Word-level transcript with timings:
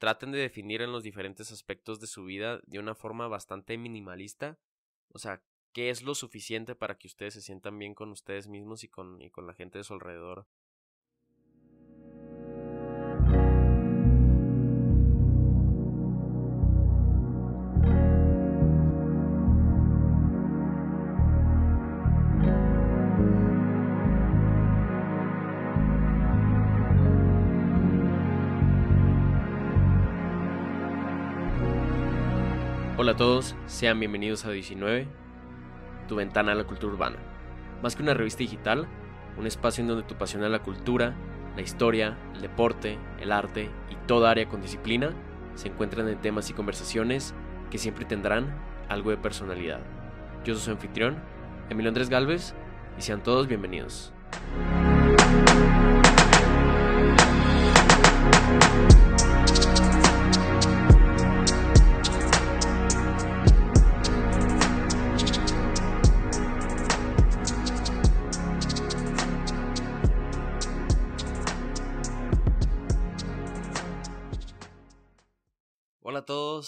traten 0.00 0.32
de 0.32 0.38
definir 0.38 0.80
en 0.80 0.92
los 0.92 1.02
diferentes 1.02 1.52
aspectos 1.52 2.00
de 2.00 2.06
su 2.06 2.24
vida 2.24 2.60
de 2.66 2.78
una 2.78 2.94
forma 2.94 3.28
bastante 3.28 3.76
minimalista. 3.76 4.58
O 5.12 5.18
sea, 5.18 5.42
qué 5.72 5.90
es 5.90 6.02
lo 6.02 6.14
suficiente 6.14 6.74
para 6.74 6.96
que 6.96 7.06
ustedes 7.06 7.34
se 7.34 7.42
sientan 7.42 7.78
bien 7.78 7.94
con 7.94 8.10
ustedes 8.10 8.48
mismos 8.48 8.82
y 8.82 8.88
con, 8.88 9.20
y 9.20 9.30
con 9.30 9.46
la 9.46 9.52
gente 9.54 9.78
de 9.78 9.84
su 9.84 9.92
alrededor. 9.92 10.46
Todos, 33.20 33.54
sean 33.66 34.00
bienvenidos 34.00 34.46
a 34.46 34.50
19, 34.50 35.06
tu 36.08 36.16
ventana 36.16 36.52
a 36.52 36.54
la 36.54 36.64
cultura 36.64 36.94
urbana. 36.94 37.18
Más 37.82 37.94
que 37.94 38.02
una 38.02 38.14
revista 38.14 38.38
digital, 38.38 38.88
un 39.36 39.46
espacio 39.46 39.82
en 39.82 39.88
donde 39.88 40.04
tu 40.04 40.14
pasión 40.14 40.42
a 40.42 40.48
la 40.48 40.62
cultura, 40.62 41.14
la 41.54 41.60
historia, 41.60 42.16
el 42.34 42.40
deporte, 42.40 42.96
el 43.20 43.30
arte 43.30 43.68
y 43.90 44.06
toda 44.06 44.30
área 44.30 44.48
con 44.48 44.62
disciplina 44.62 45.12
se 45.54 45.68
encuentran 45.68 46.08
en 46.08 46.18
temas 46.18 46.48
y 46.48 46.54
conversaciones 46.54 47.34
que 47.70 47.76
siempre 47.76 48.06
tendrán 48.06 48.54
algo 48.88 49.10
de 49.10 49.18
personalidad. 49.18 49.80
Yo 50.42 50.54
soy 50.54 50.62
su 50.64 50.70
anfitrión, 50.70 51.18
Emilio 51.68 51.90
Andrés 51.90 52.08
Galvez, 52.08 52.54
y 52.96 53.02
sean 53.02 53.22
todos 53.22 53.48
bienvenidos. 53.48 54.14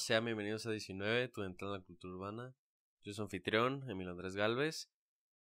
Sean 0.03 0.25
bienvenidos 0.25 0.67
a 0.67 0.72
19, 0.72 1.28
tu 1.28 1.42
ventana 1.42 1.75
a 1.75 1.78
la 1.78 1.84
cultura 1.84 2.14
urbana. 2.14 2.56
Yo 3.03 3.12
soy 3.12 3.22
anfitrión, 3.22 3.89
Emilio 3.89 4.11
Andrés 4.11 4.34
Galvez. 4.34 4.91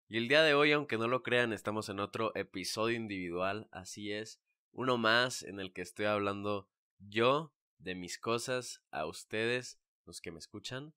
Y 0.08 0.18
el 0.18 0.28
día 0.28 0.44
de 0.44 0.54
hoy, 0.54 0.72
aunque 0.72 1.00
no 1.00 1.08
lo 1.08 1.24
crean, 1.24 1.52
estamos 1.52 1.90
en 1.90 2.00
otro 2.00 2.32
episodio 2.36 2.96
individual, 2.96 3.68
así 3.72 4.12
es, 4.12 4.40
uno 4.72 5.00
más 5.00 5.42
en 5.42 5.60
el 5.60 5.74
que 5.74 5.82
estoy 5.82 6.06
hablando 6.06 6.70
yo 7.00 7.56
de 7.80 7.96
mis 7.96 8.20
cosas 8.20 8.84
a 8.92 9.08
ustedes, 9.08 9.80
los 10.06 10.22
que 10.22 10.32
me 10.32 10.38
escuchan. 10.38 10.94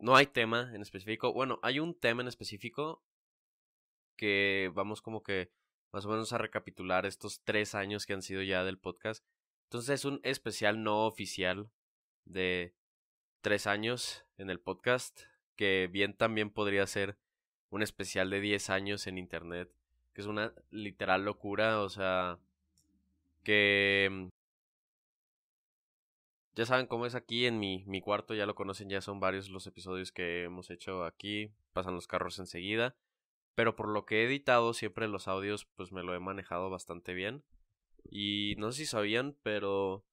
No 0.00 0.16
hay 0.16 0.26
tema 0.26 0.74
en 0.74 0.82
específico, 0.82 1.32
bueno, 1.32 1.60
hay 1.62 1.78
un 1.78 1.96
tema 1.96 2.22
en 2.22 2.28
específico 2.28 3.04
que 4.16 4.72
vamos 4.74 5.02
como 5.02 5.22
que 5.22 5.52
más 5.92 6.04
o 6.04 6.08
menos 6.08 6.32
a 6.32 6.38
recapitular 6.38 7.06
estos 7.06 7.42
tres 7.44 7.76
años 7.76 8.06
que 8.06 8.14
han 8.14 8.22
sido 8.22 8.42
ya 8.42 8.64
del 8.64 8.78
podcast 8.78 9.24
entonces 9.66 10.00
es 10.00 10.04
un 10.04 10.20
especial 10.22 10.82
no 10.82 11.06
oficial 11.06 11.70
de 12.26 12.74
tres 13.40 13.66
años 13.66 14.24
en 14.36 14.50
el 14.50 14.60
podcast, 14.60 15.22
que 15.56 15.88
bien 15.90 16.14
también 16.14 16.50
podría 16.50 16.86
ser 16.86 17.16
un 17.70 17.82
especial 17.82 18.28
de 18.30 18.40
diez 18.40 18.68
años 18.70 19.06
en 19.06 19.18
internet, 19.18 19.70
que 20.12 20.20
es 20.20 20.26
una 20.26 20.52
literal 20.70 21.24
locura, 21.24 21.80
o 21.80 21.88
sea, 21.88 22.38
que 23.42 24.08
mm, 24.10 24.28
ya 26.56 26.66
saben 26.66 26.86
cómo 26.86 27.06
es 27.06 27.14
aquí 27.14 27.46
en 27.46 27.58
mi, 27.58 27.84
mi 27.86 28.00
cuarto, 28.00 28.34
ya 28.34 28.46
lo 28.46 28.54
conocen, 28.54 28.88
ya 28.88 29.00
son 29.00 29.20
varios 29.20 29.48
los 29.48 29.66
episodios 29.66 30.12
que 30.12 30.44
hemos 30.44 30.70
hecho 30.70 31.04
aquí, 31.04 31.52
pasan 31.72 31.94
los 31.94 32.06
carros 32.06 32.38
enseguida, 32.38 32.96
pero 33.54 33.76
por 33.76 33.88
lo 33.88 34.06
que 34.06 34.22
he 34.22 34.26
editado 34.26 34.74
siempre 34.74 35.08
los 35.08 35.28
audios 35.28 35.66
pues 35.76 35.92
me 35.92 36.02
lo 36.02 36.14
he 36.14 36.20
manejado 36.20 36.70
bastante 36.70 37.14
bien. 37.14 37.42
Y 38.10 38.54
no 38.58 38.70
sé 38.72 38.78
si 38.78 38.86
sabían, 38.86 39.36
pero 39.42 40.04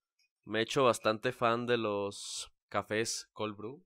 me 0.46 0.60
he 0.60 0.64
hecho 0.64 0.84
bastante 0.84 1.32
fan 1.32 1.66
de 1.66 1.78
los 1.78 2.52
cafés 2.70 3.30
cold 3.34 3.56
brew. 3.56 3.86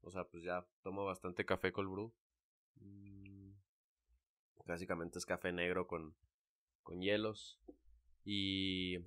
O 0.00 0.10
sea, 0.10 0.24
pues 0.24 0.44
ya 0.44 0.66
tomo 0.82 1.04
bastante 1.04 1.44
café 1.44 1.72
cold 1.72 1.90
brew. 1.90 2.14
Mm, 2.76 3.52
básicamente 4.64 5.18
es 5.18 5.26
café 5.26 5.52
negro 5.52 5.86
con, 5.86 6.14
con 6.82 7.00
hielos. 7.00 7.58
Y... 8.24 8.98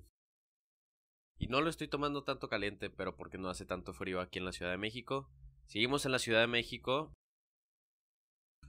Y 1.38 1.48
no 1.48 1.60
lo 1.60 1.70
estoy 1.70 1.88
tomando 1.88 2.22
tanto 2.22 2.48
caliente, 2.48 2.88
pero 2.88 3.16
porque 3.16 3.36
no 3.36 3.48
hace 3.48 3.66
tanto 3.66 3.92
frío 3.92 4.20
aquí 4.20 4.38
en 4.38 4.44
la 4.44 4.52
Ciudad 4.52 4.70
de 4.70 4.78
México. 4.78 5.28
Seguimos 5.66 6.06
en 6.06 6.12
la 6.12 6.20
Ciudad 6.20 6.40
de 6.40 6.46
México. 6.46 7.12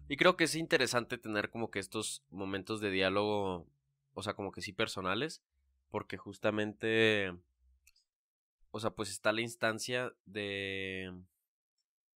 Y 0.08 0.18
creo 0.18 0.36
que 0.38 0.46
es 0.46 0.56
interesante 0.56 1.20
tener 1.20 1.52
como 1.52 1.70
que 1.70 1.78
estos 1.78 2.26
momentos 2.32 2.82
de 2.82 2.90
diálogo 2.90 3.68
o 4.14 4.24
sea, 4.24 4.34
como 4.34 4.52
que 4.52 4.62
sí 4.62 4.74
personales, 4.74 5.44
porque 5.90 6.18
justamente, 6.18 7.36
o 8.76 8.80
sea, 8.80 8.90
pues 8.90 9.12
está 9.12 9.32
la 9.32 9.42
instancia 9.42 10.16
de, 10.26 11.14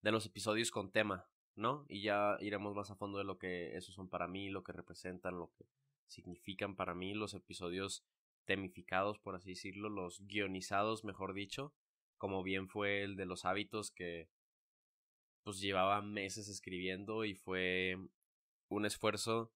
de 0.02 0.10
los 0.10 0.26
episodios 0.26 0.72
con 0.72 0.90
tema, 0.90 1.30
¿no? 1.54 1.86
Y 1.88 2.02
ya 2.02 2.36
iremos 2.40 2.74
más 2.74 2.90
a 2.90 2.96
fondo 2.96 3.18
de 3.18 3.22
lo 3.22 3.38
que 3.38 3.76
esos 3.76 3.94
son 3.94 4.08
para 4.08 4.26
mí, 4.26 4.48
lo 4.48 4.64
que 4.64 4.72
representan, 4.72 5.38
lo 5.38 5.52
que 5.52 5.66
significan 6.08 6.74
para 6.74 6.96
mí, 6.96 7.14
los 7.14 7.32
episodios 7.34 8.04
temificados, 8.44 9.20
por 9.20 9.36
así 9.36 9.50
decirlo, 9.50 9.88
los 9.88 10.26
guionizados, 10.26 11.04
mejor 11.04 11.32
dicho, 11.32 11.72
como 12.16 12.42
bien 12.42 12.68
fue 12.68 13.04
el 13.04 13.14
de 13.14 13.26
los 13.26 13.44
hábitos 13.44 13.92
que 13.92 14.28
pues 15.44 15.60
llevaba 15.60 16.02
meses 16.02 16.48
escribiendo 16.48 17.24
y 17.24 17.36
fue 17.36 17.96
un 18.66 18.84
esfuerzo 18.84 19.52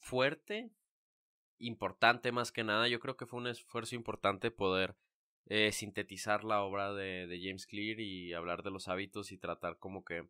fuerte, 0.00 0.70
importante 1.58 2.32
más 2.32 2.52
que 2.52 2.64
nada. 2.64 2.88
Yo 2.88 3.00
creo 3.00 3.18
que 3.18 3.26
fue 3.26 3.38
un 3.38 3.48
esfuerzo 3.48 3.96
importante 3.96 4.50
poder 4.50 4.96
eh, 5.48 5.70
sintetizar 5.72 6.44
la 6.44 6.62
obra 6.62 6.92
de, 6.92 7.40
James 7.42 7.66
Clear 7.66 8.00
y 8.00 8.32
hablar 8.34 8.62
de 8.62 8.70
los 8.70 8.88
hábitos 8.88 9.30
y 9.32 9.38
tratar 9.38 9.78
como 9.78 10.04
que 10.04 10.28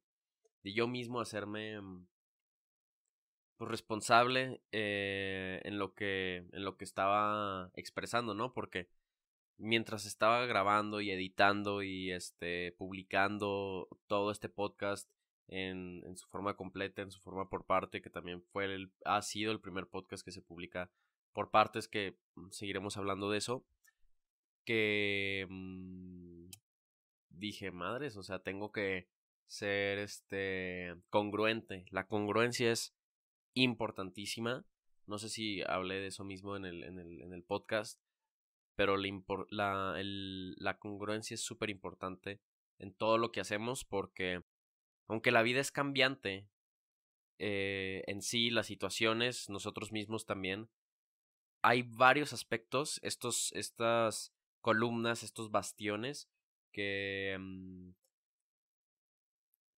de 0.63 0.73
yo 0.75 0.87
mismo 0.89 1.21
hacerme 1.21 1.81
mm, 1.81 2.07
pues, 3.57 3.71
responsable 3.71 4.61
eh, 4.73 5.61
en 5.65 5.79
lo 5.79 5.95
que 5.95 6.45
en 6.53 6.65
lo 6.65 6.77
que 6.77 6.85
estaba 6.85 7.71
expresando, 7.75 8.35
¿no? 8.35 8.53
Porque 8.53 8.89
mientras 9.59 10.05
estaba 10.07 10.45
grabando 10.47 11.01
y 11.01 11.11
editando 11.11 11.83
y 11.83 12.13
este 12.13 12.73
publicando 12.73 13.89
todo 14.07 14.31
este 14.31 14.49
podcast 14.51 15.11
en, 15.49 16.03
en, 16.05 16.17
su 16.19 16.29
forma 16.29 16.57
completa, 16.57 17.03
en 17.03 17.11
su 17.11 17.21
forma 17.21 17.49
por 17.49 17.65
parte, 17.65 18.03
que 18.03 18.11
también 18.11 18.43
fue 18.53 18.67
el, 18.67 18.93
ha 19.05 19.23
sido 19.23 19.53
el 19.53 19.61
primer 19.61 19.87
podcast 19.87 20.25
que 20.25 20.33
se 20.33 20.43
publica 20.43 20.91
por 21.33 21.51
partes, 21.51 21.89
que 21.89 22.19
mm, 22.35 22.51
seguiremos 22.51 22.97
hablando 22.97 23.31
de 23.31 23.39
eso. 23.39 23.65
Que 24.67 25.47
mmm, 25.49 26.51
dije, 27.31 27.71
madres, 27.71 28.19
o 28.19 28.23
sea, 28.23 28.41
tengo 28.41 28.71
que 28.71 29.09
ser 29.47 29.99
este 29.99 30.95
congruente. 31.09 31.87
La 31.91 32.07
congruencia 32.07 32.71
es 32.71 32.95
importantísima. 33.55 34.67
No 35.07 35.17
sé 35.19 35.31
si 35.31 35.63
hablé 35.63 35.95
de 35.95 36.09
eso 36.09 36.25
mismo 36.25 36.57
en 36.57 36.67
el, 36.67 36.85
en 36.85 36.99
el, 36.99 37.23
en 37.23 37.33
el 37.33 37.43
podcast, 37.43 37.99
pero 38.75 38.99
la, 38.99 39.97
la 40.03 40.79
congruencia 40.79 41.35
es 41.35 41.41
súper 41.41 41.71
importante 41.71 42.43
en 42.79 42.93
todo 42.93 43.17
lo 43.17 43.33
que 43.33 43.41
hacemos 43.41 43.85
porque 43.85 44.43
aunque 45.09 45.31
la 45.31 45.43
vida 45.43 45.61
es 45.61 45.71
cambiante, 45.71 46.49
eh, 47.39 48.03
en 48.07 48.23
sí, 48.23 48.51
las 48.51 48.67
situaciones, 48.67 49.49
nosotros 49.49 49.93
mismos 49.93 50.27
también, 50.27 50.69
hay 51.63 51.83
varios 51.83 52.33
aspectos, 52.33 52.99
estos, 53.03 53.53
estas 53.53 54.35
columnas, 54.67 55.23
estos 55.23 55.53
bastiones 55.53 56.29
que, 56.73 57.37
mm, 57.39 57.91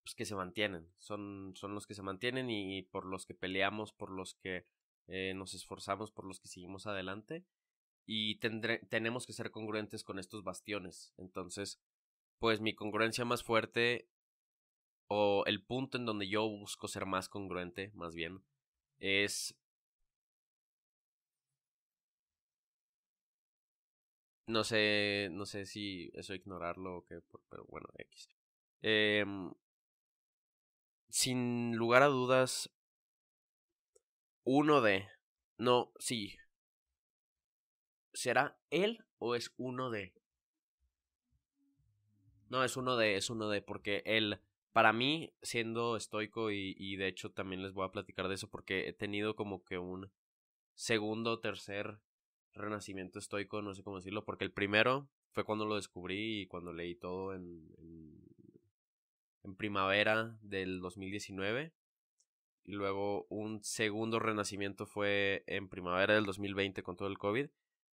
pues 0.02 0.14
que 0.14 0.24
se 0.24 0.34
mantienen, 0.34 0.88
son, 0.96 1.52
son 1.56 1.74
los 1.74 1.86
que 1.86 1.92
se 1.92 2.00
mantienen 2.00 2.48
y 2.48 2.84
por 2.84 3.04
los 3.04 3.26
que 3.26 3.34
peleamos, 3.34 3.92
por 3.92 4.10
los 4.10 4.32
que 4.32 4.64
eh, 5.08 5.34
nos 5.34 5.52
esforzamos, 5.52 6.10
por 6.10 6.24
los 6.24 6.40
que 6.40 6.48
seguimos 6.48 6.86
adelante 6.86 7.44
y 8.06 8.36
tenemos 8.36 9.26
que 9.26 9.34
ser 9.34 9.50
congruentes 9.50 10.04
con 10.04 10.18
estos 10.18 10.42
bastiones. 10.42 11.12
Entonces, 11.18 11.78
pues 12.38 12.62
mi 12.62 12.74
congruencia 12.74 13.26
más 13.26 13.42
fuerte 13.42 14.08
o 15.06 15.44
el 15.44 15.62
punto 15.62 15.98
en 15.98 16.06
donde 16.06 16.28
yo 16.28 16.48
busco 16.48 16.88
ser 16.88 17.04
más 17.04 17.28
congruente, 17.28 17.92
más 17.94 18.14
bien, 18.14 18.42
es... 19.00 19.54
No 24.48 24.64
sé, 24.64 25.28
no 25.30 25.44
sé 25.46 25.64
si 25.66 26.10
eso 26.14 26.34
ignorarlo 26.34 26.98
o 26.98 27.04
qué, 27.04 27.20
pero 27.50 27.64
bueno, 27.66 27.88
X. 27.98 28.28
Eh, 28.82 29.24
sin 31.10 31.76
lugar 31.76 32.02
a 32.02 32.06
dudas, 32.06 32.70
uno 34.44 34.80
de... 34.80 35.06
No, 35.58 35.92
sí. 36.00 36.36
¿Será 38.12 38.58
él 38.68 39.06
o 39.18 39.34
es 39.34 39.50
uno 39.56 39.88
de? 39.88 40.12
No, 42.48 42.64
es 42.64 42.76
uno 42.76 42.96
de, 42.96 43.16
es 43.16 43.30
uno 43.30 43.48
de, 43.48 43.60
porque 43.62 44.02
él, 44.06 44.40
para 44.72 44.92
mí, 44.92 45.32
siendo 45.42 45.96
estoico 45.96 46.50
y, 46.50 46.74
y 46.78 46.96
de 46.96 47.08
hecho 47.08 47.30
también 47.30 47.62
les 47.62 47.72
voy 47.72 47.84
a 47.86 47.90
platicar 47.92 48.28
de 48.28 48.34
eso 48.34 48.48
porque 48.48 48.88
he 48.88 48.92
tenido 48.92 49.36
como 49.36 49.64
que 49.64 49.78
un 49.78 50.10
segundo 50.74 51.40
tercer 51.40 52.00
renacimiento 52.54 53.18
estoico, 53.18 53.62
no 53.62 53.74
sé 53.74 53.82
cómo 53.82 53.96
decirlo, 53.96 54.24
porque 54.24 54.44
el 54.44 54.52
primero 54.52 55.08
fue 55.32 55.44
cuando 55.44 55.66
lo 55.66 55.76
descubrí 55.76 56.42
y 56.42 56.46
cuando 56.46 56.72
leí 56.72 56.94
todo 56.94 57.34
en, 57.34 57.68
en, 57.78 59.56
primavera 59.56 60.36
del 60.42 60.80
2019 60.80 61.72
y 62.64 62.72
luego 62.72 63.26
un 63.30 63.64
segundo 63.64 64.18
renacimiento 64.18 64.84
fue 64.84 65.42
en 65.46 65.68
primavera 65.68 66.14
del 66.14 66.26
2020 66.26 66.82
con 66.82 66.96
todo 66.96 67.08
el 67.08 67.16
COVID. 67.16 67.48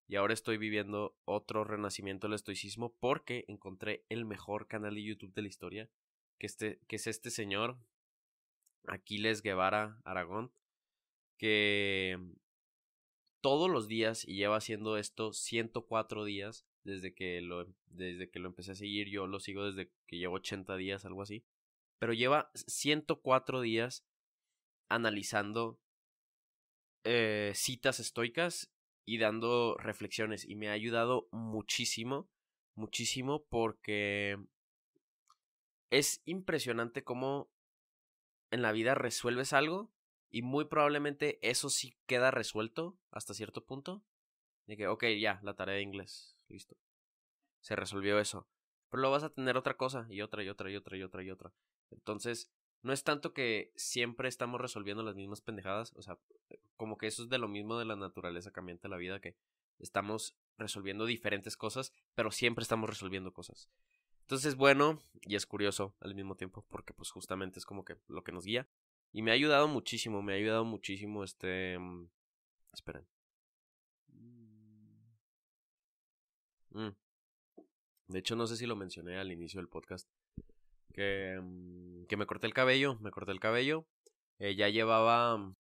Y 0.07 0.17
ahora 0.17 0.33
estoy 0.33 0.57
viviendo 0.57 1.15
otro 1.23 1.63
renacimiento 1.63 2.27
del 2.27 2.35
estoicismo 2.35 2.93
porque 2.99 3.45
encontré 3.47 4.03
el 4.09 4.25
mejor 4.25 4.67
canal 4.67 4.95
de 4.95 5.03
YouTube 5.03 5.33
de 5.33 5.41
la 5.43 5.47
historia, 5.47 5.89
que, 6.37 6.45
este, 6.45 6.79
que 6.87 6.97
es 6.97 7.07
este 7.07 7.31
señor, 7.31 7.77
Aquiles 8.85 9.41
Guevara 9.41 9.97
Aragón, 10.03 10.51
que 11.37 12.19
todos 13.45 13.69
los 13.69 13.87
días 13.87 14.27
y 14.27 14.37
lleva 14.37 14.57
haciendo 14.57 14.97
esto 14.97 15.31
104 15.31 16.25
días 16.25 16.65
desde 16.83 17.13
que 17.13 17.41
lo 17.41 17.67
desde 17.85 18.31
que 18.31 18.39
lo 18.39 18.47
empecé 18.47 18.71
a 18.71 18.75
seguir, 18.75 19.07
yo 19.07 19.27
lo 19.27 19.39
sigo 19.39 19.71
desde 19.71 19.91
que 20.07 20.17
llevo 20.17 20.37
80 20.37 20.75
días, 20.77 21.05
algo 21.05 21.21
así. 21.21 21.45
Pero 21.99 22.13
lleva 22.13 22.49
104 22.55 23.61
días 23.61 24.03
analizando 24.89 25.79
eh, 27.03 27.51
citas 27.53 27.99
estoicas 27.99 28.73
y 29.05 29.19
dando 29.19 29.77
reflexiones 29.77 30.43
y 30.49 30.55
me 30.55 30.69
ha 30.69 30.71
ayudado 30.71 31.27
muchísimo, 31.31 32.27
muchísimo 32.73 33.45
porque 33.47 34.39
es 35.91 36.23
impresionante 36.25 37.03
cómo 37.03 37.51
en 38.49 38.63
la 38.63 38.71
vida 38.71 38.95
resuelves 38.95 39.53
algo 39.53 39.94
y 40.31 40.41
muy 40.41 40.65
probablemente 40.65 41.39
eso 41.41 41.69
sí 41.69 41.95
queda 42.05 42.31
resuelto 42.31 42.97
hasta 43.11 43.33
cierto 43.33 43.65
punto. 43.65 44.03
De 44.67 44.77
que, 44.77 44.87
ok, 44.87 45.05
ya, 45.19 45.39
la 45.43 45.55
tarea 45.55 45.75
de 45.75 45.81
inglés, 45.83 46.37
listo. 46.47 46.75
Se 47.61 47.75
resolvió 47.75 48.19
eso. 48.19 48.47
Pero 48.89 49.01
lo 49.01 49.11
vas 49.11 49.23
a 49.23 49.29
tener 49.29 49.57
otra 49.57 49.77
cosa 49.77 50.07
y 50.09 50.21
otra 50.21 50.43
y 50.43 50.49
otra 50.49 50.71
y 50.71 50.75
otra 50.75 50.97
y 50.97 51.03
otra 51.03 51.23
y 51.23 51.31
otra. 51.31 51.53
Entonces, 51.91 52.51
no 52.81 52.93
es 52.93 53.03
tanto 53.03 53.33
que 53.33 53.71
siempre 53.75 54.29
estamos 54.29 54.61
resolviendo 54.61 55.03
las 55.03 55.15
mismas 55.15 55.41
pendejadas, 55.41 55.93
o 55.95 56.01
sea, 56.01 56.17
como 56.77 56.97
que 56.97 57.07
eso 57.07 57.23
es 57.23 57.29
de 57.29 57.37
lo 57.37 57.47
mismo 57.47 57.79
de 57.79 57.85
la 57.85 57.95
naturaleza 57.95 58.51
cambiante 58.51 58.83
de 58.83 58.89
la 58.89 58.97
vida, 58.97 59.19
que 59.19 59.35
estamos 59.79 60.35
resolviendo 60.57 61.05
diferentes 61.05 61.57
cosas, 61.57 61.93
pero 62.13 62.31
siempre 62.31 62.63
estamos 62.63 62.89
resolviendo 62.89 63.33
cosas. 63.33 63.69
Entonces, 64.21 64.55
bueno, 64.55 64.99
y 65.21 65.35
es 65.35 65.45
curioso 65.45 65.95
al 65.99 66.15
mismo 66.15 66.35
tiempo, 66.35 66.65
porque 66.69 66.93
pues 66.93 67.11
justamente 67.11 67.59
es 67.59 67.65
como 67.65 67.85
que 67.85 67.97
lo 68.07 68.23
que 68.23 68.31
nos 68.31 68.45
guía. 68.45 68.67
Y 69.15 69.21
me 69.21 69.31
ha 69.31 69.33
ayudado 69.35 69.69
muchísimo, 69.69 70.21
me 70.21 70.33
ha 70.33 70.35
ayudado 70.35 70.65
muchísimo 70.65 71.23
este... 71.23 71.79
Mm, 71.79 72.09
esperen. 72.73 73.07
Mm. 76.71 76.89
De 78.09 78.19
hecho, 78.19 78.35
no 78.35 78.45
sé 78.45 78.57
si 78.57 78.65
lo 78.65 78.75
mencioné 78.75 79.17
al 79.17 79.31
inicio 79.31 79.61
del 79.61 79.69
podcast, 79.69 80.09
que, 80.93 81.39
mm, 81.41 82.07
que 82.07 82.17
me 82.17 82.25
corté 82.25 82.47
el 82.47 82.53
cabello, 82.53 82.99
me 82.99 83.09
corté 83.09 83.31
el 83.31 83.39
cabello. 83.39 83.87
Eh, 84.39 84.53
ya 84.57 84.67
llevaba 84.67 85.55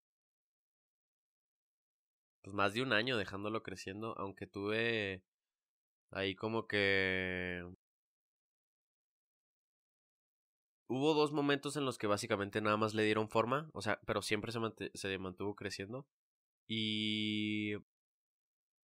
pues 2.41 2.53
más 2.53 2.73
de 2.73 2.81
un 2.81 2.91
año 2.91 3.15
dejándolo 3.15 3.63
creciendo, 3.63 4.17
aunque 4.17 4.47
tuve 4.47 5.23
ahí 6.11 6.35
como 6.35 6.67
que 6.67 7.65
hubo 10.87 11.13
dos 11.13 11.31
momentos 11.31 11.75
en 11.77 11.85
los 11.85 11.97
que 11.97 12.07
básicamente 12.07 12.61
nada 12.61 12.77
más 12.77 12.93
le 12.93 13.03
dieron 13.03 13.29
forma, 13.29 13.69
o 13.73 13.81
sea, 13.81 13.99
pero 14.05 14.21
siempre 14.21 14.51
se, 14.51 15.17
mantuvo 15.17 15.55
creciendo. 15.55 16.07
Y 16.67 17.73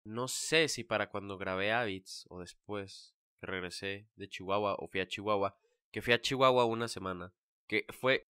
no 0.05 0.27
sé 0.27 0.67
si 0.67 0.83
para 0.83 1.09
cuando 1.09 1.37
grabé 1.37 1.71
Habits 1.71 2.25
o 2.29 2.39
después 2.39 3.15
que 3.39 3.47
regresé 3.47 4.07
de 4.15 4.29
Chihuahua 4.29 4.75
o 4.79 4.87
fui 4.87 5.01
a 5.01 5.07
Chihuahua, 5.07 5.55
que 5.91 6.01
fui 6.01 6.13
a 6.13 6.21
Chihuahua 6.21 6.65
una 6.65 6.87
semana, 6.87 7.33
que 7.67 7.85
fue 7.89 8.27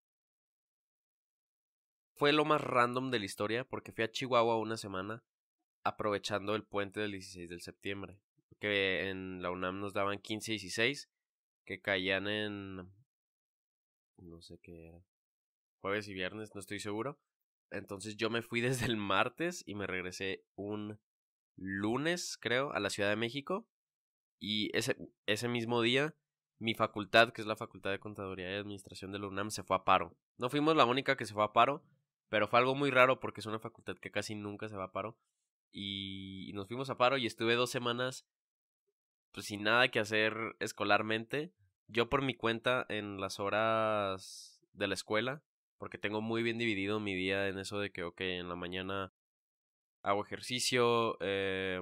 fue 2.15 2.33
lo 2.33 2.45
más 2.45 2.61
random 2.61 3.09
de 3.09 3.19
la 3.19 3.25
historia 3.25 3.63
porque 3.67 3.91
fui 3.91 4.03
a 4.03 4.11
Chihuahua 4.11 4.57
una 4.57 4.77
semana 4.77 5.23
aprovechando 5.83 6.55
el 6.55 6.63
puente 6.63 6.99
del 6.99 7.13
16 7.13 7.49
de 7.49 7.59
septiembre, 7.59 8.19
que 8.59 9.09
en 9.09 9.41
la 9.41 9.49
UNAM 9.49 9.79
nos 9.79 9.93
daban 9.93 10.19
15 10.19 10.51
y 10.51 10.55
16 10.59 11.09
que 11.65 11.81
caían 11.81 12.27
en 12.27 12.91
no 14.21 14.41
sé 14.41 14.59
qué 14.61 14.87
era. 14.87 15.03
Jueves 15.81 16.07
y 16.07 16.13
viernes, 16.13 16.53
no 16.53 16.59
estoy 16.59 16.79
seguro. 16.79 17.19
Entonces 17.71 18.17
yo 18.17 18.29
me 18.29 18.41
fui 18.41 18.61
desde 18.61 18.85
el 18.85 18.97
martes 18.97 19.63
y 19.65 19.75
me 19.75 19.87
regresé 19.87 20.45
un 20.55 20.99
lunes, 21.55 22.37
creo, 22.39 22.71
a 22.73 22.79
la 22.79 22.89
Ciudad 22.89 23.09
de 23.09 23.15
México. 23.15 23.67
Y 24.39 24.75
ese, 24.75 24.97
ese 25.25 25.47
mismo 25.47 25.81
día 25.81 26.15
mi 26.61 26.75
facultad, 26.75 27.33
que 27.33 27.41
es 27.41 27.47
la 27.47 27.55
Facultad 27.55 27.89
de 27.89 27.99
Contaduría 27.99 28.51
y 28.51 28.55
Administración 28.55 29.11
de 29.11 29.17
la 29.17 29.27
UNAM, 29.27 29.49
se 29.49 29.63
fue 29.63 29.75
a 29.75 29.83
paro. 29.83 30.15
No 30.37 30.47
fuimos 30.47 30.75
la 30.75 30.85
única 30.85 31.17
que 31.17 31.25
se 31.25 31.33
fue 31.33 31.43
a 31.43 31.53
paro, 31.53 31.83
pero 32.29 32.47
fue 32.47 32.59
algo 32.59 32.75
muy 32.75 32.91
raro 32.91 33.19
porque 33.19 33.41
es 33.41 33.47
una 33.47 33.59
facultad 33.59 33.97
que 33.97 34.11
casi 34.11 34.35
nunca 34.35 34.69
se 34.69 34.77
va 34.77 34.85
a 34.85 34.91
paro. 34.91 35.17
Y 35.71 36.51
nos 36.53 36.67
fuimos 36.67 36.91
a 36.91 36.97
paro 36.97 37.17
y 37.17 37.25
estuve 37.25 37.55
dos 37.55 37.71
semanas 37.71 38.27
pues 39.31 39.47
sin 39.47 39.63
nada 39.63 39.87
que 39.89 39.99
hacer 39.99 40.35
escolarmente. 40.59 41.51
Yo 41.91 42.09
por 42.09 42.21
mi 42.21 42.35
cuenta 42.35 42.85
en 42.87 43.19
las 43.19 43.41
horas 43.41 44.61
de 44.71 44.87
la 44.87 44.93
escuela, 44.93 45.43
porque 45.77 45.97
tengo 45.97 46.21
muy 46.21 46.41
bien 46.41 46.57
dividido 46.57 47.01
mi 47.01 47.13
día 47.15 47.49
en 47.49 47.59
eso 47.59 47.79
de 47.79 47.91
que, 47.91 48.03
ok, 48.03 48.21
en 48.21 48.47
la 48.47 48.55
mañana 48.55 49.11
hago 50.01 50.23
ejercicio, 50.23 51.17
eh, 51.19 51.81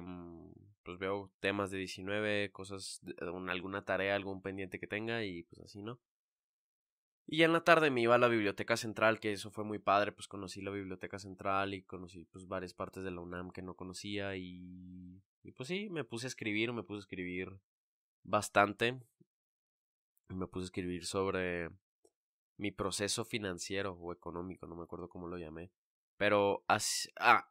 pues 0.82 0.98
veo 0.98 1.30
temas 1.38 1.70
de 1.70 1.78
19, 1.78 2.50
cosas, 2.50 3.00
alguna 3.20 3.84
tarea, 3.84 4.16
algún 4.16 4.42
pendiente 4.42 4.80
que 4.80 4.88
tenga 4.88 5.22
y 5.24 5.44
pues 5.44 5.60
así, 5.62 5.80
¿no? 5.80 6.00
Y 7.28 7.38
ya 7.38 7.44
en 7.44 7.52
la 7.52 7.62
tarde 7.62 7.90
me 7.90 8.00
iba 8.00 8.16
a 8.16 8.18
la 8.18 8.26
biblioteca 8.26 8.76
central, 8.76 9.20
que 9.20 9.30
eso 9.30 9.52
fue 9.52 9.62
muy 9.62 9.78
padre, 9.78 10.10
pues 10.10 10.26
conocí 10.26 10.60
la 10.60 10.72
biblioteca 10.72 11.20
central 11.20 11.72
y 11.72 11.82
conocí 11.82 12.24
pues 12.24 12.48
varias 12.48 12.74
partes 12.74 13.04
de 13.04 13.12
la 13.12 13.20
UNAM 13.20 13.52
que 13.52 13.62
no 13.62 13.74
conocía 13.76 14.34
y, 14.34 15.22
y 15.44 15.52
pues 15.52 15.68
sí, 15.68 15.88
me 15.88 16.02
puse 16.02 16.26
a 16.26 16.28
escribir, 16.28 16.72
me 16.72 16.82
puse 16.82 16.96
a 16.96 17.06
escribir 17.06 17.60
bastante. 18.24 18.98
Me 20.30 20.46
puse 20.46 20.64
a 20.64 20.66
escribir 20.66 21.06
sobre 21.06 21.70
mi 22.56 22.70
proceso 22.70 23.24
financiero 23.24 23.92
o 23.94 24.12
económico, 24.12 24.66
no 24.66 24.76
me 24.76 24.84
acuerdo 24.84 25.08
cómo 25.08 25.26
lo 25.28 25.38
llamé. 25.38 25.70
Pero 26.16 26.64
ah, 26.68 27.48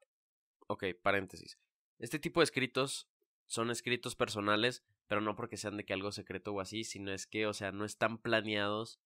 ok, 0.68 0.86
paréntesis. 1.02 1.58
Este 1.98 2.20
tipo 2.20 2.40
de 2.40 2.46
escritos 2.46 3.10
son 3.48 3.72
escritos 3.72 4.16
personales, 4.16 4.84
pero 5.08 5.22
no 5.22 5.36
porque 5.36 5.58
sean 5.58 5.78
de 5.78 5.86
que 5.86 5.94
algo 5.94 6.12
secreto 6.12 6.54
o 6.54 6.62
así, 6.62 6.84
sino 6.84 7.12
es 7.12 7.26
que, 7.26 7.48
o 7.48 7.54
sea, 7.54 7.72
no 7.72 7.84
están 7.84 8.20
planeados 8.20 9.00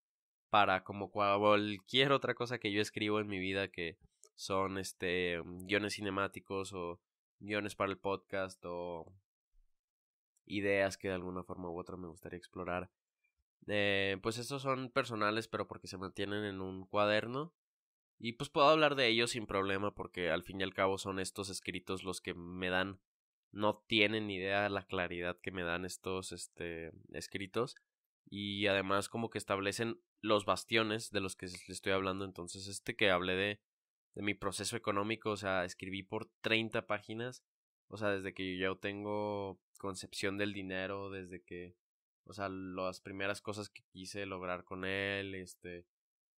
para 0.50 0.84
como 0.84 1.10
cualquier 1.10 2.12
otra 2.12 2.36
cosa 2.36 2.60
que 2.60 2.72
yo 2.72 2.82
escribo 2.82 3.20
en 3.20 3.28
mi 3.28 3.40
vida 3.40 3.70
que 3.70 3.98
son 4.36 4.78
este 4.78 5.42
guiones 5.62 5.96
cinemáticos 5.96 6.74
o 6.74 7.00
guiones 7.40 7.76
para 7.76 7.92
el 7.92 7.98
podcast 7.98 8.64
o 8.66 9.12
ideas 10.46 10.98
que 10.98 11.08
de 11.08 11.16
alguna 11.16 11.44
forma 11.44 11.70
u 11.70 11.80
otra 11.80 11.98
me 11.98 12.08
gustaría 12.08 12.38
explorar. 12.38 12.92
Eh, 13.68 14.18
pues 14.22 14.38
estos 14.38 14.62
son 14.62 14.90
personales, 14.90 15.48
pero 15.48 15.68
porque 15.68 15.88
se 15.88 15.98
mantienen 15.98 16.44
en 16.44 16.62
un 16.62 16.86
cuaderno. 16.86 17.54
Y 18.20 18.34
pues 18.34 18.50
puedo 18.50 18.68
hablar 18.68 18.96
de 18.96 19.08
ellos 19.08 19.32
sin 19.32 19.48
problema, 19.48 19.94
porque 19.94 20.30
al 20.30 20.44
fin 20.44 20.62
y 20.62 20.64
al 20.64 20.74
cabo 20.74 20.98
son 20.98 21.20
estos 21.20 21.50
escritos 21.50 22.04
los 22.04 22.22
que 22.22 22.34
me 22.34 22.70
dan 22.70 23.00
no 23.54 23.84
tienen 23.88 24.32
idea 24.32 24.64
de 24.64 24.70
la 24.70 24.86
claridad 24.86 25.40
que 25.40 25.52
me 25.52 25.64
dan 25.64 25.86
estos 25.86 26.32
este, 26.32 26.92
escritos 27.14 27.76
y 28.30 28.66
además 28.66 29.10
como 29.10 29.30
que 29.30 29.38
establecen 29.38 30.02
los 30.22 30.46
bastiones 30.46 31.12
de 31.12 31.22
los 31.22 31.36
que 31.36 31.46
les 31.46 31.70
estoy 31.70 31.94
hablando. 31.94 32.26
Entonces 32.26 32.68
este 32.68 32.96
que 32.96 33.12
hablé 33.12 33.36
de, 33.36 33.62
de 34.16 34.22
mi 34.24 34.34
proceso 34.34 34.76
económico, 34.76 35.30
o 35.30 35.38
sea, 35.38 35.66
escribí 35.66 36.02
por 36.02 36.32
30 36.42 36.88
páginas, 36.88 37.44
o 37.90 37.98
sea, 37.98 38.10
desde 38.10 38.34
que 38.34 38.58
yo 38.58 38.78
tengo 38.78 39.60
concepción 39.78 40.38
del 40.38 40.52
dinero, 40.54 41.12
desde 41.12 41.44
que, 41.44 41.76
o 42.26 42.34
sea, 42.34 42.50
las 42.50 43.02
primeras 43.02 43.42
cosas 43.42 43.70
que 43.70 43.84
quise 43.92 44.26
lograr 44.26 44.64
con 44.64 44.86
él, 44.86 45.36
este, 45.36 45.86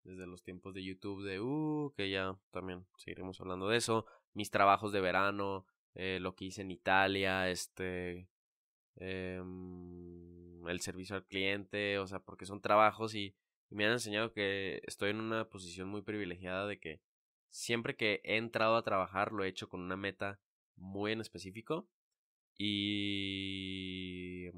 desde 0.04 0.28
los 0.28 0.44
tiempos 0.44 0.74
de 0.74 0.84
YouTube 0.84 1.24
de, 1.24 1.40
uh, 1.40 1.94
que 1.96 2.10
ya 2.10 2.38
también 2.52 2.86
seguiremos 2.98 3.40
hablando 3.42 3.68
de 3.70 3.78
eso, 3.78 4.06
mis 4.34 4.52
trabajos 4.52 4.92
de 4.92 5.02
verano, 5.02 5.66
eh, 5.96 6.20
lo 6.22 6.36
que 6.36 6.46
hice 6.46 6.62
en 6.62 6.72
Italia, 6.72 7.50
este, 7.50 8.28
em, 8.98 10.68
el 10.68 10.80
servicio 10.82 11.16
al 11.16 11.26
cliente, 11.26 12.00
o 12.00 12.08
sea, 12.08 12.20
porque 12.20 12.46
son 12.46 12.62
trabajos 12.62 13.16
y, 13.16 13.36
me 13.70 13.86
han 13.86 13.94
enseñado 13.94 14.32
que 14.32 14.82
estoy 14.86 15.10
en 15.10 15.20
una 15.20 15.50
posición 15.50 15.90
muy 15.90 16.02
privilegiada 16.02 16.68
de 16.68 16.80
que 16.80 17.02
siempre 17.50 17.96
que 17.98 18.22
he 18.24 18.38
entrado 18.38 18.76
a 18.78 18.84
trabajar 18.84 19.32
lo 19.32 19.44
he 19.44 19.50
hecho 19.50 19.68
con 19.70 19.82
una 19.82 19.98
meta 19.98 20.40
muy 20.78 21.12
en 21.12 21.22
específico 21.22 21.88
Y... 22.58 24.50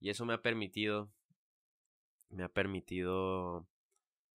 Y 0.00 0.10
eso 0.10 0.24
me 0.24 0.34
ha 0.34 0.42
permitido... 0.42 1.10
Me 2.28 2.44
ha 2.44 2.48
permitido... 2.48 3.66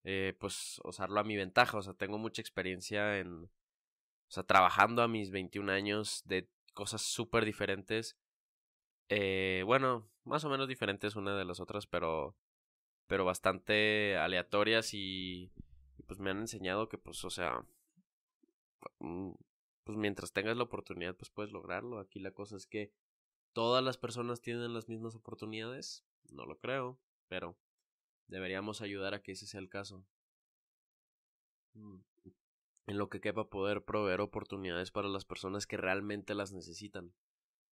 Eh, 0.03 0.35
pues 0.39 0.79
usarlo 0.83 1.19
a 1.19 1.23
mi 1.23 1.35
ventaja. 1.35 1.77
O 1.77 1.81
sea, 1.81 1.93
tengo 1.93 2.17
mucha 2.17 2.41
experiencia 2.41 3.19
en... 3.19 3.45
O 3.45 4.31
sea, 4.31 4.43
trabajando 4.43 5.01
a 5.01 5.07
mis 5.07 5.31
21 5.31 5.71
años 5.71 6.21
de 6.25 6.49
cosas 6.73 7.01
súper 7.01 7.45
diferentes. 7.45 8.17
Eh, 9.09 9.63
bueno, 9.65 10.07
más 10.23 10.43
o 10.45 10.49
menos 10.49 10.67
diferentes 10.67 11.15
una 11.15 11.35
de 11.35 11.45
las 11.45 11.59
otras, 11.59 11.87
pero 11.87 12.35
pero 13.09 13.25
bastante 13.25 14.17
aleatorias 14.17 14.93
y, 14.93 15.51
pues 16.05 16.19
me 16.19 16.29
han 16.29 16.37
enseñado 16.41 16.89
que 16.89 16.99
pues 16.99 17.25
o 17.25 17.31
sea 17.31 17.65
mm, 18.99 19.31
pues 19.83 19.97
mientras 19.97 20.31
tengas 20.31 20.55
la 20.55 20.63
oportunidad 20.63 21.15
pues 21.15 21.31
puedes 21.31 21.51
lograrlo 21.51 21.99
aquí 21.99 22.19
la 22.19 22.31
cosa 22.31 22.55
es 22.55 22.67
que 22.67 22.91
todas 23.53 23.83
las 23.83 23.97
personas 23.97 24.41
tienen 24.41 24.73
las 24.73 24.89
mismas 24.89 25.15
oportunidades 25.15 26.05
no 26.31 26.45
lo 26.45 26.57
creo 26.59 26.99
pero 27.27 27.57
deberíamos 28.27 28.81
ayudar 28.81 29.13
a 29.13 29.21
que 29.21 29.33
ese 29.33 29.47
sea 29.47 29.59
el 29.59 29.69
caso 29.69 30.05
mm, 31.73 31.97
en 32.87 32.97
lo 32.97 33.09
que 33.09 33.21
quepa 33.21 33.49
poder 33.49 33.83
proveer 33.83 34.21
oportunidades 34.21 34.91
para 34.91 35.07
las 35.07 35.25
personas 35.25 35.67
que 35.67 35.77
realmente 35.77 36.35
las 36.35 36.51
necesitan 36.51 37.13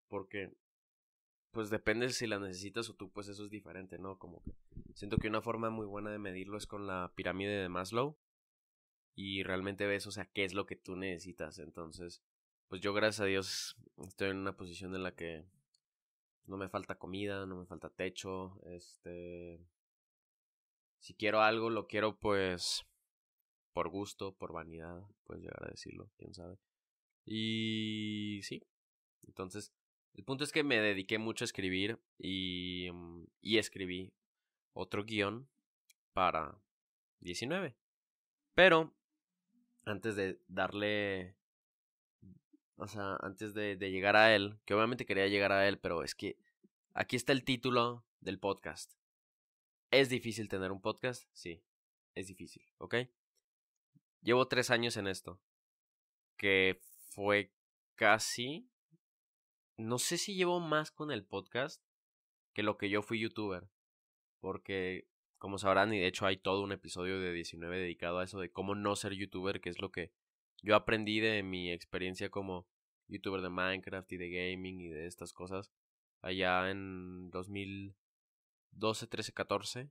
porque 0.07 0.55
pues 1.51 1.69
depende 1.69 2.09
si 2.09 2.27
la 2.27 2.39
necesitas 2.39 2.87
o 2.89 2.93
tú, 2.93 3.09
pues 3.09 3.27
eso 3.29 3.45
es 3.45 3.49
diferente, 3.49 3.97
¿no? 3.97 4.19
Como 4.19 4.43
siento 4.93 5.17
que 5.17 5.27
una 5.27 5.41
forma 5.41 5.71
muy 5.71 5.87
buena 5.87 6.11
de 6.11 6.19
medirlo 6.19 6.55
es 6.55 6.67
con 6.67 6.85
la 6.85 7.11
pirámide 7.15 7.59
de 7.59 7.67
Maslow 7.67 8.15
y 9.15 9.41
realmente 9.41 9.87
ves, 9.87 10.05
o 10.05 10.11
sea, 10.11 10.25
qué 10.25 10.43
es 10.43 10.53
lo 10.53 10.67
que 10.67 10.75
tú 10.75 10.95
necesitas. 10.95 11.57
Entonces, 11.57 12.21
pues 12.67 12.81
yo 12.81 12.93
gracias 12.93 13.21
a 13.21 13.25
Dios 13.25 13.75
estoy 14.05 14.29
en 14.29 14.37
una 14.37 14.55
posición 14.55 14.93
en 14.93 15.01
la 15.01 15.15
que 15.15 15.45
no 16.47 16.57
me 16.57 16.69
falta 16.69 16.95
comida, 16.95 17.45
no 17.45 17.57
me 17.57 17.65
falta 17.65 17.89
techo, 17.89 18.59
este 18.65 19.59
si 20.99 21.13
quiero 21.13 21.41
algo 21.41 21.69
lo 21.69 21.87
quiero 21.87 22.17
pues 22.17 22.85
por 23.77 23.89
gusto, 23.89 24.33
por 24.33 24.53
vanidad, 24.53 25.03
puedes 25.23 25.43
llegar 25.43 25.63
a 25.65 25.69
decirlo, 25.69 26.09
quién 26.17 26.33
sabe. 26.33 26.57
Y 27.25 28.39
sí. 28.41 28.63
Entonces, 29.27 29.71
el 30.15 30.23
punto 30.23 30.43
es 30.43 30.51
que 30.51 30.63
me 30.63 30.79
dediqué 30.79 31.19
mucho 31.19 31.43
a 31.43 31.45
escribir 31.45 32.01
y, 32.17 32.89
mm, 32.91 33.25
y 33.41 33.59
escribí 33.59 34.11
otro 34.73 35.05
guion 35.05 35.47
para 36.13 36.59
19. 37.19 37.77
Pero 38.55 38.95
antes 39.85 40.15
de 40.15 40.41
darle, 40.47 41.36
o 42.77 42.87
sea, 42.87 43.17
antes 43.21 43.53
de, 43.53 43.75
llegar 43.77 44.15
a 44.15 44.35
él, 44.35 44.59
que 44.65 44.73
obviamente 44.73 45.05
quería 45.05 45.27
llegar 45.27 45.51
a 45.51 45.67
él, 45.67 45.79
pero 45.79 46.03
es 46.03 46.15
que 46.15 46.37
aquí 46.93 47.15
está 47.15 47.33
el 47.33 47.43
título 47.43 48.05
del 48.21 48.39
podcast. 48.39 48.93
¿Es 49.91 50.09
difícil 50.09 50.49
tener 50.49 50.71
un 50.71 50.81
podcast? 50.81 51.29
Sí, 51.33 51.63
es 52.15 52.27
difícil, 52.27 52.63
¿ok? 52.77 52.95
Llevo 54.21 54.47
tres 54.47 54.69
años 54.69 54.97
en 54.97 55.07
esto, 55.07 55.39
que 56.37 56.79
fue 57.09 57.53
casi 57.95 58.69
no 59.77 59.99
sé 59.99 60.17
si 60.17 60.33
llevo 60.33 60.59
más 60.59 60.91
con 60.91 61.11
el 61.11 61.23
podcast 61.23 61.83
que 62.53 62.63
lo 62.63 62.77
que 62.77 62.89
yo 62.89 63.03
fui 63.03 63.19
youtuber. 63.19 63.69
Porque, 64.39 65.07
como 65.37 65.59
sabrán, 65.59 65.93
y 65.93 65.99
de 65.99 66.07
hecho 66.07 66.25
hay 66.25 66.37
todo 66.37 66.63
un 66.63 66.71
episodio 66.71 67.19
de 67.19 67.31
19 67.31 67.77
dedicado 67.77 68.19
a 68.19 68.23
eso 68.23 68.39
de 68.39 68.51
cómo 68.51 68.75
no 68.75 68.95
ser 68.95 69.13
youtuber, 69.13 69.61
que 69.61 69.69
es 69.69 69.79
lo 69.79 69.91
que 69.91 70.11
yo 70.61 70.75
aprendí 70.75 71.19
de 71.19 71.43
mi 71.43 71.71
experiencia 71.71 72.29
como 72.29 72.67
youtuber 73.07 73.41
de 73.41 73.49
Minecraft 73.49 74.11
y 74.11 74.17
de 74.17 74.29
gaming 74.29 74.81
y 74.81 74.89
de 74.89 75.07
estas 75.07 75.33
cosas. 75.33 75.71
Allá 76.21 76.69
en 76.69 77.29
2012, 77.31 79.07
13, 79.07 79.33
14. 79.33 79.89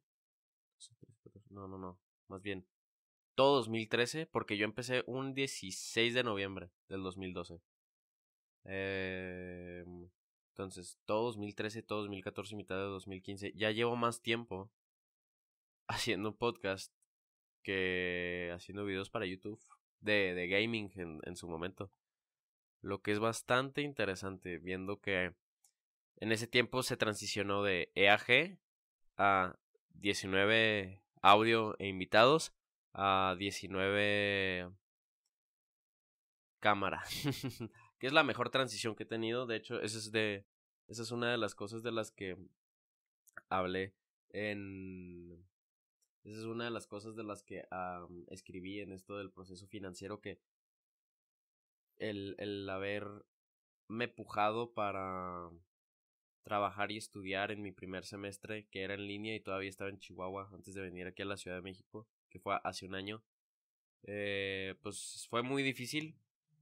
No, 1.51 1.69
no, 1.69 1.79
no. 1.79 1.99
Más 2.29 2.43
bien. 2.43 2.67
Todo 3.35 3.57
2013 3.57 4.27
porque 4.27 4.57
yo 4.57 4.65
empecé 4.65 5.05
un 5.07 5.35
16 5.35 6.15
de 6.15 6.25
noviembre 6.25 6.71
del 6.89 7.03
2012. 7.03 7.61
Eh, 8.65 9.85
entonces, 10.51 10.99
todo 11.05 11.25
2013, 11.27 11.83
todo 11.83 12.01
2014, 12.01 12.57
mitad 12.57 12.77
de 12.77 12.83
2015. 12.83 13.53
Ya 13.55 13.71
llevo 13.71 13.95
más 13.95 14.23
tiempo 14.23 14.71
haciendo 15.89 16.37
podcast 16.37 16.93
que 17.63 18.51
haciendo 18.55 18.85
videos 18.85 19.11
para 19.11 19.27
YouTube 19.27 19.61
de, 20.01 20.35
de 20.35 20.49
gaming 20.49 20.93
en, 20.97 21.21
en 21.25 21.37
su 21.37 21.49
momento. 21.49 21.91
Lo 22.83 23.03
que 23.03 23.13
es 23.13 23.19
bastante 23.19 23.83
interesante, 23.83 24.59
viendo 24.59 25.01
que 25.01 25.35
en 26.17 26.33
ese 26.33 26.47
tiempo 26.47 26.83
se 26.83 26.97
transicionó 26.97 27.63
de 27.63 27.91
EAG 27.95 28.59
a 29.17 29.57
19 29.95 31.03
audio 31.23 31.75
e 31.79 31.89
invitados 31.89 32.53
a 32.93 33.35
19 33.39 34.71
cámara. 36.61 37.03
que 37.99 38.07
es 38.07 38.13
la 38.13 38.25
mejor 38.25 38.51
transición 38.51 38.95
que 38.95 39.05
he 39.05 39.07
tenido. 39.07 39.47
De 39.47 39.57
hecho, 39.57 39.81
esa 39.81 39.99
es 39.99 40.11
de. 40.13 40.47
Esa 40.89 41.03
es 41.03 41.11
una 41.11 41.31
de 41.31 41.39
las 41.39 41.55
cosas 41.55 41.83
de 41.83 41.93
las 41.93 42.11
que 42.11 42.37
hablé 43.49 43.95
en. 44.31 45.47
Esa 46.27 46.41
es 46.41 46.45
una 46.45 46.65
de 46.65 46.71
las 46.73 46.89
cosas 46.89 47.15
de 47.15 47.23
las 47.23 47.45
que 47.45 47.65
escribí 48.29 48.81
en 48.81 48.93
esto 48.93 49.17
del 49.17 49.31
proceso 49.31 49.69
financiero 49.69 50.21
que 50.21 50.41
el, 51.99 52.35
el 52.39 52.69
haberme 52.69 54.09
pujado 54.15 54.75
para 54.75 55.49
trabajar 56.43 56.91
y 56.91 56.97
estudiar 56.97 57.53
en 57.53 57.63
mi 57.63 57.71
primer 57.71 58.05
semestre, 58.05 58.67
que 58.71 58.83
era 58.83 58.95
en 58.95 59.07
línea 59.07 59.37
y 59.37 59.41
todavía 59.41 59.69
estaba 59.71 59.89
en 59.89 60.01
Chihuahua 60.01 60.51
antes 60.53 60.75
de 60.75 60.81
venir 60.81 61.07
aquí 61.07 61.23
a 61.23 61.27
la 61.27 61.37
Ciudad 61.37 61.59
de 61.59 61.63
México, 61.63 62.09
que 62.29 62.41
fue 62.41 62.59
hace 62.65 62.87
un 62.87 62.97
año. 62.97 63.23
Eh, 64.03 64.75
pues 64.83 65.29
fue 65.31 65.43
muy 65.43 65.63
difícil, 65.63 66.17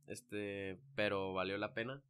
este, 0.06 0.78
pero 0.94 1.32
valió 1.32 1.56
la 1.56 1.72
pena 1.72 2.04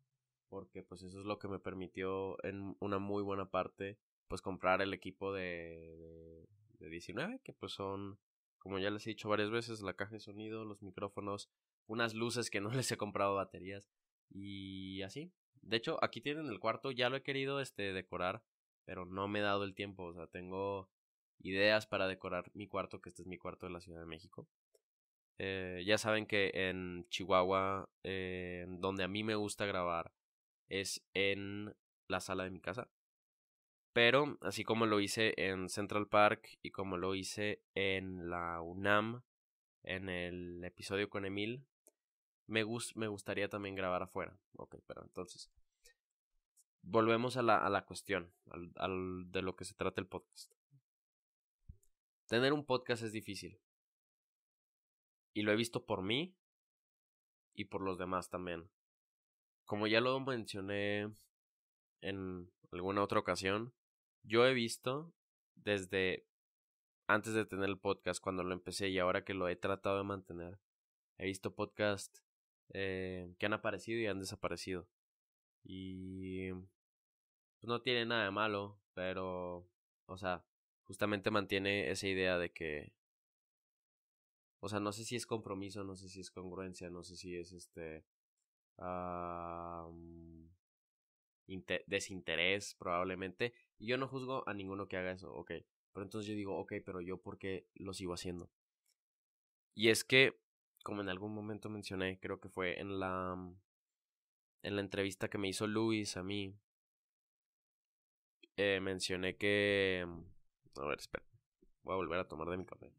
porque 0.48 0.82
pues 0.82 1.02
eso 1.02 1.20
es 1.20 1.26
lo 1.26 1.38
que 1.38 1.48
me 1.48 1.58
permitió 1.58 2.36
en 2.44 2.76
una 2.80 2.98
muy 2.98 3.22
buena 3.22 3.50
parte 3.50 3.98
pues 4.28 4.40
comprar 4.40 4.82
el 4.82 4.94
equipo 4.94 5.32
de, 5.32 6.46
19 6.90 7.40
que 7.44 7.52
pues 7.52 7.72
son 7.72 8.18
como 8.58 8.78
ya 8.78 8.90
les 8.90 9.06
he 9.06 9.10
dicho 9.10 9.28
varias 9.28 9.50
veces 9.50 9.82
la 9.82 9.94
caja 9.94 10.12
de 10.12 10.20
sonido 10.20 10.64
los 10.64 10.82
micrófonos 10.82 11.50
unas 11.86 12.14
luces 12.14 12.50
que 12.50 12.60
no 12.60 12.70
les 12.72 12.90
he 12.92 12.96
comprado 12.96 13.34
baterías 13.34 13.88
y 14.30 15.02
así 15.02 15.32
de 15.62 15.76
hecho 15.76 16.02
aquí 16.02 16.20
tienen 16.20 16.46
el 16.46 16.60
cuarto 16.60 16.90
ya 16.90 17.08
lo 17.08 17.16
he 17.16 17.22
querido 17.22 17.60
este 17.60 17.92
decorar 17.92 18.42
pero 18.84 19.06
no 19.06 19.28
me 19.28 19.38
he 19.40 19.42
dado 19.42 19.64
el 19.64 19.74
tiempo 19.74 20.04
o 20.04 20.14
sea 20.14 20.26
tengo 20.26 20.90
ideas 21.40 21.86
para 21.86 22.06
decorar 22.06 22.50
mi 22.54 22.68
cuarto 22.68 23.00
que 23.00 23.10
este 23.10 23.22
es 23.22 23.28
mi 23.28 23.38
cuarto 23.38 23.66
de 23.66 23.72
la 23.72 23.80
Ciudad 23.80 24.00
de 24.00 24.06
México 24.06 24.48
eh, 25.38 25.82
ya 25.84 25.98
saben 25.98 26.26
que 26.26 26.50
en 26.54 27.06
Chihuahua, 27.08 27.88
eh, 28.04 28.66
donde 28.68 29.04
a 29.04 29.08
mí 29.08 29.24
me 29.24 29.34
gusta 29.34 29.66
grabar, 29.66 30.12
es 30.68 31.04
en 31.14 31.74
la 32.08 32.20
sala 32.20 32.44
de 32.44 32.50
mi 32.50 32.60
casa. 32.60 32.88
Pero, 33.94 34.38
así 34.40 34.64
como 34.64 34.86
lo 34.86 35.00
hice 35.00 35.34
en 35.36 35.68
Central 35.68 36.08
Park 36.08 36.58
y 36.62 36.72
como 36.72 36.96
lo 36.96 37.14
hice 37.14 37.62
en 37.76 38.28
la 38.28 38.60
UNAM, 38.60 39.22
en 39.84 40.08
el 40.08 40.64
episodio 40.64 41.08
con 41.08 41.24
Emil, 41.24 41.64
me, 42.48 42.64
me 42.96 43.06
gustaría 43.06 43.48
también 43.48 43.76
grabar 43.76 44.02
afuera. 44.02 44.36
Ok, 44.56 44.78
pero 44.88 45.04
entonces, 45.04 45.48
volvemos 46.82 47.36
a 47.36 47.42
la, 47.42 47.64
a 47.64 47.70
la 47.70 47.84
cuestión, 47.84 48.32
al, 48.74 49.30
de 49.30 49.42
lo 49.42 49.54
que 49.54 49.64
se 49.64 49.74
trata 49.74 50.00
el 50.00 50.08
podcast. 50.08 50.52
Tener 52.26 52.52
un 52.52 52.66
podcast 52.66 53.04
es 53.04 53.12
difícil. 53.12 53.60
Y 55.34 55.42
lo 55.42 55.52
he 55.52 55.56
visto 55.56 55.86
por 55.86 56.02
mí 56.02 56.34
y 57.54 57.66
por 57.66 57.80
los 57.80 57.96
demás 57.96 58.28
también. 58.28 58.68
Como 59.66 59.86
ya 59.86 60.00
lo 60.00 60.18
mencioné 60.18 61.14
en 62.00 62.50
alguna 62.72 63.00
otra 63.00 63.20
ocasión, 63.20 63.72
yo 64.24 64.46
he 64.46 64.54
visto 64.54 65.12
desde 65.54 66.26
antes 67.06 67.34
de 67.34 67.44
tener 67.44 67.68
el 67.68 67.78
podcast, 67.78 68.22
cuando 68.22 68.42
lo 68.42 68.52
empecé 68.52 68.88
y 68.88 68.98
ahora 68.98 69.24
que 69.24 69.34
lo 69.34 69.48
he 69.48 69.56
tratado 69.56 69.98
de 69.98 70.04
mantener, 70.04 70.58
he 71.18 71.26
visto 71.26 71.54
podcasts 71.54 72.22
eh, 72.70 73.34
que 73.38 73.46
han 73.46 73.52
aparecido 73.52 74.00
y 74.00 74.06
han 74.06 74.20
desaparecido. 74.20 74.88
Y 75.62 76.52
pues 76.52 77.68
no 77.68 77.82
tiene 77.82 78.06
nada 78.06 78.24
de 78.24 78.30
malo, 78.30 78.78
pero, 78.94 79.68
o 80.06 80.16
sea, 80.18 80.44
justamente 80.84 81.30
mantiene 81.30 81.90
esa 81.90 82.08
idea 82.08 82.38
de 82.38 82.52
que 82.52 82.92
o 84.64 84.68
sea, 84.70 84.80
no 84.80 84.92
sé 84.92 85.04
si 85.04 85.14
es 85.14 85.26
compromiso, 85.26 85.84
no 85.84 85.94
sé 85.94 86.08
si 86.08 86.20
es 86.20 86.30
congruencia, 86.30 86.88
no 86.88 87.04
sé 87.04 87.18
si 87.18 87.36
es 87.36 87.52
este... 87.52 88.02
desinterés 91.86 92.74
probablemente. 92.76 93.54
Y 93.78 93.86
yo 93.86 93.98
no 93.98 94.08
juzgo 94.08 94.48
a 94.48 94.54
ninguno 94.54 94.88
que 94.88 94.96
haga 94.96 95.12
eso, 95.12 95.32
ok. 95.32 95.52
Pero 95.92 96.04
entonces 96.04 96.28
yo 96.28 96.34
digo, 96.34 96.58
ok, 96.58 96.74
pero 96.84 97.00
yo 97.00 97.18
por 97.18 97.38
qué 97.38 97.66
lo 97.74 97.92
sigo 97.94 98.14
haciendo. 98.14 98.50
Y 99.74 99.88
es 99.88 100.04
que, 100.04 100.40
como 100.82 101.02
en 101.02 101.08
algún 101.08 101.34
momento 101.34 101.68
mencioné, 101.68 102.18
creo 102.20 102.40
que 102.40 102.48
fue 102.48 102.80
en 102.80 102.98
la... 102.98 103.36
en 104.62 104.76
la 104.76 104.80
entrevista 104.80 105.28
que 105.28 105.38
me 105.38 105.48
hizo 105.48 105.66
Luis 105.66 106.16
a 106.16 106.22
mí, 106.22 106.56
eh, 108.56 108.80
mencioné 108.80 109.36
que... 109.36 110.04
Mm, 110.06 110.80
a 110.80 110.86
ver, 110.86 110.98
espera. 110.98 111.24
Voy 111.82 111.94
a 111.94 111.96
volver 111.96 112.18
a 112.18 112.28
tomar 112.28 112.48
de 112.48 112.56
mi 112.56 112.64
café. 112.64 112.92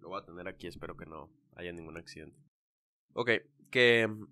Lo 0.00 0.08
voy 0.10 0.20
a 0.20 0.24
tener 0.24 0.46
aquí, 0.46 0.68
espero 0.68 0.96
que 0.96 1.06
no 1.06 1.30
haya 1.56 1.72
ningún 1.72 1.96
accidente. 1.96 2.45
Ok, 3.18 3.30
que... 3.70 4.06
Mm, 4.06 4.26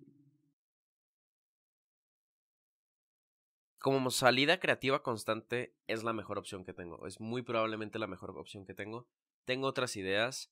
como 3.78 4.10
salida 4.10 4.60
creativa 4.60 5.02
constante 5.02 5.74
es 5.86 6.04
la 6.04 6.12
mejor 6.12 6.38
opción 6.38 6.64
que 6.64 6.74
tengo. 6.74 7.06
Es 7.06 7.18
muy 7.20 7.42
probablemente 7.42 7.98
la 7.98 8.06
mejor 8.06 8.30
opción 8.36 8.66
que 8.66 8.74
tengo. 8.74 9.06
Tengo 9.46 9.66
otras 9.68 9.96
ideas. 9.96 10.50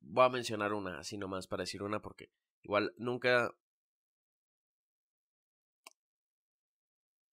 Voy 0.00 0.24
a 0.24 0.28
mencionar 0.30 0.72
una, 0.72 0.98
así 0.98 1.18
nomás, 1.18 1.46
para 1.46 1.62
decir 1.64 1.82
una, 1.82 2.00
porque 2.00 2.30
igual 2.62 2.94
nunca 2.96 3.54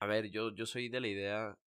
A 0.02 0.06
ver, 0.06 0.30
yo, 0.32 0.54
yo 0.54 0.66
soy 0.66 0.90
de 0.90 1.02
la 1.02 1.08
idea 1.08 1.58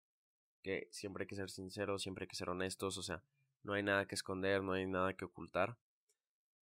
que 0.62 0.88
siempre 0.90 1.24
hay 1.24 1.26
que 1.28 1.36
ser 1.36 1.50
sinceros, 1.50 2.02
siempre 2.02 2.24
hay 2.24 2.28
que 2.28 2.36
ser 2.36 2.48
honestos, 2.50 2.96
o 2.98 3.02
sea, 3.02 3.22
no 3.62 3.74
hay 3.74 3.82
nada 3.82 4.06
que 4.06 4.14
esconder, 4.14 4.62
no 4.62 4.72
hay 4.72 4.86
nada 4.86 5.14
que 5.14 5.24
ocultar. 5.26 5.76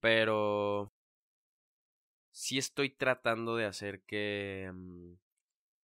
Pero 0.01 0.93
sí 2.31 2.59
estoy 2.59 2.91
tratando 2.91 3.57
de 3.57 3.67
hacer 3.67 4.03
que, 4.03 4.71
mm, 4.73 5.15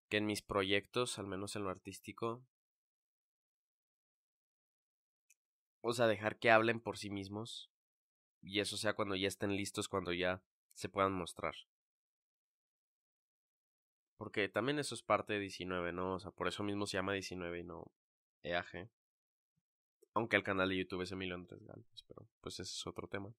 que 0.09 0.17
en 0.19 0.27
mis 0.27 0.43
proyectos, 0.43 1.19
al 1.19 1.27
menos 1.27 1.57
en 1.57 1.65
lo 1.65 1.71
artístico, 1.71 2.45
o 5.81 5.93
sea, 5.93 6.07
dejar 6.07 6.39
que 6.39 6.51
hablen 6.51 6.81
por 6.81 6.99
sí 6.99 7.11
mismos. 7.11 7.71
Y 8.43 8.61
eso 8.61 8.77
sea 8.77 8.95
cuando 8.95 9.17
ya 9.17 9.29
estén 9.29 9.57
listos, 9.57 9.89
cuando 9.89 10.13
ya 10.13 10.43
se 10.75 10.89
puedan 10.89 11.13
mostrar. 11.13 11.55
Porque 14.17 14.49
también 14.49 14.79
eso 14.79 14.95
es 14.95 15.03
parte 15.03 15.35
de 15.35 15.41
19, 15.41 15.93
¿no? 15.93 16.15
O 16.15 16.19
sea, 16.19 16.31
por 16.31 16.49
eso 16.49 16.63
mismo 16.63 16.87
se 16.87 16.97
llama 16.97 17.13
19 17.13 17.61
y 17.61 17.65
no 17.65 17.91
EAG. 18.43 18.89
Aunque 20.15 20.37
el 20.37 20.43
canal 20.43 20.71
de 20.71 20.79
YouTube 20.79 21.03
es 21.03 21.13
Emilio 21.13 21.35
Andrés 21.35 21.63
Galvez, 21.65 22.03
pero 22.09 22.27
pues 22.41 22.55
ese 22.55 22.73
es 22.73 22.87
otro 22.87 23.07
tema. 23.07 23.33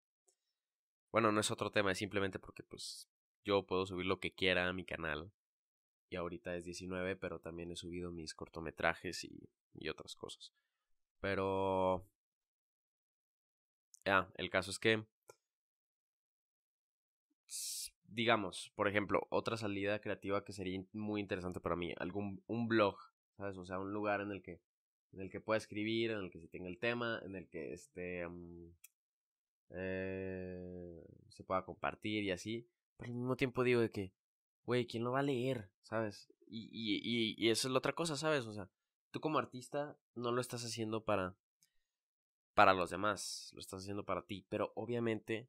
Bueno, 1.18 1.32
no 1.32 1.42
es 1.42 1.50
otro 1.50 1.72
tema, 1.72 1.92
es 1.92 1.98
simplemente 1.98 2.38
porque 2.38 2.62
pues 2.62 3.10
yo 3.44 3.66
puedo 3.66 3.88
subir 3.88 4.06
lo 4.06 4.20
que 4.20 4.36
quiera 4.36 4.70
a 4.70 4.74
mi 4.74 4.86
canal. 4.86 5.32
Y 6.12 6.16
ahorita 6.16 6.56
es 6.56 6.64
19, 6.64 7.16
pero 7.16 7.40
también 7.40 7.72
he 7.72 7.76
subido 7.76 8.12
mis 8.12 8.36
cortometrajes 8.36 9.24
y, 9.24 9.50
y 9.74 9.90
otras 9.90 10.16
cosas. 10.16 10.54
Pero... 11.20 12.06
Ya, 14.06 14.30
el 14.36 14.52
caso 14.52 14.70
es 14.70 14.78
que 14.78 15.04
digamos, 18.04 18.72
por 18.76 18.88
ejemplo, 18.88 19.26
otra 19.32 19.58
salida 19.58 20.00
creativa 20.00 20.46
que 20.46 20.54
sería 20.54 20.84
muy 20.94 21.20
interesante 21.20 21.60
para 21.60 21.76
mí, 21.76 21.96
algún 21.98 22.44
un 22.46 22.68
blog, 22.68 22.96
¿sabes? 23.38 23.58
O 23.58 23.66
sea, 23.66 23.80
un 23.80 23.92
lugar 23.92 24.22
en 24.22 24.32
el 24.32 24.44
que 24.44 24.62
en 25.14 25.22
el 25.22 25.32
que 25.32 25.42
pueda 25.42 25.58
escribir, 25.58 26.12
en 26.12 26.20
el 26.20 26.30
que 26.30 26.40
se 26.40 26.48
tenga 26.48 26.68
el 26.68 26.78
tema, 26.78 27.20
en 27.26 27.36
el 27.36 27.48
que 27.48 27.74
este 27.74 28.28
mm, 28.28 28.70
eh, 29.72 31.04
se 31.30 31.44
pueda 31.44 31.66
compartir 31.66 32.24
y 32.24 32.32
así. 32.32 32.68
Pero 32.98 33.12
al 33.12 33.18
mismo 33.18 33.36
tiempo 33.36 33.64
digo 33.64 33.82
de 33.82 33.92
que, 33.92 34.14
güey, 34.66 34.88
¿quién 34.88 35.04
lo 35.04 35.12
va 35.12 35.20
a 35.20 35.24
leer? 35.24 35.70
¿Sabes? 35.84 36.34
Y, 36.48 36.70
y, 36.72 37.02
y, 37.04 37.36
y 37.38 37.50
eso 37.50 37.68
es 37.68 37.72
la 37.72 37.80
otra 37.80 37.94
cosa, 37.94 38.16
¿sabes? 38.16 38.46
O 38.46 38.54
sea, 38.54 38.70
tú 39.12 39.20
como 39.20 39.40
artista 39.40 39.98
no 40.16 40.32
lo 40.32 40.42
estás 40.42 40.64
haciendo 40.64 41.04
para 41.04 41.36
para 42.58 42.74
los 42.74 42.90
demás, 42.90 43.52
lo 43.54 43.60
estás 43.60 43.84
haciendo 43.84 44.04
para 44.04 44.24
ti, 44.24 44.44
pero 44.50 44.72
obviamente 44.74 45.48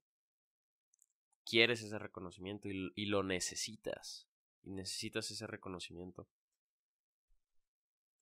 quieres 1.46 1.82
ese 1.82 1.98
reconocimiento 1.98 2.68
y, 2.68 3.06
lo 3.06 3.22
necesitas. 3.22 4.28
Y 4.62 4.72
necesitas 4.72 5.30
ese 5.30 5.46
reconocimiento. 5.46 6.28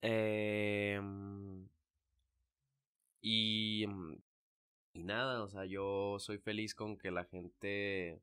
Em, 0.03 1.69
y, 3.21 3.87
mm, 3.89 4.23
y 4.97 5.05
nada, 5.05 5.43
o 5.43 5.49
sea, 5.49 5.67
yo 5.67 6.17
soy 6.19 6.39
feliz 6.39 6.75
con 6.75 6.97
que 6.97 7.11
la 7.11 7.25
gente 7.25 8.23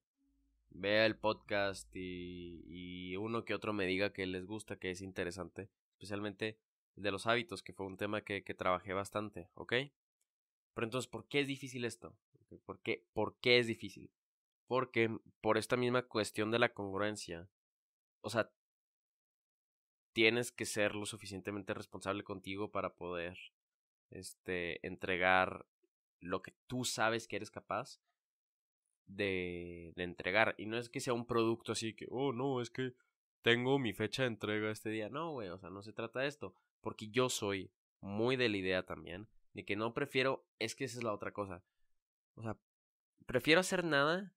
vea 0.72 1.06
el 1.06 1.16
podcast 1.16 1.88
y, 1.96 2.64
y 2.68 3.16
uno 3.16 3.46
que 3.46 3.54
otro 3.54 3.74
me 3.74 3.86
diga 3.86 4.12
que 4.12 4.26
les 4.26 4.46
gusta, 4.46 4.78
que 4.78 4.90
es 4.90 5.02
interesante, 5.02 5.70
especialmente 5.92 6.58
de 6.96 7.12
los 7.12 7.28
hábitos, 7.28 7.62
que 7.62 7.74
fue 7.74 7.86
un 7.86 7.98
tema 7.98 8.22
que, 8.22 8.44
que 8.44 8.56
trabajé 8.56 8.94
bastante, 8.94 9.50
¿ok? 9.54 9.74
Pero 10.74 10.86
entonces, 10.86 11.08
¿por 11.08 11.28
qué 11.28 11.42
es 11.42 11.48
difícil 11.48 11.86
esto? 11.86 12.16
¿Por 12.66 12.80
qué, 12.80 13.06
¿Por 13.14 13.36
qué 13.38 13.60
es 13.60 13.68
difícil? 13.68 14.10
Porque 14.68 15.16
por 15.42 15.58
esta 15.58 15.78
misma 15.78 16.04
cuestión 16.04 16.50
de 16.50 16.60
la 16.60 16.74
congruencia, 16.74 17.48
o 18.22 18.30
sea, 18.32 18.52
tienes 20.14 20.52
que 20.52 20.66
ser 20.66 20.96
lo 20.96 21.06
suficientemente 21.06 21.74
responsable 21.74 22.24
contigo 22.24 22.72
para 22.72 22.96
poder 22.96 23.38
este 24.10 24.86
entregar 24.86 25.66
lo 26.24 26.42
que 26.42 26.54
tú 26.68 26.86
sabes 26.86 27.28
que 27.28 27.36
eres 27.36 27.52
capaz 27.52 28.00
de, 29.06 29.94
entregar. 29.96 30.56
Y 30.58 30.66
no 30.66 30.78
es 30.78 30.90
que 30.90 31.00
sea 31.00 31.14
un 31.14 31.26
producto 31.26 31.72
así 31.72 31.94
que, 31.94 32.08
oh, 32.10 32.34
no, 32.34 32.62
es 32.62 32.70
que 32.70 32.94
tengo 33.42 33.80
mi 33.80 33.94
fecha 33.94 34.24
de 34.24 34.30
entrega 34.30 34.72
este 34.72 34.90
día. 34.90 35.10
No, 35.10 35.32
güey, 35.32 35.50
o 35.50 35.58
sea, 35.58 35.70
no 35.70 35.82
se 35.82 35.94
trata 35.94 36.22
de 36.22 36.28
esto. 36.28 36.56
Porque 36.82 37.10
yo 37.10 37.30
soy 37.30 37.72
muy 38.02 38.36
de 38.36 38.50
la 38.50 38.58
idea 38.58 38.86
también 38.86 39.28
de 39.54 39.66
que 39.66 39.76
no 39.76 39.94
prefiero, 39.94 40.46
es 40.60 40.76
que 40.76 40.86
esa 40.86 40.98
es 40.98 41.04
la 41.04 41.14
otra 41.14 41.32
cosa. 41.32 41.64
O 42.36 42.42
sea, 42.42 42.58
prefiero 43.26 43.60
hacer 43.60 43.84
nada 43.84 44.34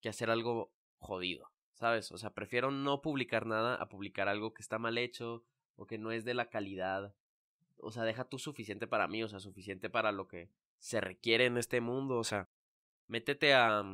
que 0.00 0.08
hacer 0.08 0.30
algo 0.30 0.72
jodido, 0.98 1.50
¿sabes? 1.72 2.12
O 2.12 2.18
sea, 2.18 2.34
prefiero 2.34 2.70
no 2.70 3.02
publicar 3.02 3.46
nada 3.46 3.74
a 3.76 3.88
publicar 3.88 4.28
algo 4.28 4.52
que 4.54 4.62
está 4.62 4.78
mal 4.78 4.98
hecho 4.98 5.44
o 5.76 5.86
que 5.86 5.98
no 5.98 6.12
es 6.12 6.24
de 6.24 6.34
la 6.34 6.50
calidad. 6.50 7.14
O 7.78 7.90
sea, 7.90 8.04
deja 8.04 8.28
tú 8.28 8.38
suficiente 8.38 8.86
para 8.86 9.08
mí, 9.08 9.22
o 9.22 9.28
sea, 9.28 9.40
suficiente 9.40 9.88
para 9.88 10.12
lo 10.12 10.28
que 10.28 10.50
se 10.80 11.00
requiere 11.00 11.46
en 11.46 11.56
este 11.56 11.80
mundo, 11.80 12.18
o 12.18 12.24
sea, 12.24 12.48
métete 13.06 13.54
a 13.54 13.84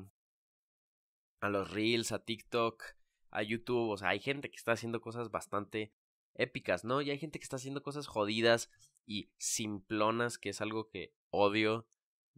a 1.40 1.50
los 1.50 1.70
reels, 1.70 2.12
a 2.12 2.24
TikTok, 2.24 2.82
a 3.30 3.42
YouTube, 3.42 3.90
o 3.90 3.96
sea, 3.96 4.08
hay 4.08 4.20
gente 4.20 4.50
que 4.50 4.56
está 4.56 4.72
haciendo 4.72 5.00
cosas 5.00 5.30
bastante 5.30 5.92
épicas, 6.34 6.84
¿no? 6.84 7.02
Y 7.02 7.10
hay 7.10 7.18
gente 7.18 7.38
que 7.38 7.44
está 7.44 7.56
haciendo 7.56 7.82
cosas 7.82 8.06
jodidas 8.06 8.70
y 9.06 9.30
simplonas, 9.38 10.38
que 10.38 10.50
es 10.50 10.60
algo 10.60 10.88
que 10.88 11.14
odio. 11.30 11.86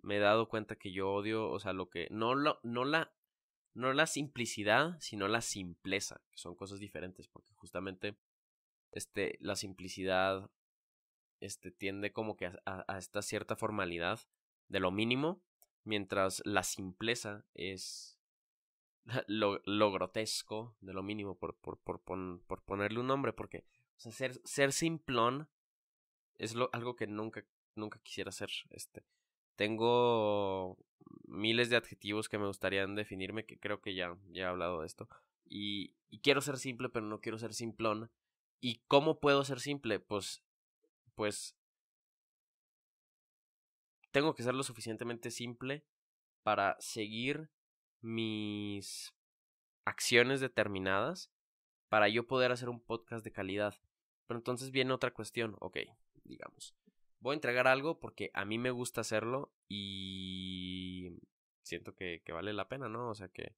Me 0.03 0.17
he 0.17 0.21
dado 0.21 0.49
cuenta 0.49 0.77
que 0.77 0.93
yo 0.93 1.11
odio, 1.11 1.49
o 1.49 1.59
sea, 1.61 1.73
lo 1.73 1.89
que 1.91 2.09
no 2.11 2.35
lo 2.35 2.61
no 2.63 2.85
la 2.85 3.13
no 3.75 3.93
la 3.93 4.07
simplicidad, 4.07 4.97
sino 5.01 5.29
la 5.29 5.41
simpleza, 5.41 6.21
que 6.31 6.39
son 6.39 6.57
cosas 6.57 6.81
diferentes, 6.81 7.29
porque 7.29 7.55
justamente 7.55 8.19
este, 8.91 9.39
la 9.41 9.55
simplicidad 9.55 10.51
este, 11.41 11.71
tiende 11.71 12.13
como 12.13 12.37
que 12.37 12.47
a, 12.47 12.99
esta 12.99 13.23
cierta 13.23 13.55
formalidad 13.55 14.21
de 14.69 14.81
lo 14.81 14.91
mínimo, 14.91 15.41
mientras 15.85 16.43
la 16.45 16.63
simpleza 16.63 17.45
es 17.55 18.19
lo, 19.27 19.61
lo 19.65 19.93
grotesco 19.93 20.77
de 20.81 20.93
lo 20.93 21.03
mínimo, 21.03 21.37
por, 21.37 21.57
por, 21.57 21.79
por, 21.79 22.01
por 22.01 22.63
ponerle 22.63 23.01
un 23.01 23.07
nombre, 23.07 23.33
porque 23.33 23.65
o 23.97 24.01
sea, 24.01 24.13
ser, 24.13 24.41
ser 24.45 24.73
simplón 24.73 25.49
es 26.39 26.55
lo, 26.55 26.71
algo 26.73 26.95
que 26.95 27.07
nunca, 27.07 27.45
nunca 27.75 27.99
quisiera 28.01 28.31
ser. 28.31 28.51
Este. 28.71 29.05
Tengo 29.57 30.79
miles 31.27 31.69
de 31.69 31.77
adjetivos 31.77 32.29
que 32.29 32.39
me 32.39 32.47
gustarían 32.47 32.95
definirme, 32.95 33.45
que 33.45 33.59
creo 33.59 33.81
que 33.81 33.95
ya, 33.95 34.17
ya 34.31 34.45
he 34.45 34.47
hablado 34.47 34.81
de 34.81 34.87
esto. 34.87 35.09
Y, 35.45 35.95
y 36.11 36.21
quiero 36.21 36.41
ser 36.41 36.59
simple, 36.59 36.89
pero 36.89 37.07
no 37.07 37.21
quiero 37.21 37.39
ser 37.39 37.55
simplón. 37.55 38.11
¿Y 38.61 38.83
cómo 38.87 39.19
puedo 39.19 39.45
ser 39.45 39.59
simple? 39.59 39.99
Pues, 39.99 40.45
pues, 41.17 41.57
tengo 44.19 44.35
que 44.35 44.43
ser 44.43 44.55
lo 44.55 44.63
suficientemente 44.63 45.31
simple 45.31 45.85
para 46.43 46.77
seguir 46.81 47.51
mis 48.01 49.15
acciones 49.85 50.41
determinadas 50.41 51.31
para 51.89 52.09
yo 52.09 52.27
poder 52.27 52.53
hacer 52.53 52.69
un 52.69 52.81
podcast 52.81 53.25
de 53.25 53.33
calidad. 53.33 53.75
Pero 54.27 54.39
entonces 54.39 54.71
viene 54.71 54.93
otra 54.93 55.13
cuestión, 55.13 55.57
ok, 55.61 55.79
digamos 56.25 56.75
voy 57.21 57.33
a 57.33 57.35
entregar 57.35 57.67
algo 57.67 57.99
porque 57.99 58.31
a 58.35 58.45
mí 58.45 58.59
me 58.59 58.71
gusta 58.71 59.01
hacerlo 59.01 59.53
y 59.69 61.21
siento 61.63 61.95
que, 61.95 62.23
que 62.25 62.33
vale 62.33 62.53
la 62.53 62.69
pena, 62.69 62.89
¿no? 62.89 63.11
O 63.11 63.15
sea 63.15 63.29
que 63.29 63.55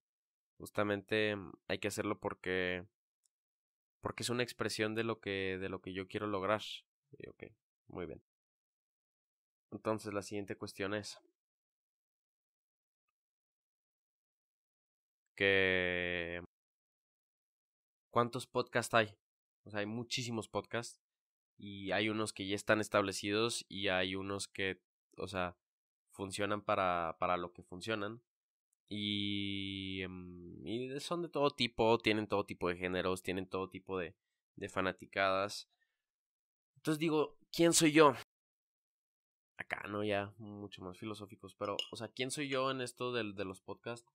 justamente 0.59 1.37
hay 1.69 1.79
que 1.79 1.89
hacerlo 1.89 2.19
porque 2.19 2.87
porque 4.01 4.23
es 4.23 4.31
una 4.31 4.43
expresión 4.43 4.95
de 4.95 5.05
lo 5.05 5.21
que 5.21 5.59
de 5.61 5.69
lo 5.69 5.81
que 5.81 5.93
yo 5.93 6.09
quiero 6.09 6.27
lograr. 6.27 6.63
Ok, 7.29 7.45
muy 7.89 8.07
bien. 8.07 8.23
Entonces 9.73 10.13
la 10.15 10.23
siguiente 10.23 10.57
cuestión 10.57 10.95
es 10.95 11.19
que 15.37 16.41
¿cuántos 18.11 18.47
podcasts 18.47 18.95
hay? 18.95 19.17
O 19.65 19.71
sea, 19.71 19.81
hay 19.81 19.87
muchísimos 19.87 20.49
podcasts 20.49 21.01
y 21.59 21.93
hay 21.93 22.09
unos 22.09 22.33
que 22.33 22.47
ya 22.47 22.57
están 22.57 22.81
establecidos 22.81 23.65
y 23.69 23.89
hay 23.89 24.15
unos 24.17 24.49
que, 24.49 24.81
o 25.17 25.29
sea, 25.29 25.57
funcionan 26.13 26.63
para, 26.63 27.17
para 27.19 27.37
lo 27.37 27.53
que 27.53 27.63
funcionan. 27.63 28.23
Y, 28.89 30.03
em, 30.03 30.67
y 30.67 31.01
son 31.01 31.23
de 31.23 31.29
todo 31.29 31.51
tipo, 31.51 31.99
tienen 31.99 32.27
todo 32.29 32.45
tipo 32.47 32.69
de 32.69 32.77
géneros, 32.77 33.23
tienen 33.23 33.47
todo 33.49 33.69
tipo 33.71 33.99
de, 33.99 34.17
de 34.57 34.69
fanaticadas. 34.69 35.69
Entonces 36.77 36.99
digo, 36.99 37.37
¿quién 37.53 37.73
soy 37.73 37.93
yo? 37.93 38.15
Acá, 39.61 39.83
¿no? 39.89 40.03
Ya 40.03 40.33
mucho 40.39 40.83
más 40.83 40.97
filosóficos, 40.97 41.55
pero, 41.55 41.77
o 41.91 41.97
sea, 41.97 42.09
¿quién 42.09 42.31
soy 42.31 42.49
yo 42.49 42.71
en 42.71 42.81
esto 42.81 43.13
de, 43.13 43.35
de 43.35 43.45
los 43.45 43.61
podcasts? 43.61 44.09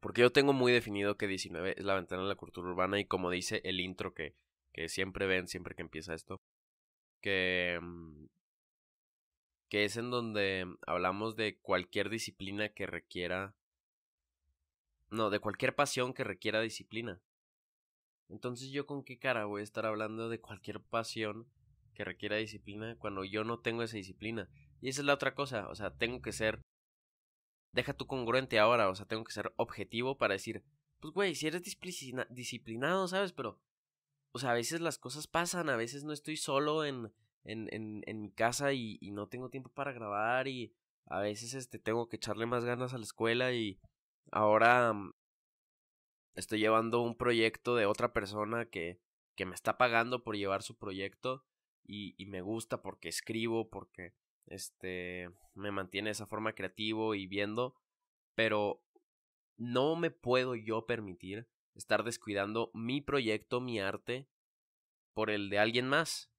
Porque 0.00 0.22
yo 0.22 0.32
tengo 0.32 0.54
muy 0.54 0.72
definido 0.72 1.18
que 1.18 1.26
19 1.26 1.74
es 1.76 1.84
la 1.84 1.94
ventana 1.94 2.22
de 2.22 2.28
la 2.28 2.36
cultura 2.36 2.70
urbana 2.70 2.98
y 2.98 3.04
como 3.04 3.28
dice 3.28 3.60
el 3.64 3.80
intro 3.80 4.14
que, 4.14 4.34
que 4.72 4.88
siempre 4.88 5.26
ven 5.26 5.46
siempre 5.46 5.74
que 5.74 5.82
empieza 5.82 6.14
esto, 6.14 6.40
que, 7.20 7.78
mm, 7.82 8.24
que 9.68 9.84
es 9.84 9.98
en 9.98 10.10
donde 10.10 10.66
hablamos 10.86 11.36
de 11.36 11.58
cualquier 11.58 12.08
disciplina 12.08 12.70
que 12.70 12.86
requiera... 12.86 13.54
No, 15.10 15.28
de 15.28 15.40
cualquier 15.40 15.74
pasión 15.74 16.14
que 16.14 16.24
requiera 16.24 16.62
disciplina. 16.62 17.20
Entonces 18.30 18.70
yo 18.70 18.86
con 18.86 19.04
qué 19.04 19.18
cara 19.18 19.44
voy 19.44 19.60
a 19.60 19.64
estar 19.64 19.84
hablando 19.84 20.30
de 20.30 20.40
cualquier 20.40 20.80
pasión 20.80 21.46
que 21.98 22.04
requiera 22.04 22.36
disciplina 22.36 22.96
cuando 22.96 23.24
yo 23.24 23.42
no 23.42 23.58
tengo 23.58 23.82
esa 23.82 23.96
disciplina. 23.96 24.48
Y 24.80 24.88
esa 24.88 25.00
es 25.00 25.06
la 25.06 25.14
otra 25.14 25.34
cosa, 25.34 25.68
o 25.68 25.74
sea, 25.74 25.90
tengo 25.90 26.22
que 26.22 26.30
ser 26.30 26.60
deja 27.72 27.92
tu 27.92 28.06
congruente 28.06 28.60
ahora, 28.60 28.88
o 28.88 28.94
sea, 28.94 29.04
tengo 29.04 29.24
que 29.24 29.32
ser 29.32 29.52
objetivo 29.56 30.16
para 30.16 30.34
decir, 30.34 30.62
pues 31.00 31.12
güey, 31.12 31.34
si 31.34 31.48
eres 31.48 31.62
disciplinado, 32.30 33.08
¿sabes? 33.08 33.32
Pero, 33.32 33.60
o 34.30 34.38
sea, 34.38 34.52
a 34.52 34.54
veces 34.54 34.80
las 34.80 34.96
cosas 34.96 35.26
pasan, 35.26 35.68
a 35.70 35.76
veces 35.76 36.04
no 36.04 36.12
estoy 36.12 36.36
solo 36.36 36.84
en, 36.84 37.12
en, 37.42 37.68
en, 37.72 38.04
en 38.06 38.22
mi 38.22 38.30
casa 38.30 38.72
y, 38.72 38.96
y, 39.00 39.10
no 39.10 39.26
tengo 39.26 39.50
tiempo 39.50 39.70
para 39.70 39.92
grabar 39.92 40.46
y 40.46 40.72
a 41.06 41.18
veces 41.18 41.54
este, 41.54 41.80
tengo 41.80 42.08
que 42.08 42.16
echarle 42.16 42.46
más 42.46 42.64
ganas 42.64 42.94
a 42.94 42.98
la 42.98 43.04
escuela 43.04 43.52
y 43.52 43.80
ahora 44.30 44.92
mm, 44.92 45.14
estoy 46.36 46.60
llevando 46.60 47.02
un 47.02 47.16
proyecto 47.16 47.74
de 47.74 47.86
otra 47.86 48.12
persona 48.12 48.66
que, 48.66 49.00
que 49.34 49.46
me 49.46 49.54
está 49.56 49.78
pagando 49.78 50.22
por 50.22 50.36
llevar 50.36 50.62
su 50.62 50.76
proyecto 50.76 51.44
y, 51.88 52.14
y 52.16 52.26
me 52.26 52.42
gusta 52.42 52.82
porque 52.82 53.08
escribo, 53.08 53.68
porque 53.68 54.14
este 54.46 55.30
me 55.54 55.72
mantiene 55.72 56.08
de 56.08 56.12
esa 56.12 56.26
forma 56.26 56.52
creativo 56.52 57.14
y 57.14 57.26
viendo, 57.26 57.74
pero 58.36 58.80
no 59.56 59.96
me 59.96 60.10
puedo 60.10 60.54
yo 60.54 60.86
permitir 60.86 61.48
estar 61.74 62.04
descuidando 62.04 62.70
mi 62.74 63.00
proyecto, 63.00 63.60
mi 63.60 63.80
arte, 63.80 64.28
por 65.14 65.30
el 65.30 65.50
de 65.50 65.58
alguien 65.58 65.88
más. 65.88 66.30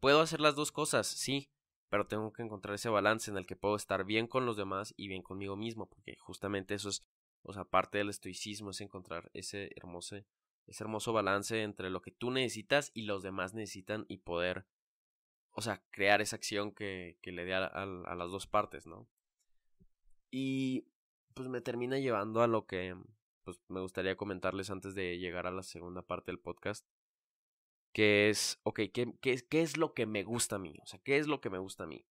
Puedo 0.00 0.20
hacer 0.20 0.40
las 0.40 0.54
dos 0.54 0.72
cosas, 0.72 1.06
sí, 1.06 1.50
pero 1.88 2.06
tengo 2.06 2.32
que 2.32 2.42
encontrar 2.42 2.74
ese 2.74 2.88
balance 2.88 3.30
en 3.30 3.36
el 3.36 3.46
que 3.46 3.56
puedo 3.56 3.76
estar 3.76 4.04
bien 4.04 4.26
con 4.26 4.46
los 4.46 4.56
demás 4.56 4.94
y 4.96 5.08
bien 5.08 5.22
conmigo 5.22 5.56
mismo, 5.56 5.86
porque 5.88 6.16
justamente 6.18 6.74
eso 6.74 6.88
es, 6.88 7.04
o 7.42 7.52
sea, 7.52 7.64
parte 7.64 7.98
del 7.98 8.10
estoicismo 8.10 8.70
es 8.70 8.80
encontrar 8.80 9.30
ese 9.34 9.70
hermoso, 9.76 10.16
ese 10.66 10.84
hermoso 10.84 11.12
balance 11.12 11.62
entre 11.62 11.90
lo 11.90 12.02
que 12.02 12.10
tú 12.10 12.30
necesitas 12.30 12.90
y 12.94 13.02
los 13.02 13.22
demás 13.22 13.54
necesitan 13.54 14.04
y 14.08 14.18
poder 14.18 14.66
o 15.58 15.60
sea, 15.60 15.82
crear 15.90 16.20
esa 16.20 16.36
acción 16.36 16.70
que, 16.70 17.18
que 17.20 17.32
le 17.32 17.44
dé 17.44 17.52
a, 17.52 17.66
a, 17.66 18.14
las 18.14 18.30
dos 18.30 18.46
partes, 18.46 18.86
¿no? 18.86 19.08
Y 20.30 20.86
pues 21.34 21.48
me 21.48 21.60
termina 21.60 21.98
llevando 21.98 22.42
a 22.42 22.46
lo 22.46 22.64
que 22.64 22.94
pues 23.42 23.60
me 23.66 23.80
gustaría 23.80 24.16
comentarles 24.16 24.70
antes 24.70 24.94
de 24.94 25.18
llegar 25.18 25.48
a 25.48 25.50
la 25.50 25.64
segunda 25.64 26.02
parte 26.02 26.30
del 26.30 26.38
podcast, 26.38 26.86
que 27.92 28.30
es, 28.30 28.60
ok, 28.62 28.82
¿qué, 28.94 29.12
qué, 29.20 29.36
qué 29.48 29.62
es 29.62 29.76
lo 29.76 29.94
que 29.94 30.06
me 30.06 30.22
gusta 30.22 30.56
a 30.56 30.58
mí? 30.60 30.76
O 30.80 30.86
sea, 30.86 31.00
¿qué 31.00 31.18
es 31.18 31.26
lo 31.26 31.40
que 31.40 31.50
me 31.50 31.58
gusta 31.58 31.82
a 31.82 31.88
mí? 31.88 32.06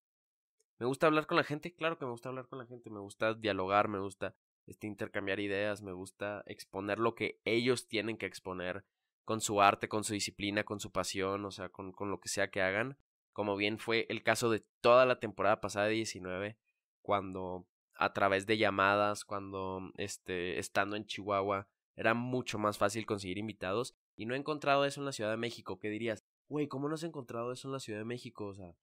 ¿Me 0.78 0.86
gusta 0.86 1.08
hablar 1.08 1.26
con 1.26 1.38
la 1.38 1.46
gente? 1.46 1.74
Claro 1.74 1.98
que 1.98 2.04
me 2.04 2.12
gusta 2.12 2.28
hablar 2.28 2.50
con 2.50 2.60
la 2.60 2.66
gente, 2.66 2.90
me 2.90 3.00
gusta 3.00 3.34
dialogar, 3.34 3.88
me 3.88 4.00
gusta 4.00 4.36
este, 4.66 4.88
intercambiar 4.88 5.40
ideas, 5.40 5.82
me 5.82 5.94
gusta 5.94 6.44
exponer 6.48 7.00
lo 7.00 7.16
que 7.16 7.40
ellos 7.46 7.88
tienen 7.88 8.18
que 8.18 8.26
exponer 8.26 8.84
con 9.24 9.40
su 9.40 9.62
arte, 9.62 9.88
con 9.88 10.04
su 10.04 10.12
disciplina, 10.12 10.66
con 10.66 10.82
su 10.82 10.92
pasión, 10.92 11.46
o 11.46 11.52
sea, 11.52 11.70
con, 11.70 11.94
con 11.94 12.12
lo 12.12 12.20
que 12.20 12.28
sea 12.28 12.52
que 12.52 12.62
hagan 12.62 12.98
como 13.38 13.56
bien 13.56 13.78
fue 13.78 14.08
el 14.10 14.23
caso 14.23 14.50
de 14.50 14.65
toda 14.82 15.06
la 15.06 15.19
temporada 15.19 15.62
pasada 15.62 15.86
de 15.86 15.93
19, 15.93 16.58
cuando 17.04 17.67
a 17.93 18.12
través 18.12 18.47
de 18.47 18.58
llamadas, 18.58 19.26
cuando 19.26 19.91
este, 19.97 20.58
estando 20.58 20.95
en 20.95 21.06
Chihuahua, 21.06 21.67
era 21.95 22.15
mucho 22.15 22.58
más 22.58 22.80
fácil 22.80 23.06
conseguir 23.06 23.38
invitados. 23.38 23.93
Y 24.15 24.26
no 24.26 24.34
he 24.34 24.39
encontrado 24.39 24.86
eso 24.86 25.02
en 25.02 25.06
la 25.06 25.12
Ciudad 25.12 25.30
de 25.30 25.38
México. 25.38 25.78
¿Qué 25.78 25.88
dirías? 25.91 26.26
Güey, 26.50 26.67
¿cómo 26.67 26.89
no 26.89 26.95
has 26.95 27.04
encontrado 27.04 27.52
eso 27.52 27.67
en 27.67 27.73
la 27.73 27.80
Ciudad 27.80 28.00
de 28.00 28.06
México? 28.06 28.47
O 28.47 28.56
sea, 28.56 28.73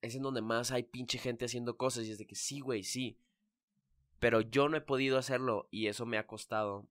es 0.00 0.14
en 0.14 0.22
donde 0.22 0.40
más 0.40 0.70
hay 0.70 0.84
pinche 0.84 1.18
gente 1.18 1.44
haciendo 1.44 1.76
cosas. 1.76 2.06
Y 2.06 2.12
es 2.12 2.16
de 2.16 2.26
que 2.26 2.36
sí, 2.36 2.60
güey, 2.60 2.82
sí. 2.82 3.18
Pero 4.20 4.40
yo 4.40 4.70
no 4.70 4.78
he 4.78 4.80
podido 4.80 5.18
hacerlo 5.18 5.68
y 5.70 5.88
eso 5.88 6.06
me 6.06 6.16
ha 6.16 6.26
costado 6.26 6.88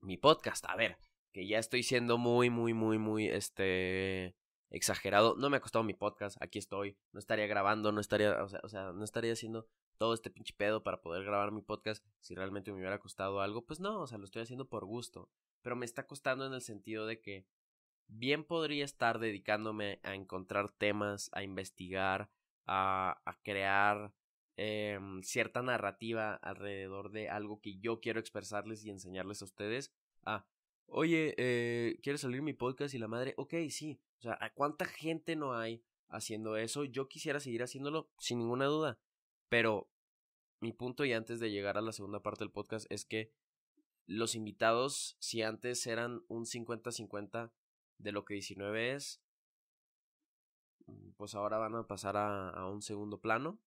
mi 0.00 0.18
podcast. 0.18 0.66
A 0.66 0.76
ver, 0.76 0.98
que 1.32 1.48
ya 1.48 1.58
estoy 1.58 1.82
siendo 1.82 2.16
muy, 2.16 2.48
muy, 2.48 2.74
muy, 2.74 2.96
muy, 2.98 3.26
este, 3.26 4.36
exagerado. 4.74 5.36
No 5.36 5.50
me 5.50 5.56
ha 5.56 5.60
costado 5.60 5.84
mi 5.84 5.94
podcast, 5.94 6.36
aquí 6.40 6.58
estoy. 6.58 6.96
No 7.12 7.18
estaría 7.18 7.46
grabando, 7.46 7.92
no 7.92 8.00
estaría, 8.00 8.42
o 8.42 8.48
sea, 8.48 8.60
o 8.62 8.68
sea, 8.68 8.92
no 8.92 9.04
estaría 9.04 9.32
haciendo 9.32 9.66
todo 9.98 10.14
este 10.14 10.30
pinche 10.30 10.54
pedo 10.56 10.82
para 10.82 11.00
poder 11.00 11.24
grabar 11.24 11.52
mi 11.52 11.62
podcast 11.62 12.04
si 12.20 12.34
realmente 12.34 12.72
me 12.72 12.78
hubiera 12.78 12.98
costado 12.98 13.40
algo. 13.40 13.64
Pues 13.64 13.80
no, 13.80 14.00
o 14.00 14.06
sea, 14.06 14.18
lo 14.18 14.24
estoy 14.24 14.42
haciendo 14.42 14.68
por 14.68 14.84
gusto. 14.84 15.30
Pero 15.62 15.76
me 15.76 15.86
está 15.86 16.06
costando 16.06 16.46
en 16.46 16.52
el 16.52 16.60
sentido 16.60 17.06
de 17.06 17.20
que 17.20 17.46
bien 18.08 18.44
podría 18.44 18.84
estar 18.84 19.18
dedicándome 19.18 20.00
a 20.02 20.14
encontrar 20.14 20.72
temas, 20.72 21.30
a 21.32 21.42
investigar, 21.42 22.30
a, 22.66 23.22
a 23.24 23.38
crear 23.42 24.12
eh, 24.56 24.98
cierta 25.22 25.62
narrativa 25.62 26.34
alrededor 26.34 27.10
de 27.10 27.28
algo 27.28 27.60
que 27.60 27.78
yo 27.78 28.00
quiero 28.00 28.20
expresarles 28.20 28.84
y 28.84 28.90
enseñarles 28.90 29.42
a 29.42 29.46
ustedes. 29.46 29.92
Ah, 30.24 30.46
oye, 30.86 31.34
eh, 31.38 31.98
¿quieres 32.02 32.20
salir 32.20 32.42
mi 32.42 32.52
podcast? 32.52 32.94
Y 32.94 32.98
la 32.98 33.08
madre, 33.08 33.34
ok, 33.36 33.54
sí. 33.70 34.00
Sea, 34.24 34.38
¿a 34.40 34.54
cuánta 34.54 34.86
gente 34.86 35.36
no 35.36 35.54
hay 35.54 35.84
haciendo 36.08 36.56
eso? 36.56 36.84
Yo 36.84 37.08
quisiera 37.08 37.40
seguir 37.40 37.62
haciéndolo 37.62 38.10
sin 38.18 38.38
ninguna 38.38 38.64
duda. 38.64 38.98
Pero 39.50 39.90
mi 40.60 40.72
punto, 40.72 41.04
y 41.04 41.12
antes 41.12 41.40
de 41.40 41.50
llegar 41.50 41.76
a 41.76 41.82
la 41.82 41.92
segunda 41.92 42.22
parte 42.22 42.42
del 42.42 42.50
podcast, 42.50 42.90
es 42.90 43.04
que 43.04 43.34
los 44.06 44.34
invitados, 44.34 45.18
si 45.20 45.42
antes 45.42 45.86
eran 45.86 46.22
un 46.28 46.46
50-50 46.46 47.52
de 47.98 48.12
lo 48.12 48.24
que 48.24 48.32
19 48.32 48.94
es, 48.94 49.22
mm, 50.86 51.10
pues 51.18 51.34
ahora 51.34 51.58
van 51.58 51.74
a 51.74 51.86
pasar 51.86 52.16
a, 52.16 52.66
un 52.66 52.80
segundo 52.80 53.20
plano. 53.20 53.60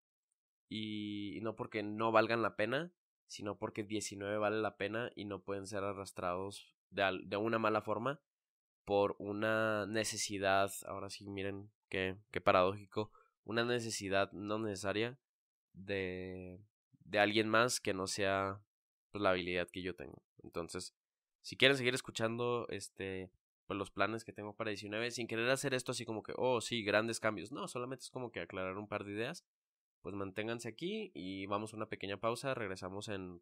Y 0.70 1.38
no 1.44 1.56
porque 1.56 1.84
no 1.84 2.12
valgan 2.12 2.42
la 2.42 2.56
pena, 2.56 2.92
sino 3.28 3.60
porque 3.60 3.84
19 3.84 4.40
vale 4.40 4.60
la 4.60 4.76
pena 4.76 5.12
y 5.16 5.26
no 5.26 5.44
pueden 5.44 5.68
ser 5.68 5.84
arrastrados 5.84 6.76
de, 6.90 7.20
de 7.26 7.38
una 7.38 7.60
mala 7.60 7.84
forma 7.84 8.20
por 8.88 9.18
una 9.20 9.86
necesidad, 9.86 10.72
ahora 10.86 11.10
sí 11.10 11.28
miren 11.28 11.70
qué, 11.90 12.16
qué 12.32 12.40
paradójico, 12.40 13.12
una 13.44 13.66
necesidad 13.66 14.32
no 14.32 14.60
necesaria 14.60 15.20
de, 15.74 16.62
de 17.04 17.20
alguien 17.20 17.50
más 17.50 17.82
que 17.82 17.94
no 17.94 18.08
sea 18.08 18.62
pues, 19.12 19.22
la 19.22 19.32
habilidad 19.32 19.68
que 19.70 19.82
yo 19.82 19.94
tengo. 19.94 20.24
Entonces, 20.42 20.96
si 21.42 21.58
quieren 21.58 21.76
seguir 21.76 21.96
escuchando 21.96 22.66
este 22.70 23.30
pues 23.66 23.78
los 23.78 23.92
planes 23.92 24.24
que 24.24 24.32
tengo 24.32 24.56
para 24.56 24.70
19 24.70 25.12
sin 25.12 25.28
querer 25.28 25.50
hacer 25.50 25.74
esto 25.74 25.92
así 25.92 26.06
como 26.06 26.24
que, 26.24 26.32
oh, 26.38 26.62
sí, 26.62 26.82
grandes 26.82 27.20
cambios. 27.20 27.52
No, 27.52 27.68
solamente 27.68 28.06
es 28.06 28.10
como 28.10 28.32
que 28.32 28.40
aclarar 28.40 28.78
un 28.78 28.88
par 28.88 29.04
de 29.04 29.12
ideas. 29.12 29.44
Pues 30.02 30.16
manténganse 30.16 30.70
aquí 30.70 31.12
y 31.14 31.46
vamos 31.48 31.74
a 31.74 31.76
una 31.76 31.90
pequeña 31.90 32.16
pausa, 32.16 32.54
regresamos 32.54 33.10
en 33.10 33.42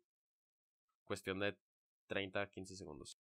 cuestión 1.04 1.38
de 1.38 1.56
30 2.08 2.42
a 2.42 2.50
15 2.50 2.76
segundos. 2.76 3.20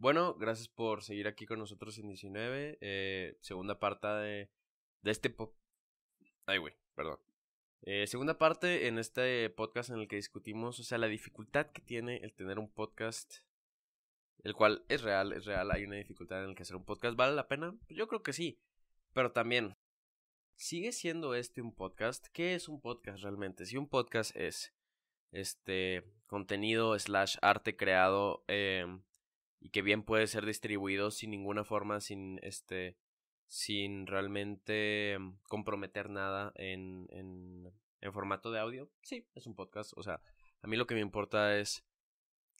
Bueno, 0.00 0.32
gracias 0.32 0.66
por 0.66 1.02
seguir 1.02 1.28
aquí 1.28 1.44
con 1.44 1.58
nosotros 1.58 1.98
en 1.98 2.08
19. 2.08 2.78
Eh, 2.80 3.36
segunda 3.42 3.78
parte 3.78 4.06
de, 4.06 4.50
de 5.02 5.10
este... 5.10 5.36
Ay, 6.46 6.56
güey, 6.56 6.72
perdón. 6.94 7.18
Eh, 7.82 8.06
segunda 8.06 8.38
parte 8.38 8.88
en 8.88 8.98
este 8.98 9.50
podcast 9.50 9.90
en 9.90 9.98
el 9.98 10.08
que 10.08 10.16
discutimos, 10.16 10.80
o 10.80 10.84
sea, 10.84 10.96
la 10.96 11.06
dificultad 11.06 11.66
que 11.66 11.82
tiene 11.82 12.16
el 12.22 12.32
tener 12.32 12.58
un 12.58 12.70
podcast, 12.70 13.40
el 14.42 14.54
cual 14.54 14.86
es 14.88 15.02
real, 15.02 15.34
es 15.34 15.44
real, 15.44 15.70
hay 15.70 15.84
una 15.84 15.96
dificultad 15.96 16.44
en 16.44 16.48
el 16.48 16.56
que 16.56 16.62
hacer 16.62 16.76
un 16.76 16.86
podcast, 16.86 17.14
¿vale 17.14 17.34
la 17.36 17.46
pena? 17.46 17.76
Yo 17.90 18.08
creo 18.08 18.22
que 18.22 18.32
sí, 18.32 18.58
pero 19.12 19.32
también, 19.32 19.76
¿sigue 20.54 20.92
siendo 20.92 21.34
este 21.34 21.60
un 21.60 21.74
podcast? 21.74 22.26
¿Qué 22.28 22.54
es 22.54 22.70
un 22.70 22.80
podcast 22.80 23.22
realmente? 23.22 23.66
Si 23.66 23.76
un 23.76 23.86
podcast 23.86 24.34
es 24.34 24.72
este 25.30 26.10
contenido 26.26 26.98
slash 26.98 27.36
arte 27.42 27.76
creado 27.76 28.44
em, 28.48 29.02
y 29.60 29.70
que 29.70 29.82
bien 29.82 30.02
puede 30.02 30.26
ser 30.26 30.46
distribuido 30.46 31.10
sin 31.10 31.30
ninguna 31.30 31.64
forma, 31.64 32.00
sin 32.00 32.40
este 32.42 32.96
sin 33.46 34.06
realmente 34.06 35.12
em, 35.12 35.36
comprometer 35.48 36.08
nada 36.08 36.52
en, 36.54 37.08
en, 37.10 37.72
en 38.00 38.12
formato 38.12 38.52
de 38.52 38.60
audio, 38.60 38.88
sí, 39.02 39.26
es 39.34 39.46
un 39.46 39.56
podcast. 39.56 39.92
O 39.96 40.02
sea, 40.04 40.22
a 40.62 40.66
mí 40.68 40.76
lo 40.76 40.86
que 40.86 40.94
me 40.94 41.00
importa 41.00 41.58
es 41.58 41.84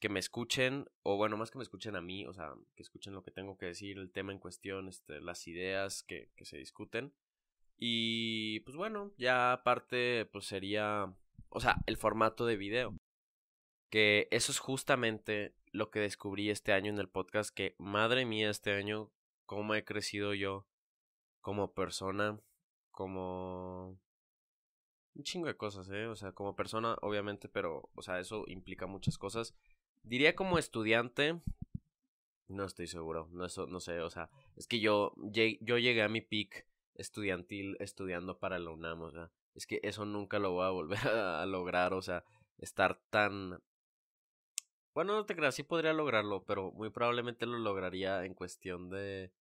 que 0.00 0.08
me 0.08 0.18
escuchen, 0.18 0.86
o 1.02 1.16
bueno, 1.16 1.36
más 1.36 1.50
que 1.50 1.58
me 1.58 1.62
escuchen 1.62 1.94
a 1.94 2.00
mí, 2.00 2.26
o 2.26 2.32
sea, 2.32 2.54
que 2.74 2.82
escuchen 2.82 3.12
lo 3.12 3.22
que 3.22 3.30
tengo 3.30 3.56
que 3.56 3.66
decir, 3.66 3.98
el 3.98 4.10
tema 4.10 4.32
en 4.32 4.40
cuestión, 4.40 4.88
este, 4.88 5.20
las 5.20 5.46
ideas 5.46 6.02
que, 6.02 6.30
que 6.34 6.44
se 6.44 6.56
discuten. 6.56 7.12
Y 7.76 8.60
pues 8.60 8.76
bueno, 8.76 9.12
ya 9.16 9.52
aparte, 9.52 10.26
pues 10.32 10.46
sería, 10.46 11.14
o 11.50 11.60
sea, 11.60 11.76
el 11.86 11.96
formato 11.96 12.46
de 12.46 12.56
video. 12.56 12.96
Que 13.90 14.28
eso 14.30 14.52
es 14.52 14.58
justamente 14.58 15.54
lo 15.72 15.90
que 15.90 16.00
descubrí 16.00 16.50
este 16.50 16.72
año 16.72 16.90
en 16.90 16.98
el 16.98 17.08
podcast, 17.08 17.54
que 17.54 17.74
madre 17.78 18.24
mía, 18.24 18.50
este 18.50 18.72
año, 18.72 19.10
cómo 19.46 19.74
he 19.74 19.84
crecido 19.84 20.34
yo 20.34 20.66
como 21.40 21.72
persona, 21.72 22.40
como 22.90 23.98
un 25.14 25.22
chingo 25.24 25.46
de 25.46 25.56
cosas, 25.56 25.88
¿eh? 25.90 26.06
O 26.06 26.16
sea, 26.16 26.32
como 26.32 26.56
persona, 26.56 26.96
obviamente, 27.02 27.48
pero, 27.48 27.90
o 27.94 28.02
sea, 28.02 28.20
eso 28.20 28.44
implica 28.46 28.86
muchas 28.86 29.18
cosas. 29.18 29.54
Diría 30.02 30.34
como 30.34 30.58
estudiante, 30.58 31.40
no 32.48 32.64
estoy 32.64 32.86
seguro, 32.86 33.28
no, 33.32 33.44
eso, 33.44 33.66
no 33.66 33.80
sé, 33.80 34.00
o 34.00 34.10
sea, 34.10 34.30
es 34.56 34.66
que 34.66 34.80
yo, 34.80 35.14
yo 35.16 35.78
llegué 35.78 36.02
a 36.02 36.08
mi 36.08 36.20
peak 36.20 36.66
estudiantil 36.94 37.76
estudiando 37.80 38.38
para 38.38 38.58
la 38.58 38.70
UNAM, 38.70 39.02
o 39.02 39.10
sea, 39.10 39.30
es 39.54 39.66
que 39.66 39.80
eso 39.82 40.04
nunca 40.04 40.38
lo 40.38 40.52
voy 40.52 40.66
a 40.66 40.70
volver 40.70 40.98
a, 41.08 41.46
lograr, 41.46 41.94
o 41.94 42.02
sea, 42.02 42.24
estar 42.58 43.00
tan... 43.10 43.62
Bueno, 44.94 45.14
no 45.14 45.24
te 45.26 45.36
creas, 45.36 45.54
sí 45.54 45.62
podría 45.62 45.92
lograrlo, 45.92 46.44
pero 46.44 46.72
muy 46.72 46.90
probablemente 46.90 47.46
lo 47.46 47.58
lograría 47.58 48.24
en 48.24 48.34
cuestión 48.34 48.90
de 48.90 49.32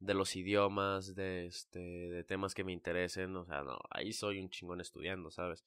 de 0.00 0.14
los 0.14 0.36
idiomas, 0.36 1.14
de 1.14 1.46
este, 1.46 1.78
de 1.80 2.24
temas 2.24 2.54
que 2.54 2.64
me 2.64 2.72
interesen, 2.72 3.34
o 3.36 3.44
sea, 3.44 3.62
no, 3.62 3.78
ahí 3.90 4.12
soy 4.12 4.40
un 4.40 4.50
chingón 4.50 4.80
estudiando, 4.80 5.30
¿sabes? 5.30 5.64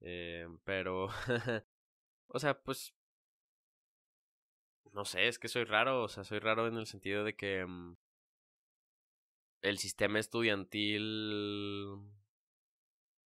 Eh, 0.00 0.46
pero, 0.64 1.08
o 2.28 2.38
sea, 2.38 2.60
pues, 2.62 2.94
no 4.92 5.04
sé, 5.04 5.28
es 5.28 5.38
que 5.38 5.48
soy 5.48 5.64
raro, 5.64 6.02
o 6.04 6.08
sea, 6.08 6.24
soy 6.24 6.38
raro 6.38 6.66
en 6.68 6.76
el 6.76 6.86
sentido 6.86 7.24
de 7.24 7.34
que 7.34 7.64
mm, 7.66 7.96
el 9.62 9.78
sistema 9.78 10.18
estudiantil 10.18 11.98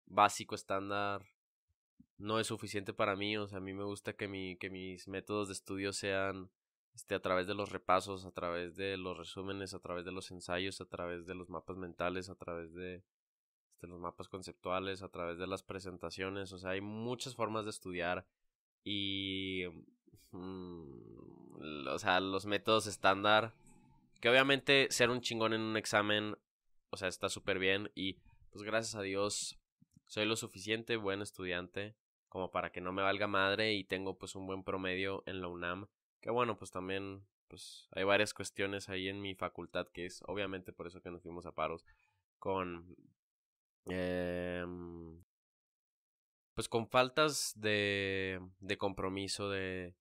básico 0.06 0.54
estándar 0.54 1.26
no 2.18 2.40
es 2.40 2.46
suficiente 2.46 2.92
para 2.92 3.16
mí, 3.16 3.36
o 3.36 3.46
sea, 3.46 3.58
a 3.58 3.60
mí 3.60 3.72
me 3.72 3.84
gusta 3.84 4.14
que 4.14 4.28
mi 4.28 4.56
que 4.56 4.70
mis 4.70 5.08
métodos 5.08 5.48
de 5.48 5.54
estudio 5.54 5.92
sean 5.92 6.50
este, 6.94 7.14
a 7.14 7.20
través 7.20 7.46
de 7.46 7.54
los 7.54 7.70
repasos, 7.70 8.24
a 8.24 8.30
través 8.32 8.76
de 8.76 8.96
los 8.96 9.18
resúmenes, 9.18 9.74
a 9.74 9.80
través 9.80 10.04
de 10.06 10.12
los 10.12 10.30
ensayos, 10.30 10.80
a 10.80 10.86
través 10.86 11.26
de 11.26 11.34
los 11.34 11.50
mapas 11.50 11.76
mentales, 11.76 12.30
a 12.30 12.36
través 12.36 12.72
de 12.72 13.04
este, 13.76 13.86
los 13.86 14.00
mapas 14.00 14.28
conceptuales, 14.28 15.02
a 15.02 15.10
través 15.10 15.36
de 15.38 15.46
las 15.46 15.62
presentaciones, 15.62 16.52
o 16.52 16.58
sea, 16.58 16.70
hay 16.70 16.80
muchas 16.80 17.34
formas 17.34 17.64
de 17.64 17.70
estudiar 17.70 18.26
y, 18.82 19.64
mm, 20.32 21.88
o 21.88 21.98
sea, 21.98 22.20
los 22.20 22.46
métodos 22.46 22.86
estándar, 22.86 23.52
que 24.20 24.30
obviamente 24.30 24.88
ser 24.90 25.10
un 25.10 25.20
chingón 25.20 25.52
en 25.52 25.60
un 25.60 25.76
examen, 25.76 26.36
o 26.90 26.96
sea, 26.96 27.08
está 27.08 27.28
súper 27.28 27.58
bien 27.58 27.90
y 27.94 28.14
pues 28.50 28.62
gracias 28.64 28.94
a 28.94 29.02
Dios 29.02 29.58
soy 30.06 30.24
lo 30.24 30.36
suficiente 30.36 30.96
buen 30.96 31.20
estudiante 31.20 31.94
como 32.28 32.50
para 32.50 32.70
que 32.70 32.80
no 32.80 32.92
me 32.92 33.02
valga 33.02 33.26
madre 33.26 33.74
y 33.74 33.84
tengo 33.84 34.18
pues 34.18 34.34
un 34.34 34.46
buen 34.46 34.64
promedio 34.64 35.22
en 35.26 35.40
la 35.40 35.48
UNAM 35.48 35.86
que 36.20 36.30
bueno, 36.30 36.56
pues 36.56 36.70
también 36.70 37.24
pues 37.48 37.88
hay 37.92 38.04
varias 38.04 38.34
cuestiones 38.34 38.88
ahí 38.88 39.08
en 39.08 39.20
mi 39.20 39.34
facultad 39.34 39.86
que 39.88 40.06
es 40.06 40.22
obviamente 40.26 40.72
por 40.72 40.86
eso 40.86 41.00
que 41.00 41.10
nos 41.10 41.22
fuimos 41.22 41.46
a 41.46 41.52
paros 41.52 41.84
con 42.38 42.96
eh, 43.88 44.64
pues 46.54 46.68
con 46.68 46.88
faltas 46.88 47.52
de 47.56 48.40
de 48.58 48.78
compromiso 48.78 49.48
de 49.50 49.94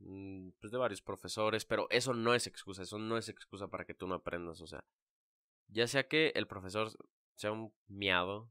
mm, 0.00 0.50
pues 0.60 0.70
de 0.70 0.78
varios 0.78 1.00
profesores, 1.00 1.64
pero 1.64 1.86
eso 1.90 2.12
no 2.14 2.34
es 2.34 2.46
excusa, 2.46 2.82
eso 2.82 2.98
no 2.98 3.16
es 3.16 3.28
excusa 3.28 3.68
para 3.68 3.84
que 3.84 3.94
tú 3.94 4.06
no 4.06 4.16
aprendas, 4.16 4.60
o 4.60 4.66
sea, 4.66 4.84
ya 5.68 5.86
sea 5.86 6.08
que 6.08 6.32
el 6.34 6.46
profesor 6.46 6.90
sea 7.36 7.52
un 7.52 7.72
miado, 7.88 8.50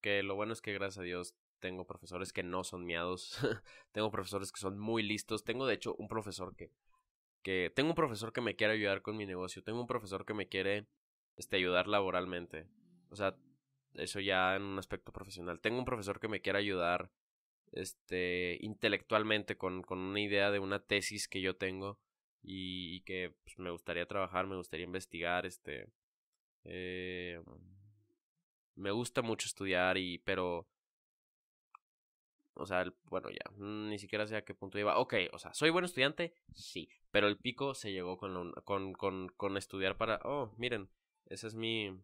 que 0.00 0.22
lo 0.22 0.36
bueno 0.36 0.52
es 0.52 0.62
que 0.62 0.72
gracias 0.72 0.98
a 0.98 1.02
Dios 1.02 1.34
tengo 1.58 1.86
profesores 1.86 2.32
que 2.32 2.42
no 2.42 2.64
son 2.64 2.84
miados, 2.84 3.38
tengo 3.92 4.10
profesores 4.10 4.52
que 4.52 4.60
son 4.60 4.78
muy 4.78 5.02
listos, 5.02 5.44
tengo 5.44 5.66
de 5.66 5.74
hecho 5.74 5.94
un 5.96 6.08
profesor 6.08 6.54
que, 6.56 6.70
que, 7.42 7.72
tengo 7.74 7.90
un 7.90 7.96
profesor 7.96 8.32
que 8.32 8.40
me 8.40 8.56
quiere 8.56 8.74
ayudar 8.74 9.02
con 9.02 9.16
mi 9.16 9.26
negocio, 9.26 9.62
tengo 9.62 9.80
un 9.80 9.86
profesor 9.86 10.24
que 10.24 10.34
me 10.34 10.48
quiere, 10.48 10.86
este, 11.36 11.56
ayudar 11.56 11.88
laboralmente, 11.88 12.66
o 13.10 13.16
sea, 13.16 13.36
eso 13.94 14.20
ya 14.20 14.56
en 14.56 14.62
un 14.62 14.78
aspecto 14.78 15.12
profesional, 15.12 15.60
tengo 15.60 15.78
un 15.78 15.84
profesor 15.84 16.20
que 16.20 16.28
me 16.28 16.40
quiere 16.40 16.58
ayudar, 16.58 17.10
este, 17.72 18.58
intelectualmente 18.60 19.56
con, 19.56 19.82
con 19.82 19.98
una 19.98 20.20
idea 20.20 20.50
de 20.50 20.58
una 20.58 20.80
tesis 20.80 21.28
que 21.28 21.40
yo 21.40 21.56
tengo 21.56 21.98
y, 22.42 23.00
que 23.02 23.34
pues, 23.44 23.58
me 23.58 23.70
gustaría 23.70 24.06
trabajar, 24.06 24.46
me 24.46 24.56
gustaría 24.56 24.86
investigar, 24.86 25.46
este, 25.46 25.88
eh, 26.64 27.40
me 28.74 28.90
gusta 28.90 29.22
mucho 29.22 29.46
estudiar 29.46 29.98
y, 29.98 30.18
pero 30.18 30.66
o 32.58 32.66
sea, 32.66 32.84
bueno, 33.04 33.30
ya, 33.30 33.50
ni 33.56 33.98
siquiera 33.98 34.26
sé 34.26 34.36
a 34.36 34.44
qué 34.44 34.52
punto 34.54 34.78
iba. 34.78 34.98
Ok, 34.98 35.14
o 35.32 35.38
sea, 35.38 35.54
¿soy 35.54 35.70
buen 35.70 35.84
estudiante? 35.84 36.34
Sí. 36.52 36.88
Pero 37.10 37.28
el 37.28 37.38
pico 37.38 37.74
se 37.74 37.92
llegó 37.92 38.18
con, 38.18 38.52
con, 38.64 38.92
con, 38.92 39.28
con 39.28 39.56
estudiar 39.56 39.96
para... 39.96 40.20
Oh, 40.24 40.52
miren, 40.58 40.90
ese 41.26 41.46
es 41.46 41.54
mi... 41.54 41.96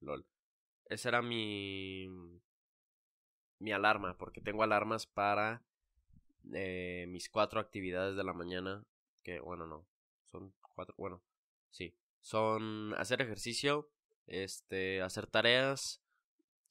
LOL. 0.00 0.26
Esa 0.86 1.08
era 1.10 1.22
mi... 1.22 2.08
Mi 3.60 3.72
alarma, 3.72 4.18
porque 4.18 4.40
tengo 4.40 4.62
alarmas 4.62 5.06
para 5.06 5.62
eh, 6.52 7.06
mis 7.08 7.30
cuatro 7.30 7.60
actividades 7.60 8.16
de 8.16 8.24
la 8.24 8.32
mañana. 8.32 8.84
Que, 9.22 9.40
bueno, 9.40 9.66
no. 9.66 9.86
Son 10.24 10.52
cuatro, 10.74 10.94
bueno, 10.98 11.22
sí. 11.70 11.94
Son 12.20 12.94
hacer 12.94 13.22
ejercicio, 13.22 13.88
este, 14.26 15.00
hacer 15.02 15.26
tareas, 15.26 16.03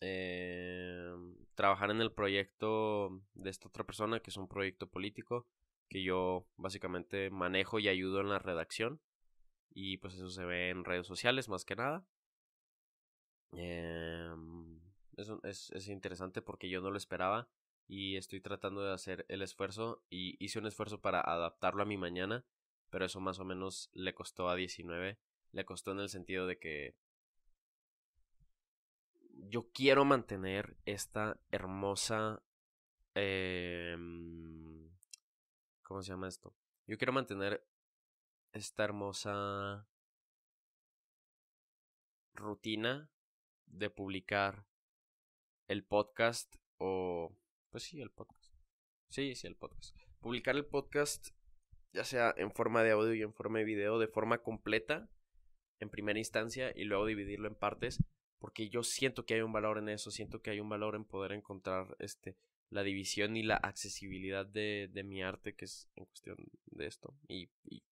eh, 0.01 1.13
trabajar 1.55 1.91
en 1.91 2.01
el 2.01 2.11
proyecto 2.11 3.21
de 3.33 3.49
esta 3.49 3.67
otra 3.67 3.85
persona, 3.85 4.19
que 4.19 4.29
es 4.29 4.37
un 4.37 4.47
proyecto 4.47 4.87
político, 4.87 5.47
que 5.89 6.03
yo 6.03 6.47
básicamente 6.57 7.29
manejo 7.29 7.79
y 7.79 7.87
ayudo 7.87 8.21
en 8.21 8.29
la 8.29 8.39
redacción. 8.39 8.99
Y 9.73 9.97
pues 9.97 10.15
eso 10.15 10.29
se 10.29 10.45
ve 10.45 10.69
en 10.69 10.85
redes 10.85 11.07
sociales 11.07 11.49
más 11.49 11.65
que 11.65 11.75
nada. 11.75 12.05
Eh, 13.55 14.33
es, 15.43 15.71
es 15.71 15.87
interesante 15.87 16.41
porque 16.41 16.69
yo 16.69 16.81
no 16.81 16.91
lo 16.91 16.97
esperaba 16.97 17.47
y 17.87 18.17
estoy 18.17 18.41
tratando 18.41 18.83
de 18.83 18.93
hacer 18.93 19.25
el 19.29 19.41
esfuerzo 19.41 20.03
y 20.09 20.43
hice 20.43 20.59
un 20.59 20.67
esfuerzo 20.67 21.01
para 21.01 21.21
adaptarlo 21.21 21.83
a 21.83 21.85
mi 21.85 21.97
mañana, 21.97 22.45
pero 22.89 23.05
eso 23.05 23.19
más 23.19 23.39
o 23.39 23.45
menos 23.45 23.89
le 23.93 24.13
costó 24.13 24.49
a 24.49 24.55
19. 24.55 25.17
Le 25.51 25.65
costó 25.65 25.91
en 25.91 25.99
el 25.99 26.09
sentido 26.09 26.47
de 26.47 26.57
que 26.57 26.95
yo 29.49 29.71
quiero 29.71 30.05
mantener 30.05 30.77
esta 30.85 31.39
hermosa... 31.51 32.41
Eh, 33.15 33.95
¿Cómo 35.83 36.01
se 36.01 36.11
llama 36.11 36.27
esto? 36.27 36.55
Yo 36.87 36.97
quiero 36.97 37.13
mantener 37.13 37.65
esta 38.53 38.83
hermosa 38.83 39.87
rutina 42.33 43.09
de 43.65 43.89
publicar 43.89 44.65
el 45.67 45.83
podcast 45.83 46.55
o... 46.77 47.35
Pues 47.69 47.83
sí, 47.83 48.01
el 48.01 48.11
podcast. 48.11 48.53
Sí, 49.09 49.35
sí, 49.35 49.47
el 49.47 49.55
podcast. 49.55 49.95
Publicar 50.19 50.55
el 50.55 50.65
podcast 50.65 51.29
ya 51.91 52.03
sea 52.03 52.33
en 52.37 52.51
forma 52.51 52.83
de 52.83 52.91
audio 52.91 53.13
y 53.13 53.21
en 53.21 53.33
forma 53.33 53.59
de 53.59 53.65
video 53.65 53.99
de 53.99 54.07
forma 54.07 54.39
completa 54.39 55.09
en 55.79 55.89
primera 55.89 56.17
instancia 56.17 56.71
y 56.75 56.85
luego 56.85 57.05
dividirlo 57.05 57.47
en 57.47 57.55
partes 57.55 58.03
porque 58.43 58.67
yo 58.67 58.83
siento 58.83 59.25
que 59.25 59.35
hay 59.35 59.41
un 59.41 59.53
valor 59.53 59.77
en 59.77 59.87
eso, 59.87 60.11
siento 60.11 60.41
que 60.41 60.49
hay 60.49 60.59
un 60.59 60.67
valor 60.67 60.95
en 60.95 61.05
poder 61.05 61.31
encontrar 61.31 61.95
este 61.99 62.35
la 62.71 62.83
división 62.83 63.37
y 63.37 63.43
la 63.43 63.55
accesibilidad 63.55 64.45
de, 64.45 64.89
de 64.91 65.03
mi 65.03 65.23
arte 65.23 65.55
que 65.55 65.63
es 65.63 65.87
en 65.95 66.03
cuestión 66.03 66.35
de 66.65 66.85
esto 66.85 67.13
y, 67.29 67.47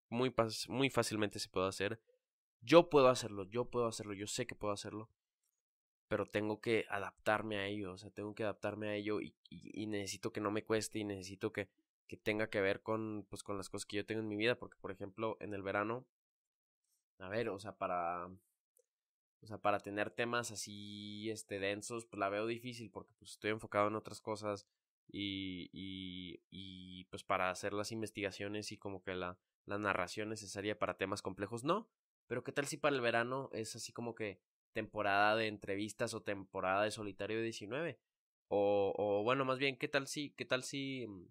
muy, 0.09 0.35
muy 0.67 0.89
fácilmente 0.89 1.39
se 1.39 1.47
puede 1.47 1.69
hacer. 1.69 2.01
Yo 2.59 2.89
puedo 2.89 3.07
hacerlo 3.07 3.45
yo 3.45 3.63
puedo 3.63 3.87
hacerlo 3.87 4.13
yo 4.13 4.27
sé 4.27 4.45
que 4.45 4.55
puedo 4.55 4.73
hacerlo 4.73 5.09
pero 6.09 6.25
tengo 6.25 6.59
que 6.59 6.85
adaptarme 6.89 7.57
a 7.59 7.67
ello 7.67 7.93
o 7.93 7.97
sea 7.97 8.09
tengo 8.09 8.35
que 8.35 8.43
adaptarme 8.43 8.89
a 8.89 8.95
ello 8.95 9.21
y, 9.21 9.33
y, 9.49 9.87
necesito 9.87 10.33
que 10.33 10.41
no 10.41 10.51
me 10.51 10.65
cueste 10.65 10.99
y 10.99 11.05
necesito 11.05 11.53
que, 11.53 11.69
que 12.07 12.17
tenga 12.17 12.49
que 12.49 12.59
ver 12.59 12.81
con 12.81 13.25
pues 13.29 13.41
con 13.41 13.55
las 13.55 13.69
cosas 13.69 13.85
que 13.85 13.95
yo 13.95 14.05
tengo 14.05 14.19
en 14.19 14.27
mi 14.27 14.35
vida 14.35 14.55
porque 14.55 14.77
por 14.81 14.91
ejemplo 14.91 15.37
en 15.39 15.53
el 15.53 15.61
verano 15.61 16.05
a 17.19 17.29
ver 17.29 17.47
o 17.47 17.57
sea 17.57 17.77
para 17.77 18.29
O 19.41 19.47
sea, 19.47 19.57
para 19.57 19.79
tener 19.79 20.11
temas 20.11 20.51
así, 20.51 21.29
este, 21.31 21.59
densos, 21.59 22.05
pues 22.05 22.19
la 22.19 22.29
veo 22.29 22.45
difícil 22.45 22.91
porque 22.91 23.13
pues 23.17 23.31
estoy 23.31 23.51
enfocado 23.51 23.87
en 23.87 23.95
otras 23.95 24.21
cosas 24.21 24.67
y, 25.07 25.69
y, 25.73 26.41
y 26.49 27.05
pues 27.05 27.23
para 27.23 27.49
hacer 27.49 27.73
las 27.73 27.91
investigaciones 27.91 28.71
y 28.71 28.77
como 28.77 29.01
que 29.01 29.15
la, 29.15 29.39
la 29.65 29.77
narración 29.79 30.29
necesaria 30.29 30.77
para 30.77 30.97
temas 30.97 31.21
complejos, 31.21 31.63
no. 31.63 31.89
Pero 32.27 32.43
qué 32.43 32.51
tal 32.51 32.67
si 32.67 32.77
para 32.77 32.95
el 32.95 33.01
verano 33.01 33.49
es 33.51 33.75
así 33.75 33.91
como 33.91 34.15
que 34.15 34.39
temporada 34.73 35.35
de 35.35 35.47
entrevistas 35.47 36.13
o 36.13 36.21
temporada 36.21 36.83
de 36.83 36.91
solitario 36.91 37.41
19? 37.41 37.99
O, 38.47 38.93
o 38.97 39.23
bueno, 39.23 39.43
más 39.43 39.59
bien, 39.59 39.77
¿qué 39.77 39.87
tal 39.87 40.07
si, 40.07 40.31
qué 40.31 40.45
tal 40.45 40.63
si, 40.63 41.07
mm, 41.07 41.25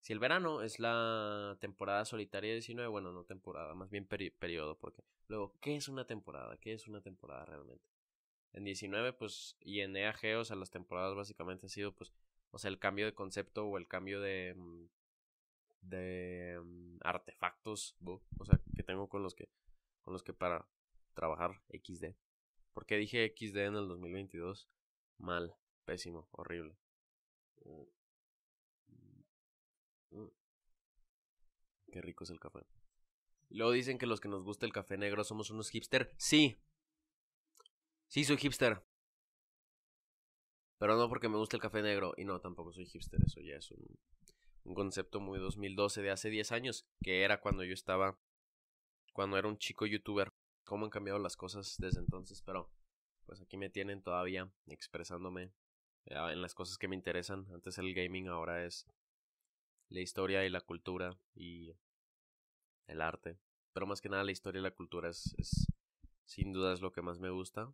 si 0.00 0.12
el 0.12 0.18
verano 0.18 0.62
es 0.62 0.78
la 0.78 1.56
temporada 1.60 2.04
solitaria 2.04 2.52
19? 2.52 2.88
Bueno, 2.88 3.12
no 3.12 3.24
temporada, 3.24 3.74
más 3.74 3.90
bien 3.90 4.06
periodo, 4.06 4.78
porque 4.78 5.02
luego, 5.28 5.54
¿qué 5.60 5.76
es 5.76 5.88
una 5.88 6.06
temporada? 6.06 6.56
¿Qué 6.58 6.72
es 6.72 6.86
una 6.88 7.00
temporada 7.00 7.44
realmente? 7.44 7.84
En 8.52 8.64
19, 8.64 9.12
pues, 9.12 9.56
y 9.60 9.80
en 9.80 9.96
EAG, 9.96 10.38
o 10.38 10.44
sea, 10.44 10.56
las 10.56 10.70
temporadas 10.70 11.14
básicamente 11.14 11.66
han 11.66 11.70
sido, 11.70 11.92
pues, 11.92 12.12
o 12.50 12.58
sea, 12.58 12.70
el 12.70 12.78
cambio 12.78 13.06
de 13.06 13.14
concepto 13.14 13.66
o 13.66 13.76
el 13.76 13.86
cambio 13.88 14.20
de, 14.20 14.54
mm, 14.56 14.86
de 15.82 16.60
mm, 16.62 16.98
artefactos, 17.02 17.96
o 18.04 18.44
sea, 18.44 18.58
que 18.74 18.82
tengo 18.82 19.08
con 19.08 19.22
los 19.22 19.34
que, 19.34 19.48
con 20.02 20.12
los 20.12 20.22
que 20.22 20.32
para 20.32 20.66
trabajar 21.14 21.60
XD. 21.70 22.14
¿Por 22.72 22.86
qué 22.86 22.96
dije 22.96 23.34
XD 23.36 23.56
en 23.66 23.74
el 23.76 23.88
2022? 23.88 24.68
Mal. 25.18 25.54
Pésimo, 25.88 26.28
horrible. 26.32 26.76
Qué 31.90 32.00
rico 32.00 32.24
es 32.24 32.30
el 32.30 32.40
café. 32.40 32.60
Luego 33.50 33.72
dicen 33.72 33.98
que 33.98 34.06
los 34.06 34.20
que 34.20 34.28
nos 34.28 34.44
gusta 34.44 34.66
el 34.66 34.72
café 34.72 34.98
negro 34.98 35.24
somos 35.24 35.50
unos 35.50 35.70
hipster. 35.70 36.12
Sí. 36.18 36.58
Sí, 38.08 38.24
soy 38.24 38.36
hipster. 38.36 38.82
Pero 40.78 40.96
no 40.96 41.08
porque 41.08 41.28
me 41.28 41.38
guste 41.38 41.56
el 41.56 41.62
café 41.62 41.82
negro. 41.82 42.14
Y 42.16 42.24
no, 42.24 42.40
tampoco 42.40 42.72
soy 42.72 42.86
hipster. 42.86 43.20
Eso 43.24 43.40
ya 43.40 43.56
es 43.56 43.70
un, 43.70 43.98
un 44.64 44.74
concepto 44.74 45.20
muy 45.20 45.38
2012 45.38 46.02
de 46.02 46.10
hace 46.10 46.30
10 46.30 46.52
años. 46.52 46.86
Que 47.02 47.22
era 47.22 47.40
cuando 47.40 47.64
yo 47.64 47.72
estaba. 47.72 48.18
Cuando 49.12 49.38
era 49.38 49.48
un 49.48 49.58
chico 49.58 49.86
youtuber. 49.86 50.32
Cómo 50.64 50.84
han 50.84 50.90
cambiado 50.90 51.18
las 51.18 51.36
cosas 51.36 51.76
desde 51.78 52.00
entonces. 52.00 52.42
Pero 52.42 52.70
pues 53.24 53.40
aquí 53.40 53.56
me 53.56 53.70
tienen 53.70 54.02
todavía 54.02 54.50
expresándome 54.66 55.52
en 56.06 56.42
las 56.42 56.54
cosas 56.54 56.78
que 56.78 56.88
me 56.88 56.96
interesan. 56.96 57.46
Antes 57.52 57.78
el 57.78 57.94
gaming, 57.94 58.28
ahora 58.28 58.64
es 58.64 58.86
la 59.90 60.00
historia 60.00 60.44
y 60.44 60.50
la 60.50 60.60
cultura 60.60 61.16
y 61.34 61.74
el 62.86 63.00
arte. 63.00 63.38
Pero 63.72 63.86
más 63.86 64.00
que 64.00 64.08
nada 64.08 64.24
la 64.24 64.32
historia 64.32 64.60
y 64.60 64.62
la 64.62 64.74
cultura 64.74 65.08
es, 65.08 65.34
es 65.38 65.66
sin 66.24 66.52
duda 66.52 66.72
es 66.72 66.80
lo 66.80 66.92
que 66.92 67.02
más 67.02 67.18
me 67.18 67.30
gusta. 67.30 67.72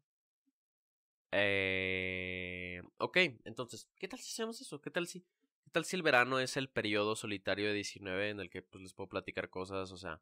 Eh, 1.32 2.80
ok, 2.98 3.16
entonces, 3.44 3.88
¿qué 3.98 4.06
tal 4.06 4.20
si 4.20 4.30
hacemos 4.32 4.60
eso? 4.60 4.80
¿Qué 4.80 4.90
tal 4.90 5.08
si, 5.08 5.20
qué 5.64 5.70
tal 5.72 5.84
si 5.84 5.96
el 5.96 6.02
verano 6.02 6.38
es 6.38 6.56
el 6.56 6.68
periodo 6.68 7.16
solitario 7.16 7.66
de 7.66 7.74
19 7.74 8.30
en 8.30 8.40
el 8.40 8.50
que 8.50 8.62
pues, 8.62 8.82
les 8.82 8.94
puedo 8.94 9.08
platicar 9.08 9.50
cosas, 9.50 9.90
o 9.90 9.96
sea, 9.96 10.20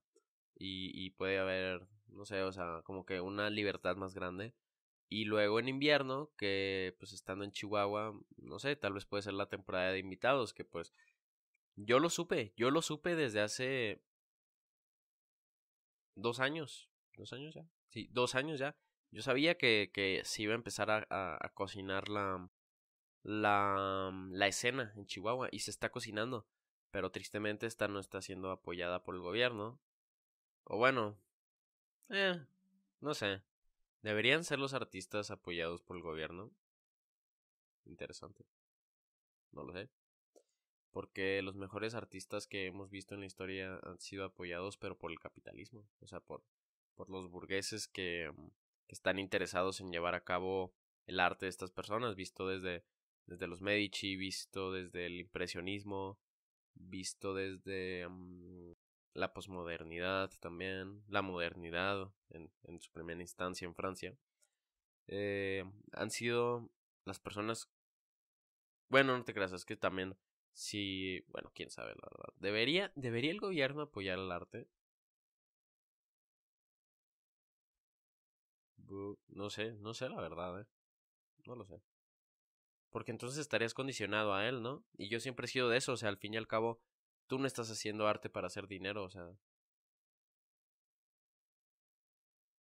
y, 0.58 0.90
y 0.94 1.10
puede 1.10 1.38
haber, 1.38 1.86
no 2.08 2.24
sé, 2.24 2.42
o 2.42 2.52
sea, 2.52 2.80
como 2.84 3.04
que 3.04 3.20
una 3.20 3.50
libertad 3.50 3.96
más 3.96 4.14
grande? 4.14 4.54
Y 5.10 5.26
luego 5.26 5.60
en 5.60 5.68
invierno, 5.68 6.30
que 6.38 6.96
pues 6.98 7.12
estando 7.12 7.44
en 7.44 7.52
Chihuahua, 7.52 8.18
no 8.38 8.58
sé, 8.58 8.76
tal 8.76 8.94
vez 8.94 9.04
puede 9.04 9.22
ser 9.22 9.34
la 9.34 9.50
temporada 9.50 9.92
de 9.92 9.98
invitados, 9.98 10.54
que 10.54 10.64
pues 10.64 10.94
yo 11.76 11.98
lo 11.98 12.10
supe, 12.10 12.52
yo 12.56 12.70
lo 12.70 12.82
supe 12.82 13.14
desde 13.14 13.40
hace 13.40 14.02
dos 16.14 16.40
años, 16.40 16.90
dos 17.16 17.32
años 17.32 17.54
ya, 17.54 17.66
sí, 17.90 18.08
dos 18.12 18.34
años 18.34 18.58
ya. 18.58 18.76
Yo 19.10 19.20
sabía 19.22 19.58
que, 19.58 19.90
que 19.92 20.22
se 20.24 20.42
iba 20.42 20.52
a 20.52 20.56
empezar 20.56 20.90
a, 20.90 21.04
a, 21.10 21.48
cocinar 21.50 22.08
la, 22.08 22.48
la, 23.22 24.10
la 24.30 24.46
escena 24.46 24.92
en 24.96 25.06
Chihuahua 25.06 25.48
y 25.52 25.58
se 25.60 25.70
está 25.70 25.90
cocinando, 25.90 26.46
pero 26.90 27.10
tristemente 27.10 27.66
esta 27.66 27.88
no 27.88 28.00
está 28.00 28.22
siendo 28.22 28.50
apoyada 28.50 29.04
por 29.04 29.14
el 29.14 29.20
gobierno. 29.20 29.78
O 30.64 30.78
bueno, 30.78 31.18
eh, 32.08 32.40
no 33.00 33.14
sé. 33.14 33.42
¿Deberían 34.02 34.44
ser 34.44 34.58
los 34.58 34.74
artistas 34.74 35.30
apoyados 35.30 35.82
por 35.82 35.96
el 35.96 36.02
gobierno? 36.02 36.50
Interesante. 37.84 38.44
No 39.52 39.64
lo 39.64 39.72
sé. 39.72 39.88
Porque 40.92 41.42
los 41.42 41.56
mejores 41.56 41.94
artistas 41.94 42.46
que 42.46 42.66
hemos 42.66 42.90
visto 42.90 43.14
en 43.14 43.20
la 43.20 43.26
historia 43.26 43.80
han 43.82 43.98
sido 43.98 44.24
apoyados, 44.24 44.76
pero 44.76 44.96
por 44.96 45.10
el 45.10 45.18
capitalismo. 45.18 45.88
O 46.00 46.06
sea, 46.06 46.20
por, 46.20 46.44
por 46.94 47.10
los 47.10 47.30
burgueses 47.30 47.88
que, 47.88 48.30
mm, 48.30 48.48
que 48.86 48.94
están 48.94 49.18
interesados 49.18 49.80
en 49.80 49.90
llevar 49.90 50.14
a 50.14 50.24
cabo 50.24 50.74
el 51.06 51.18
arte 51.18 51.46
de 51.46 51.50
estas 51.50 51.70
personas, 51.70 52.14
visto 52.14 52.46
desde, 52.46 52.84
desde 53.26 53.46
los 53.46 53.62
Medici, 53.62 54.16
visto 54.16 54.70
desde 54.70 55.06
el 55.06 55.18
impresionismo, 55.18 56.18
visto 56.74 57.34
desde 57.34 58.06
mm, 58.08 58.72
la 59.14 59.32
posmodernidad 59.32 60.30
también, 60.40 61.02
la 61.08 61.22
modernidad 61.22 62.12
en, 62.30 62.50
en 62.64 62.80
su 62.80 62.90
primera 62.92 63.20
instancia 63.20 63.66
en 63.66 63.74
Francia, 63.74 64.16
eh, 65.06 65.64
han 65.92 66.10
sido 66.10 66.70
las 67.04 67.18
personas... 67.18 67.68
Bueno, 68.88 69.16
no 69.16 69.24
te 69.24 69.34
creas, 69.34 69.52
es 69.52 69.64
que 69.64 69.76
también 69.76 70.16
si... 70.52 71.20
Bueno, 71.28 71.50
quién 71.54 71.70
sabe, 71.70 71.94
la 71.94 72.08
verdad. 72.10 72.34
¿Debería, 72.36 72.92
¿Debería 72.94 73.30
el 73.30 73.40
gobierno 73.40 73.82
apoyar 73.82 74.18
el 74.18 74.30
arte? 74.32 74.68
No 79.28 79.48
sé, 79.50 79.72
no 79.80 79.94
sé 79.94 80.08
la 80.08 80.20
verdad, 80.20 80.60
¿eh? 80.60 80.66
No 81.46 81.56
lo 81.56 81.64
sé. 81.64 81.80
Porque 82.90 83.10
entonces 83.10 83.38
estarías 83.38 83.74
condicionado 83.74 84.34
a 84.34 84.46
él, 84.48 84.62
¿no? 84.62 84.84
Y 84.98 85.08
yo 85.08 85.18
siempre 85.20 85.46
he 85.46 85.48
sido 85.48 85.68
de 85.68 85.78
eso, 85.78 85.92
o 85.92 85.96
sea, 85.96 86.10
al 86.10 86.18
fin 86.18 86.34
y 86.34 86.36
al 86.36 86.46
cabo, 86.46 86.80
tú 87.26 87.38
no 87.38 87.46
estás 87.46 87.70
haciendo 87.70 88.06
arte 88.06 88.28
para 88.28 88.48
hacer 88.48 88.68
dinero, 88.68 89.04
o 89.04 89.10
sea. 89.10 89.30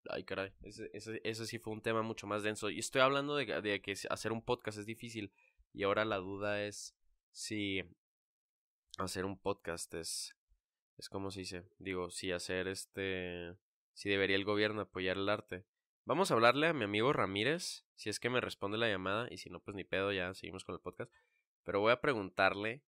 Ay, 0.10 0.24
caray, 0.24 0.52
ese, 0.64 0.90
ese, 0.94 1.46
sí 1.46 1.60
fue 1.60 1.74
un 1.74 1.82
tema 1.82 2.02
mucho 2.02 2.28
más 2.28 2.44
denso. 2.44 2.70
Y 2.70 2.80
estoy 2.80 3.02
hablando 3.02 3.36
de, 3.36 3.62
de 3.62 3.82
que 3.82 3.94
hacer 4.10 4.32
un 4.32 4.42
podcast 4.42 4.78
es 4.80 4.86
difícil. 4.86 5.32
Y 5.74 5.84
ahora 5.84 6.06
la 6.06 6.18
duda 6.18 6.64
es 6.66 6.96
si 7.32 7.84
hacer 8.98 9.26
un 9.26 9.38
podcast 9.38 9.94
es. 9.94 10.36
Es 10.98 11.10
como 11.10 11.32
se 11.32 11.42
dice. 11.42 11.64
Digo, 11.80 12.12
si 12.12 12.32
hacer 12.32 12.68
este. 12.68 13.56
Si 13.94 14.10
debería 14.10 14.36
el 14.36 14.46
gobierno 14.46 14.82
apoyar 14.82 15.18
el 15.18 15.30
arte. 15.30 15.66
Vamos 16.06 16.32
a 16.32 16.34
hablarle 16.34 16.68
a 16.68 16.74
mi 16.74 16.84
amigo 16.84 17.14
Ramírez. 17.14 17.86
Si 17.96 18.10
es 18.10 18.20
que 18.20 18.30
me 18.30 18.42
responde 18.42 18.78
la 18.78 18.90
llamada. 18.90 19.28
Y 19.32 19.38
si 19.38 19.50
no, 19.50 19.60
pues 19.60 19.76
ni 19.76 19.84
pedo, 19.84 20.12
ya 20.12 20.34
seguimos 20.34 20.64
con 20.64 20.76
el 20.76 20.82
podcast. 20.82 21.12
Pero 21.64 21.80
voy 21.80 21.92
a 21.92 22.02
preguntarle 22.02 22.84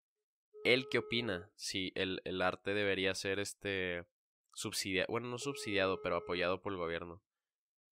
¿Él 0.64 0.88
qué 0.90 1.00
opina? 1.00 1.50
Si 1.56 1.92
el, 1.96 2.22
el 2.24 2.42
arte 2.42 2.74
debería 2.74 3.16
ser 3.16 3.40
este 3.40 4.06
subsidiado, 4.54 5.08
bueno, 5.10 5.28
no 5.28 5.38
subsidiado, 5.38 6.02
pero 6.02 6.18
apoyado 6.18 6.62
por 6.62 6.74
el 6.74 6.78
gobierno. 6.78 7.24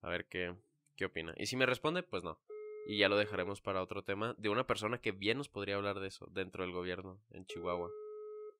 A 0.01 0.09
ver 0.09 0.27
qué, 0.27 0.55
qué 0.95 1.05
opina. 1.05 1.33
Y 1.37 1.47
si 1.47 1.55
me 1.55 1.65
responde, 1.65 2.03
pues 2.03 2.23
no. 2.23 2.39
Y 2.89 2.97
ya 2.97 3.07
lo 3.07 3.17
dejaremos 3.17 3.61
para 3.61 3.83
otro 3.83 4.03
tema 4.03 4.33
de 4.39 4.49
una 4.49 4.65
persona 4.65 4.99
que 4.99 5.11
bien 5.11 5.37
nos 5.37 5.47
podría 5.47 5.75
hablar 5.75 5.99
de 5.99 6.07
eso 6.07 6.25
dentro 6.31 6.63
del 6.63 6.73
gobierno 6.73 7.21
en 7.29 7.45
Chihuahua. 7.45 7.91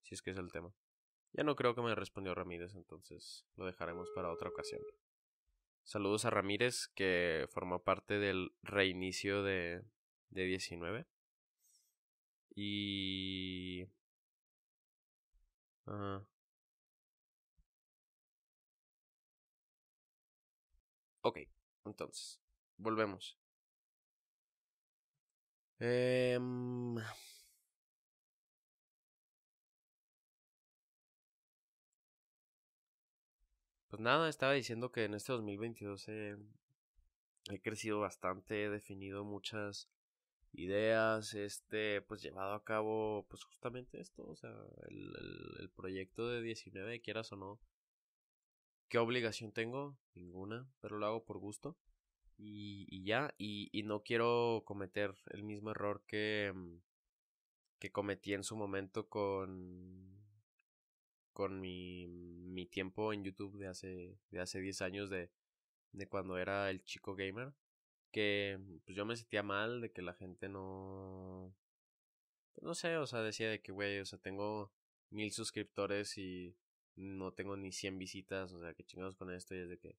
Si 0.03 0.13
es 0.13 0.21
que 0.21 0.29
es 0.29 0.37
el 0.37 0.51
tema. 0.51 0.71
Ya 1.33 1.43
no 1.43 1.55
creo 1.55 1.73
que 1.73 1.81
me 1.81 1.95
respondió 1.95 2.35
Ramírez, 2.35 2.75
entonces 2.75 3.47
lo 3.55 3.65
dejaremos 3.65 4.07
para 4.13 4.31
otra 4.31 4.49
ocasión. 4.49 4.81
Saludos 5.83 6.25
a 6.25 6.29
Ramírez, 6.29 6.89
que 6.93 7.47
formó 7.49 7.81
parte 7.81 8.19
del 8.19 8.51
reinicio 8.61 9.41
de, 9.41 9.81
de 10.29 10.43
19. 10.43 11.07
Y 12.53 13.87
Ok, 21.23 21.39
entonces, 21.83 22.39
volvemos. 22.77 23.38
Em, 25.79 26.95
pues 33.89 34.01
nada, 34.01 34.29
estaba 34.29 34.53
diciendo 34.53 34.91
que 34.91 35.05
en 35.05 35.13
este 35.13 35.31
2022 35.33 36.07
he, 36.09 36.37
he 37.51 37.61
crecido 37.61 37.99
bastante, 37.99 38.65
he 38.65 38.69
definido 38.69 39.23
muchas 39.23 39.89
ideas, 40.53 41.33
este, 41.33 42.01
pues 42.01 42.21
llevado 42.21 42.53
a 42.53 42.63
cabo, 42.63 43.25
pues 43.29 43.43
justamente 43.43 43.99
esto, 44.01 44.27
o 44.27 44.35
sea, 44.35 44.53
el, 44.89 45.13
el, 45.59 45.69
proyecto 45.69 46.27
de 46.29 46.41
19, 46.41 47.01
quieras 47.01 47.31
o 47.31 47.37
no. 47.37 47.59
¿Qué 48.89 48.97
obligación 48.97 49.51
tengo? 49.51 49.97
Ninguna, 50.15 50.67
pero 50.81 50.97
lo 50.97 51.05
hago 51.05 51.23
por 51.23 51.37
gusto. 51.37 51.77
Y, 52.41 53.03
ya, 53.03 53.33
y, 53.37 53.69
y 53.73 53.83
no 53.83 54.01
quiero 54.01 54.63
cometer 54.65 55.13
el 55.31 55.43
mismo 55.43 55.71
error 55.71 56.03
que, 56.07 56.51
mm, 56.55 56.81
que 57.79 57.91
cometí 57.91 58.33
en 58.33 58.43
su 58.43 58.55
momento 58.55 59.09
con 59.09 60.19
con 61.39 61.61
mi, 61.61 62.05
mi 62.07 62.65
tiempo 62.65 63.13
en 63.13 63.23
YouTube 63.23 63.57
de 63.57 63.67
hace, 63.67 64.17
de 64.29 64.41
hace 64.41 64.59
10 64.59 64.81
años 64.81 65.09
de, 65.09 65.31
de 65.93 66.05
cuando 66.09 66.37
era 66.37 66.69
el 66.69 66.83
chico 66.83 67.15
gamer, 67.15 67.53
que 68.11 68.59
pues 68.83 68.97
yo 68.97 69.05
me 69.05 69.15
sentía 69.15 69.41
mal 69.41 69.79
de 69.79 69.89
que 69.89 70.01
la 70.01 70.13
gente 70.13 70.49
no... 70.49 71.55
Pues, 72.53 72.65
no 72.65 72.75
sé, 72.75 72.97
o 72.97 73.07
sea, 73.07 73.21
decía 73.21 73.49
de 73.49 73.61
que, 73.61 73.71
güey, 73.71 73.99
o 73.99 74.05
sea, 74.05 74.19
tengo 74.19 74.73
mil 75.11 75.31
suscriptores 75.31 76.17
y 76.17 76.57
no 76.97 77.31
tengo 77.31 77.55
ni 77.55 77.71
100 77.71 77.97
visitas, 77.97 78.51
o 78.51 78.59
sea, 78.59 78.73
que 78.73 78.83
chingados 78.83 79.15
con 79.15 79.31
esto 79.31 79.55
y 79.55 79.59
es 79.59 79.69
de 79.69 79.77
que 79.77 79.95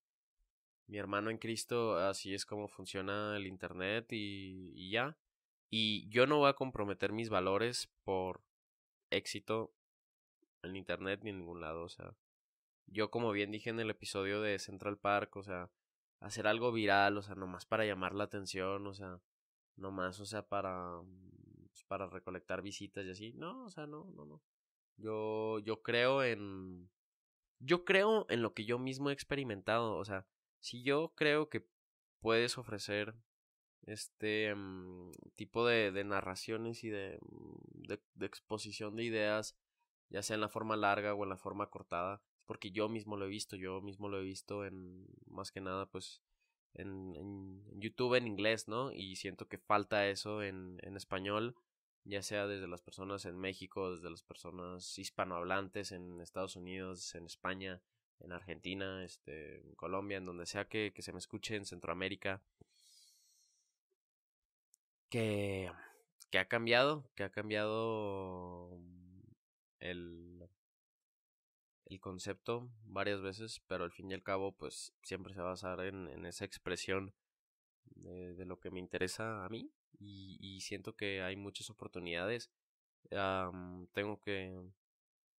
mi 0.86 0.98
hermano 0.98 1.30
en 1.30 1.38
Cristo, 1.38 1.96
así 1.96 2.34
es 2.34 2.44
como 2.46 2.68
funciona 2.68 3.36
el 3.36 3.46
Internet 3.46 4.08
y, 4.10 4.90
ya. 4.90 5.16
Y 5.70 6.08
yo 6.08 6.26
no 6.26 6.38
voy 6.38 6.50
a 6.50 6.54
comprometer 6.54 7.12
mis 7.12 7.28
valores 7.28 7.88
por 8.02 8.42
éxito 9.10 9.72
en 10.62 10.76
Internet 10.76 11.20
ni 11.22 11.30
en 11.30 11.38
ningún 11.38 11.60
lado, 11.60 11.82
o 11.82 11.88
sea, 11.88 12.14
yo 12.86 13.10
como 13.10 13.32
bien 13.32 13.50
dije 13.50 13.70
en 13.70 13.80
el 13.80 13.90
episodio 13.90 14.40
de 14.42 14.58
Central 14.58 14.98
Park, 14.98 15.36
o 15.36 15.42
sea, 15.42 15.70
hacer 16.20 16.46
algo 16.46 16.72
viral, 16.72 17.16
o 17.16 17.22
sea, 17.22 17.34
nomás 17.34 17.64
para 17.66 17.86
llamar 17.86 18.14
la 18.14 18.24
atención, 18.24 18.86
o 18.86 18.94
sea, 18.94 19.20
nomás, 19.76 20.20
o 20.20 20.26
sea, 20.26 20.46
para, 20.46 21.00
pues, 21.70 21.84
para 21.84 22.08
recolectar 22.08 22.62
visitas 22.62 23.06
y 23.06 23.10
así, 23.10 23.32
no, 23.34 23.64
o 23.64 23.70
sea, 23.70 23.86
no, 23.86 24.10
no, 24.14 24.24
no. 24.24 24.42
Yo, 24.96 25.60
yo 25.60 25.82
creo 25.82 26.22
en, 26.22 26.90
yo 27.58 27.84
creo 27.84 28.26
en 28.28 28.42
lo 28.42 28.54
que 28.54 28.64
yo 28.64 28.78
mismo 28.78 29.10
he 29.10 29.12
experimentado, 29.12 29.96
o 29.96 30.04
sea, 30.04 30.26
si 30.60 30.82
yo 30.82 31.12
creo 31.16 31.48
que 31.48 31.66
puedes 32.20 32.58
ofrecer 32.58 33.14
este 33.86 34.54
mm, 34.54 35.12
tipo 35.36 35.66
de, 35.66 35.90
de, 35.90 36.04
narraciones 36.04 36.84
y 36.84 36.90
de, 36.90 37.18
mm, 37.22 37.86
de, 37.86 38.00
de, 38.14 38.26
exposición 38.26 38.96
de 38.96 39.04
ideas, 39.04 39.56
ya 40.10 40.22
sea 40.22 40.34
en 40.34 40.40
la 40.42 40.48
forma 40.48 40.76
larga 40.76 41.14
o 41.14 41.24
en 41.24 41.30
la 41.30 41.36
forma 41.36 41.70
cortada, 41.70 42.22
porque 42.46 42.70
yo 42.70 42.88
mismo 42.88 43.16
lo 43.16 43.26
he 43.26 43.28
visto, 43.28 43.56
yo 43.56 43.80
mismo 43.80 44.08
lo 44.08 44.18
he 44.18 44.22
visto 44.22 44.64
en, 44.64 45.06
más 45.26 45.52
que 45.52 45.60
nada, 45.60 45.86
pues, 45.86 46.22
en, 46.74 47.14
en 47.16 47.80
YouTube 47.80 48.14
en 48.14 48.26
inglés, 48.26 48.68
¿no? 48.68 48.92
Y 48.92 49.16
siento 49.16 49.48
que 49.48 49.58
falta 49.58 50.08
eso 50.08 50.42
en, 50.42 50.78
en 50.82 50.96
español, 50.96 51.56
ya 52.04 52.22
sea 52.22 52.46
desde 52.46 52.68
las 52.68 52.82
personas 52.82 53.24
en 53.24 53.38
México, 53.38 53.94
desde 53.94 54.10
las 54.10 54.22
personas 54.22 54.98
hispanohablantes 54.98 55.92
en 55.92 56.20
Estados 56.20 56.56
Unidos, 56.56 57.14
en 57.14 57.26
España, 57.26 57.82
en 58.20 58.32
Argentina, 58.32 59.04
este, 59.04 59.60
en 59.60 59.74
Colombia, 59.74 60.18
en 60.18 60.26
donde 60.26 60.46
sea 60.46 60.66
que, 60.66 60.92
que 60.94 61.02
se 61.02 61.12
me 61.12 61.18
escuche, 61.18 61.56
en 61.56 61.66
Centroamérica, 61.66 62.42
que, 65.08 65.70
que 66.30 66.38
ha 66.38 66.46
cambiado, 66.46 67.04
que 67.14 67.24
ha 67.24 67.30
cambiado 67.30 68.78
el, 69.80 70.48
el 71.86 72.00
concepto 72.00 72.70
varias 72.84 73.20
veces, 73.20 73.60
pero 73.66 73.84
al 73.84 73.92
fin 73.92 74.10
y 74.10 74.14
al 74.14 74.22
cabo, 74.22 74.52
pues 74.52 74.94
siempre 75.02 75.34
se 75.34 75.40
va 75.40 75.48
a 75.48 75.50
basar 75.50 75.80
en, 75.80 76.08
en 76.08 76.26
esa 76.26 76.44
expresión 76.44 77.12
de, 77.96 78.34
de, 78.34 78.44
lo 78.46 78.60
que 78.60 78.70
me 78.70 78.78
interesa 78.78 79.44
a 79.44 79.48
mí 79.48 79.70
y, 79.98 80.38
y 80.40 80.60
siento 80.60 80.94
que 80.94 81.22
hay 81.22 81.36
muchas 81.36 81.68
oportunidades. 81.70 82.50
Um, 83.10 83.86
tengo 83.88 84.20
que, 84.20 84.56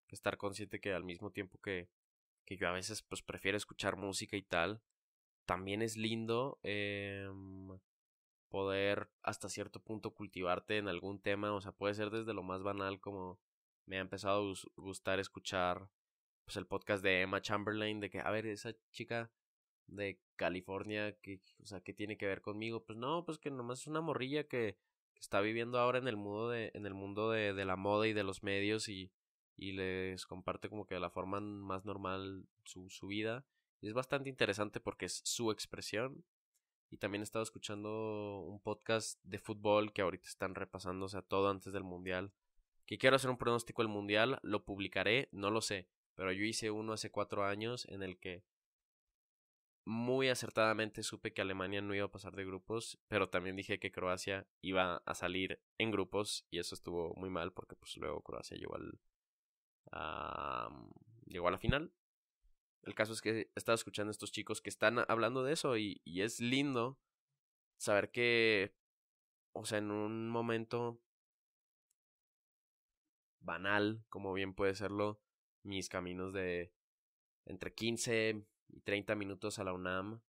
que, 0.07 0.15
estar 0.15 0.37
consciente 0.37 0.81
que 0.81 0.93
al 0.93 1.05
mismo 1.05 1.31
tiempo 1.31 1.59
que, 1.61 1.87
que 2.45 2.57
yo 2.57 2.67
a 2.67 2.71
veces 2.71 3.01
pues 3.03 3.21
prefiero 3.21 3.57
escuchar 3.57 3.97
música 3.97 4.37
y 4.37 4.43
tal, 4.43 4.81
también 5.45 5.81
es 5.81 5.97
lindo 5.97 6.59
eh, 6.63 7.29
poder 8.49 9.09
hasta 9.23 9.49
cierto 9.49 9.81
punto 9.81 10.13
cultivarte 10.13 10.77
en 10.77 10.87
algún 10.87 11.19
tema, 11.21 11.53
o 11.53 11.61
sea, 11.61 11.71
puede 11.71 11.93
ser 11.93 12.09
desde 12.09 12.33
lo 12.33 12.43
más 12.43 12.63
banal 12.63 12.99
como 12.99 13.39
me 13.85 13.97
ha 13.97 14.01
empezado 14.01 14.51
a 14.51 14.55
gustar 14.75 15.19
escuchar 15.19 15.89
pues 16.45 16.57
el 16.57 16.67
podcast 16.67 17.03
de 17.03 17.21
Emma 17.21 17.41
Chamberlain 17.41 17.99
de 17.99 18.09
que 18.09 18.19
a 18.19 18.29
ver 18.29 18.45
esa 18.45 18.73
chica 18.91 19.31
de 19.87 20.19
California 20.35 21.15
que 21.21 21.41
o 21.61 21.65
sea 21.65 21.81
qué 21.81 21.93
tiene 21.93 22.17
que 22.17 22.27
ver 22.27 22.41
conmigo 22.41 22.83
pues 22.83 22.97
no 22.97 23.25
pues 23.25 23.37
que 23.37 23.51
nomás 23.51 23.81
es 23.81 23.87
una 23.87 24.01
morrilla 24.01 24.45
que, 24.45 24.77
que 25.13 25.19
está 25.19 25.41
viviendo 25.41 25.79
ahora 25.79 25.99
en 25.99 26.07
el 26.07 26.17
mundo 26.17 26.49
de 26.49 26.71
en 26.73 26.85
el 26.85 26.93
mundo 26.93 27.31
de, 27.31 27.53
de, 27.53 27.65
la 27.65 27.75
moda 27.75 28.07
y 28.07 28.13
de 28.13 28.23
los 28.23 28.43
medios 28.43 28.87
y 28.89 29.11
y 29.61 29.73
les 29.73 30.25
comparte 30.25 30.69
como 30.69 30.87
que 30.87 30.95
de 30.95 31.01
la 31.01 31.11
forma 31.11 31.39
más 31.39 31.85
normal 31.85 32.47
su, 32.65 32.89
su 32.89 33.05
vida 33.07 33.45
y 33.79 33.87
es 33.87 33.93
bastante 33.93 34.27
interesante 34.27 34.79
porque 34.79 35.05
es 35.05 35.21
su 35.23 35.51
expresión 35.51 36.25
y 36.89 36.97
también 36.97 37.21
he 37.21 37.23
estado 37.23 37.43
escuchando 37.43 38.41
un 38.41 38.59
podcast 38.59 39.23
de 39.23 39.37
fútbol 39.37 39.93
que 39.93 40.01
ahorita 40.01 40.27
están 40.27 40.55
repasando, 40.55 41.05
o 41.05 41.09
sea, 41.09 41.21
todo 41.21 41.49
antes 41.49 41.71
del 41.71 41.83
mundial. 41.83 42.33
Que 42.85 42.97
quiero 42.97 43.15
hacer 43.15 43.29
un 43.29 43.37
pronóstico 43.37 43.81
del 43.81 43.87
mundial, 43.87 44.39
lo 44.41 44.65
publicaré, 44.65 45.29
no 45.31 45.51
lo 45.51 45.61
sé. 45.61 45.87
Pero 46.15 46.33
yo 46.33 46.43
hice 46.43 46.69
uno 46.69 46.91
hace 46.91 47.09
cuatro 47.09 47.45
años 47.45 47.85
en 47.87 48.03
el 48.03 48.19
que 48.19 48.43
muy 49.85 50.27
acertadamente 50.27 51.01
supe 51.01 51.33
que 51.33 51.41
Alemania 51.41 51.81
no 51.81 51.95
iba 51.95 52.05
a 52.05 52.11
pasar 52.11 52.35
de 52.35 52.45
grupos, 52.45 52.99
pero 53.07 53.29
también 53.29 53.55
dije 53.55 53.79
que 53.79 53.91
Croacia 53.91 54.45
iba 54.61 54.97
a 54.97 55.15
salir 55.15 55.61
en 55.77 55.91
grupos 55.91 56.45
y 56.51 56.59
eso 56.59 56.75
estuvo 56.75 57.15
muy 57.15 57.29
mal 57.29 57.53
porque 57.53 57.75
pues 57.75 57.95
luego 57.97 58.21
Croacia 58.21 58.57
llegó 58.57 58.75
al 58.75 58.99
llegó 61.25 61.47
a 61.47 61.51
la 61.51 61.57
final. 61.57 61.91
El 62.83 62.95
caso 62.95 63.13
es 63.13 63.21
que 63.21 63.41
he 63.41 63.51
estado 63.55 63.75
escuchando 63.75 64.09
a 64.09 64.11
estos 64.11 64.31
chicos 64.31 64.61
que 64.61 64.69
están 64.69 64.99
hablando 65.07 65.43
de 65.43 65.53
eso 65.53 65.77
y, 65.77 66.01
y 66.03 66.21
es 66.21 66.39
lindo 66.39 66.99
saber 67.77 68.11
que, 68.11 68.73
o 69.53 69.65
sea, 69.65 69.77
en 69.77 69.91
un 69.91 70.29
momento 70.29 70.99
banal, 73.39 74.03
como 74.09 74.33
bien 74.33 74.53
puede 74.53 74.75
serlo, 74.75 75.21
mis 75.63 75.89
caminos 75.89 76.33
de 76.33 76.73
entre 77.45 77.73
15 77.73 78.45
y 78.69 78.81
30 78.81 79.15
minutos 79.15 79.59
a 79.59 79.63
la 79.63 79.73
UNAM, 79.73 80.21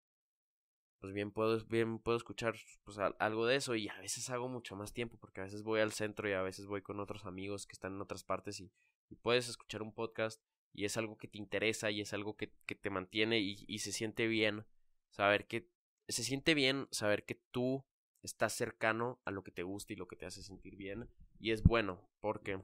pues 0.98 1.12
bien 1.12 1.32
puedo, 1.32 1.64
bien 1.66 1.98
puedo 1.98 2.16
escuchar 2.16 2.54
pues, 2.84 2.98
algo 3.18 3.46
de 3.46 3.56
eso 3.56 3.74
y 3.74 3.88
a 3.88 3.98
veces 3.98 4.30
hago 4.30 4.48
mucho 4.48 4.76
más 4.76 4.92
tiempo 4.92 5.16
porque 5.18 5.40
a 5.40 5.44
veces 5.44 5.62
voy 5.62 5.80
al 5.80 5.92
centro 5.92 6.28
y 6.28 6.32
a 6.32 6.42
veces 6.42 6.66
voy 6.66 6.82
con 6.82 7.00
otros 7.00 7.24
amigos 7.24 7.66
que 7.66 7.72
están 7.72 7.94
en 7.94 8.00
otras 8.00 8.24
partes 8.24 8.60
y, 8.60 8.70
puedes 9.16 9.48
escuchar 9.48 9.82
un 9.82 9.92
podcast 9.92 10.42
y 10.72 10.84
es 10.84 10.96
algo 10.96 11.18
que 11.18 11.28
te 11.28 11.38
interesa 11.38 11.90
y 11.90 12.00
es 12.00 12.12
algo 12.12 12.36
que, 12.36 12.52
que 12.66 12.74
te 12.74 12.90
mantiene 12.90 13.40
y, 13.40 13.64
y, 13.66 13.78
se 13.80 13.92
siente 13.92 14.26
bien 14.26 14.66
saber 15.10 15.46
que 15.46 15.68
se 16.08 16.24
siente 16.24 16.54
bien 16.54 16.88
saber 16.90 17.24
que 17.24 17.34
tú 17.50 17.84
estás 18.22 18.54
cercano 18.54 19.20
a 19.24 19.30
lo 19.30 19.42
que 19.42 19.52
te 19.52 19.62
gusta 19.62 19.92
y 19.92 19.96
lo 19.96 20.08
que 20.08 20.16
te 20.16 20.26
hace 20.26 20.42
sentir 20.42 20.76
bien 20.76 21.08
y 21.38 21.50
es 21.50 21.62
bueno 21.62 22.08
porque 22.20 22.60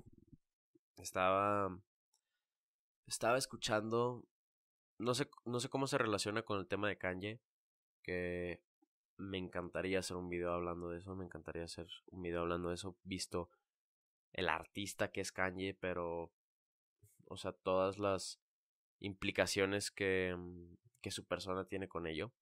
estaba 0.96 1.78
estaba 3.08 3.38
escuchando, 3.38 4.24
no 4.98 5.14
sé, 5.14 5.28
no 5.44 5.60
sé 5.60 5.68
cómo 5.68 5.86
se 5.86 5.98
relaciona 5.98 6.42
con 6.42 6.58
el 6.58 6.68
tema 6.68 6.88
de 6.88 6.98
Kanye, 6.98 7.40
que 8.02 8.62
me 9.16 9.38
encantaría 9.38 9.98
hacer 9.98 10.16
un 10.16 10.28
video 10.28 10.52
hablando 10.52 10.90
de 10.90 10.98
eso, 10.98 11.16
me 11.16 11.24
encantaría 11.24 11.64
hacer 11.64 11.88
un 12.10 12.22
video 12.22 12.40
hablando 12.40 12.68
de 12.68 12.76
eso, 12.76 12.96
visto 13.02 13.50
el 14.32 14.48
artista 14.48 15.10
que 15.10 15.22
es 15.22 15.32
Kanye, 15.32 15.74
pero, 15.74 16.30
o 17.28 17.36
sea, 17.36 17.52
todas 17.52 17.98
las 17.98 18.40
implicaciones 19.00 19.90
que, 19.90 20.34
mm, 20.36 20.74
que 21.00 21.10
su 21.10 21.26
persona 21.26 21.64
tiene 21.66 21.88
con 21.88 22.06
ello. 22.06 22.32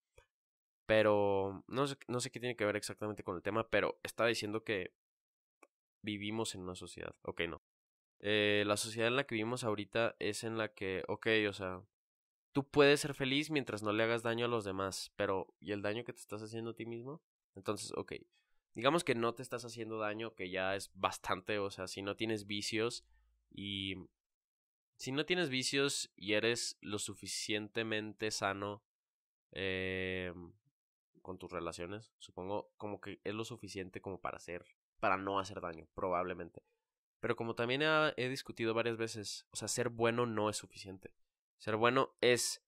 Pero 0.86 1.64
no 1.66 1.86
sé, 1.86 1.96
no 2.08 2.20
sé 2.20 2.30
qué 2.30 2.40
tiene 2.40 2.56
que 2.56 2.64
ver 2.64 2.76
exactamente 2.76 3.24
con 3.24 3.36
el 3.36 3.42
tema, 3.42 3.68
pero 3.68 3.98
está 4.02 4.26
diciendo 4.26 4.64
que 4.64 4.94
vivimos 6.02 6.54
en 6.54 6.62
una 6.62 6.76
sociedad. 6.76 7.14
Ok, 7.22 7.42
no 7.48 7.62
eh, 8.20 8.64
la 8.66 8.76
sociedad 8.76 9.08
en 9.08 9.16
la 9.16 9.24
que 9.24 9.34
vivimos 9.34 9.64
ahorita 9.64 10.16
es 10.18 10.44
en 10.44 10.56
la 10.58 10.72
que, 10.72 11.02
ok, 11.08 11.26
o 11.48 11.52
sea, 11.52 11.82
tú 12.52 12.68
puedes 12.68 13.00
ser 13.00 13.14
feliz 13.14 13.50
mientras 13.50 13.82
no 13.82 13.92
le 13.92 14.02
hagas 14.02 14.22
daño 14.22 14.46
a 14.46 14.48
los 14.48 14.64
demás, 14.64 15.12
pero 15.16 15.54
¿y 15.60 15.72
el 15.72 15.82
daño 15.82 16.04
que 16.04 16.12
te 16.12 16.20
estás 16.20 16.42
haciendo 16.42 16.70
a 16.70 16.74
ti 16.74 16.86
mismo? 16.86 17.22
Entonces, 17.54 17.92
ok, 17.96 18.14
digamos 18.74 19.04
que 19.04 19.14
no 19.14 19.34
te 19.34 19.42
estás 19.42 19.64
haciendo 19.64 19.98
daño, 19.98 20.34
que 20.34 20.50
ya 20.50 20.74
es 20.76 20.90
bastante, 20.94 21.58
o 21.58 21.70
sea, 21.70 21.86
si 21.86 22.02
no 22.02 22.16
tienes 22.16 22.46
vicios 22.46 23.04
y... 23.50 23.96
Si 24.96 25.12
no 25.12 25.26
tienes 25.26 25.50
vicios 25.50 26.10
y 26.16 26.32
eres 26.32 26.78
lo 26.80 26.98
suficientemente 26.98 28.30
sano 28.30 28.82
eh, 29.52 30.32
con 31.22 31.38
tus 31.38 31.52
relaciones, 31.52 32.12
supongo 32.18 32.72
como 32.76 33.00
que 33.00 33.20
es 33.24 33.34
lo 33.34 33.44
suficiente 33.44 34.00
como 34.00 34.20
para 34.20 34.38
hacer, 34.38 34.64
para 34.98 35.18
no 35.18 35.38
hacer 35.38 35.60
daño, 35.60 35.86
probablemente. 35.94 36.62
Pero 37.20 37.36
como 37.36 37.54
también 37.54 37.82
he, 37.82 38.28
discutido 38.28 38.72
varias 38.72 38.96
veces, 38.96 39.46
o 39.50 39.56
sea, 39.56 39.68
ser 39.68 39.90
bueno 39.90 40.26
no 40.26 40.48
es 40.48 40.56
suficiente. 40.56 41.12
Ser 41.58 41.76
bueno 41.76 42.14
es 42.20 42.62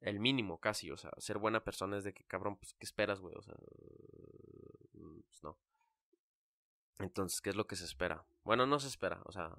el 0.00 0.20
mínimo 0.20 0.60
casi, 0.60 0.90
o 0.90 0.96
sea, 0.96 1.10
ser 1.18 1.38
buena 1.38 1.64
persona 1.64 1.98
es 1.98 2.04
de 2.04 2.14
que 2.14 2.24
cabrón, 2.24 2.56
pues, 2.56 2.74
¿qué 2.74 2.86
esperas, 2.86 3.20
güey? 3.20 3.34
O 3.36 3.42
sea, 3.42 3.54
pues 4.92 5.42
no. 5.42 5.58
Entonces, 6.98 7.40
¿qué 7.40 7.50
es 7.50 7.56
lo 7.56 7.66
que 7.66 7.76
se 7.76 7.84
espera? 7.84 8.26
Bueno, 8.44 8.66
no 8.66 8.78
se 8.78 8.88
espera, 8.88 9.20
o 9.24 9.32
sea... 9.32 9.58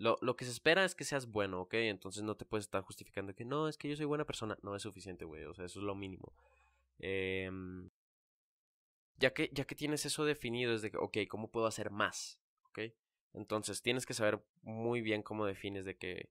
Lo, 0.00 0.16
lo 0.22 0.34
que 0.34 0.46
se 0.46 0.50
espera 0.50 0.86
es 0.86 0.94
que 0.94 1.04
seas 1.04 1.26
bueno, 1.26 1.60
¿ok? 1.60 1.74
Entonces 1.74 2.22
no 2.22 2.34
te 2.34 2.46
puedes 2.46 2.64
estar 2.64 2.82
justificando 2.82 3.34
que 3.34 3.44
no, 3.44 3.68
es 3.68 3.76
que 3.76 3.86
yo 3.86 3.96
soy 3.96 4.06
buena 4.06 4.24
persona. 4.24 4.58
No 4.62 4.74
es 4.74 4.80
suficiente, 4.82 5.26
güey, 5.26 5.44
o 5.44 5.52
sea, 5.52 5.66
eso 5.66 5.78
es 5.78 5.84
lo 5.84 5.94
mínimo. 5.94 6.32
Eh, 6.98 7.50
ya 9.18 9.34
que, 9.34 9.50
ya 9.52 9.66
que 9.66 9.74
tienes 9.74 10.06
eso 10.06 10.24
definido, 10.24 10.72
es 10.72 10.80
de 10.80 10.90
que, 10.90 10.96
ok, 10.96 11.18
¿cómo 11.28 11.50
puedo 11.50 11.66
hacer 11.66 11.90
más? 11.90 12.40
¿Ok? 12.70 12.78
Entonces 13.34 13.82
tienes 13.82 14.06
que 14.06 14.14
saber 14.14 14.42
muy 14.62 15.02
bien 15.02 15.22
cómo 15.22 15.44
defines 15.44 15.84
de 15.84 15.98
que, 15.98 16.30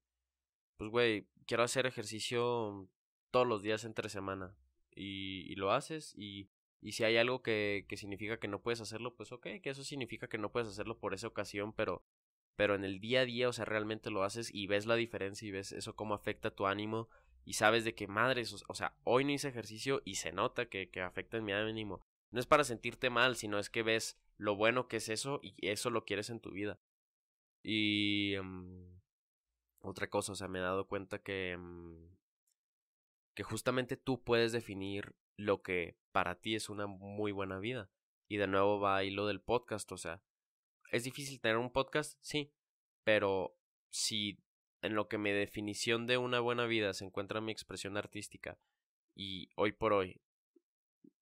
pues, 0.77 0.89
güey, 0.89 1.27
quiero 1.45 1.61
hacer 1.61 1.85
ejercicio 1.85 2.89
todos 3.29 3.45
los 3.45 3.61
días 3.61 3.83
entre 3.85 4.09
semana. 4.09 4.55
Y, 4.95 5.45
y 5.47 5.55
lo 5.55 5.71
haces 5.71 6.15
y, 6.17 6.49
y 6.81 6.93
si 6.93 7.03
hay 7.03 7.17
algo 7.17 7.43
que, 7.43 7.85
que 7.87 7.97
significa 7.97 8.39
que 8.39 8.47
no 8.47 8.63
puedes 8.63 8.81
hacerlo, 8.81 9.15
pues 9.15 9.31
ok, 9.31 9.47
que 9.61 9.69
eso 9.69 9.83
significa 9.83 10.27
que 10.27 10.39
no 10.39 10.51
puedes 10.51 10.67
hacerlo 10.67 10.97
por 10.97 11.13
esa 11.13 11.27
ocasión, 11.27 11.71
pero, 11.71 12.03
pero 12.59 12.75
en 12.75 12.83
el 12.83 12.99
día 12.99 13.21
a 13.21 13.25
día, 13.25 13.47
o 13.47 13.53
sea, 13.53 13.63
realmente 13.63 14.11
lo 14.11 14.21
haces 14.21 14.53
y 14.53 14.67
ves 14.67 14.85
la 14.85 14.95
diferencia 14.95 15.47
y 15.47 15.51
ves 15.51 15.71
eso 15.71 15.95
cómo 15.95 16.13
afecta 16.13 16.53
tu 16.53 16.67
ánimo 16.67 17.07
y 17.45 17.53
sabes 17.53 17.85
de 17.85 17.95
que 17.95 18.09
madres, 18.09 18.65
o 18.67 18.73
sea, 18.73 18.97
hoy 19.05 19.23
no 19.23 19.31
hice 19.31 19.47
ejercicio 19.47 20.01
y 20.03 20.15
se 20.15 20.33
nota 20.33 20.65
que, 20.67 20.89
que 20.89 20.99
afecta 20.99 21.37
en 21.37 21.45
mi 21.45 21.53
ánimo. 21.53 22.01
No 22.31 22.39
es 22.41 22.47
para 22.47 22.65
sentirte 22.65 23.09
mal, 23.09 23.37
sino 23.37 23.59
es 23.59 23.69
que 23.69 23.81
ves 23.81 24.19
lo 24.35 24.57
bueno 24.57 24.89
que 24.89 24.97
es 24.97 25.07
eso 25.07 25.39
y 25.41 25.55
eso 25.65 25.89
lo 25.89 26.03
quieres 26.03 26.29
en 26.31 26.41
tu 26.41 26.51
vida. 26.51 26.81
Y 27.63 28.35
mm, 28.43 28.99
otra 29.79 30.09
cosa, 30.09 30.33
o 30.33 30.35
sea, 30.35 30.49
me 30.49 30.59
he 30.59 30.61
dado 30.61 30.85
cuenta 30.85 31.19
que, 31.19 31.55
mm, 31.57 32.09
que 33.35 33.43
justamente 33.43 33.95
tú 33.95 34.21
puedes 34.21 34.51
definir 34.51 35.15
lo 35.37 35.61
que 35.61 35.95
para 36.11 36.35
ti 36.35 36.55
es 36.55 36.67
una 36.67 36.87
muy 36.87 37.31
buena 37.31 37.57
vida. 37.57 37.89
Y 38.27 38.35
de 38.35 38.47
nuevo 38.47 38.81
va 38.81 38.97
ahí 38.97 39.11
lo 39.11 39.27
del 39.27 39.39
podcast, 39.39 39.89
o 39.93 39.97
sea, 39.97 40.21
¿es 40.91 41.03
difícil 41.03 41.39
tener 41.39 41.57
un 41.57 41.71
podcast? 41.71 42.17
Sí, 42.21 42.51
pero 43.03 43.55
si 43.89 44.39
en 44.81 44.95
lo 44.95 45.07
que 45.07 45.17
mi 45.17 45.31
definición 45.31 46.07
de 46.07 46.17
una 46.17 46.39
buena 46.39 46.65
vida 46.65 46.93
se 46.93 47.05
encuentra 47.05 47.41
mi 47.41 47.51
expresión 47.51 47.97
artística 47.97 48.57
y 49.15 49.49
hoy 49.55 49.71
por 49.71 49.93
hoy 49.93 50.21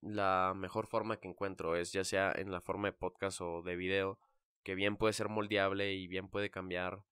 la 0.00 0.52
mejor 0.54 0.86
forma 0.86 1.18
que 1.18 1.28
encuentro 1.28 1.76
es 1.76 1.92
ya 1.92 2.04
sea 2.04 2.32
en 2.32 2.52
la 2.52 2.60
forma 2.60 2.88
de 2.88 2.92
podcast 2.92 3.40
o 3.40 3.62
de 3.62 3.76
video, 3.76 4.18
que 4.62 4.74
bien 4.74 4.96
puede 4.96 5.12
ser 5.12 5.28
moldeable 5.28 5.94
y 5.94 6.06
bien 6.06 6.28
puede 6.28 6.50
cambiar, 6.50 7.02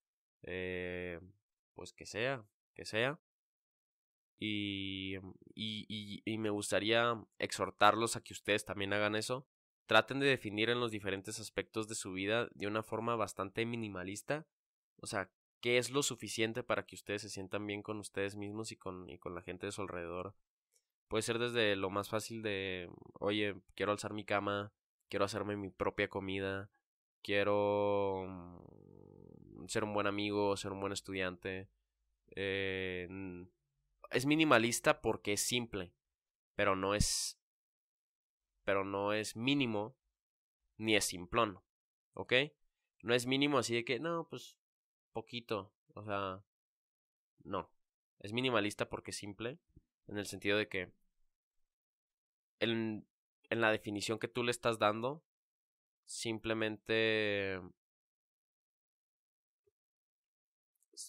eh, 0.42 1.20
pues 1.74 1.92
que 1.92 2.06
sea, 2.06 2.44
que 2.74 2.84
sea. 2.84 3.18
Y, 4.38 5.16
y, 5.54 5.86
y, 5.88 6.22
y 6.24 6.38
me 6.38 6.50
gustaría 6.50 7.18
exhortarlos 7.38 8.16
a 8.16 8.22
que 8.22 8.34
ustedes 8.34 8.64
también 8.64 8.92
hagan 8.92 9.16
eso. 9.16 9.46
Traten 9.86 10.20
de 10.20 10.26
definir 10.26 10.70
en 10.70 10.80
los 10.80 10.90
diferentes 10.90 11.40
aspectos 11.40 11.88
de 11.88 11.94
su 11.94 12.12
vida 12.12 12.48
de 12.54 12.66
una 12.66 12.82
forma 12.82 13.16
bastante 13.16 13.64
minimalista. 13.64 14.46
O 15.00 15.06
sea, 15.06 15.30
qué 15.60 15.78
es 15.78 15.90
lo 15.90 16.02
suficiente 16.02 16.62
para 16.62 16.86
que 16.86 16.96
ustedes 16.96 17.22
se 17.22 17.30
sientan 17.30 17.66
bien 17.66 17.82
con 17.82 17.98
ustedes 17.98 18.36
mismos 18.36 18.72
y 18.72 18.76
con, 18.76 19.08
y 19.08 19.18
con 19.18 19.34
la 19.34 19.42
gente 19.42 19.66
de 19.66 19.72
su 19.72 19.82
alrededor. 19.82 20.34
Puede 21.08 21.22
ser 21.22 21.38
desde 21.38 21.76
lo 21.76 21.90
más 21.90 22.08
fácil 22.08 22.42
de, 22.42 22.90
oye, 23.14 23.54
quiero 23.74 23.92
alzar 23.92 24.12
mi 24.12 24.24
cama, 24.24 24.72
quiero 25.08 25.24
hacerme 25.24 25.56
mi 25.56 25.70
propia 25.70 26.08
comida, 26.08 26.68
quiero 27.22 28.24
mm, 28.28 29.66
ser 29.68 29.84
un 29.84 29.94
buen 29.94 30.06
amigo, 30.06 30.56
ser 30.56 30.72
un 30.72 30.80
buen 30.80 30.92
estudiante. 30.92 31.68
Eh, 32.34 33.08
es 34.10 34.26
minimalista 34.26 35.00
porque 35.00 35.32
es 35.34 35.40
simple, 35.40 35.92
pero 36.54 36.76
no 36.76 36.94
es, 36.94 37.38
pero 38.66 38.84
no 38.84 39.12
es 39.12 39.36
mínimo 39.36 39.96
ni 40.76 40.96
es 40.96 41.04
simplón, 41.04 41.60
¿ok? 42.14 42.32
No 43.02 43.14
es 43.14 43.24
mínimo 43.26 43.58
así 43.58 43.76
de 43.76 43.84
que, 43.84 44.00
no, 44.00 44.26
pues 44.28 44.58
poquito, 45.12 45.72
o 45.94 46.02
sea, 46.02 46.42
no. 47.44 47.70
Es 48.18 48.32
minimalista 48.32 48.88
porque 48.88 49.12
es 49.12 49.16
simple 49.18 49.60
en 50.08 50.18
el 50.18 50.26
sentido 50.26 50.58
de 50.58 50.68
que 50.68 50.90
en, 52.58 53.06
en 53.50 53.60
la 53.60 53.70
definición 53.70 54.18
que 54.18 54.26
tú 54.26 54.42
le 54.42 54.50
estás 54.50 54.80
dando, 54.80 55.22
simplemente... 56.04 57.60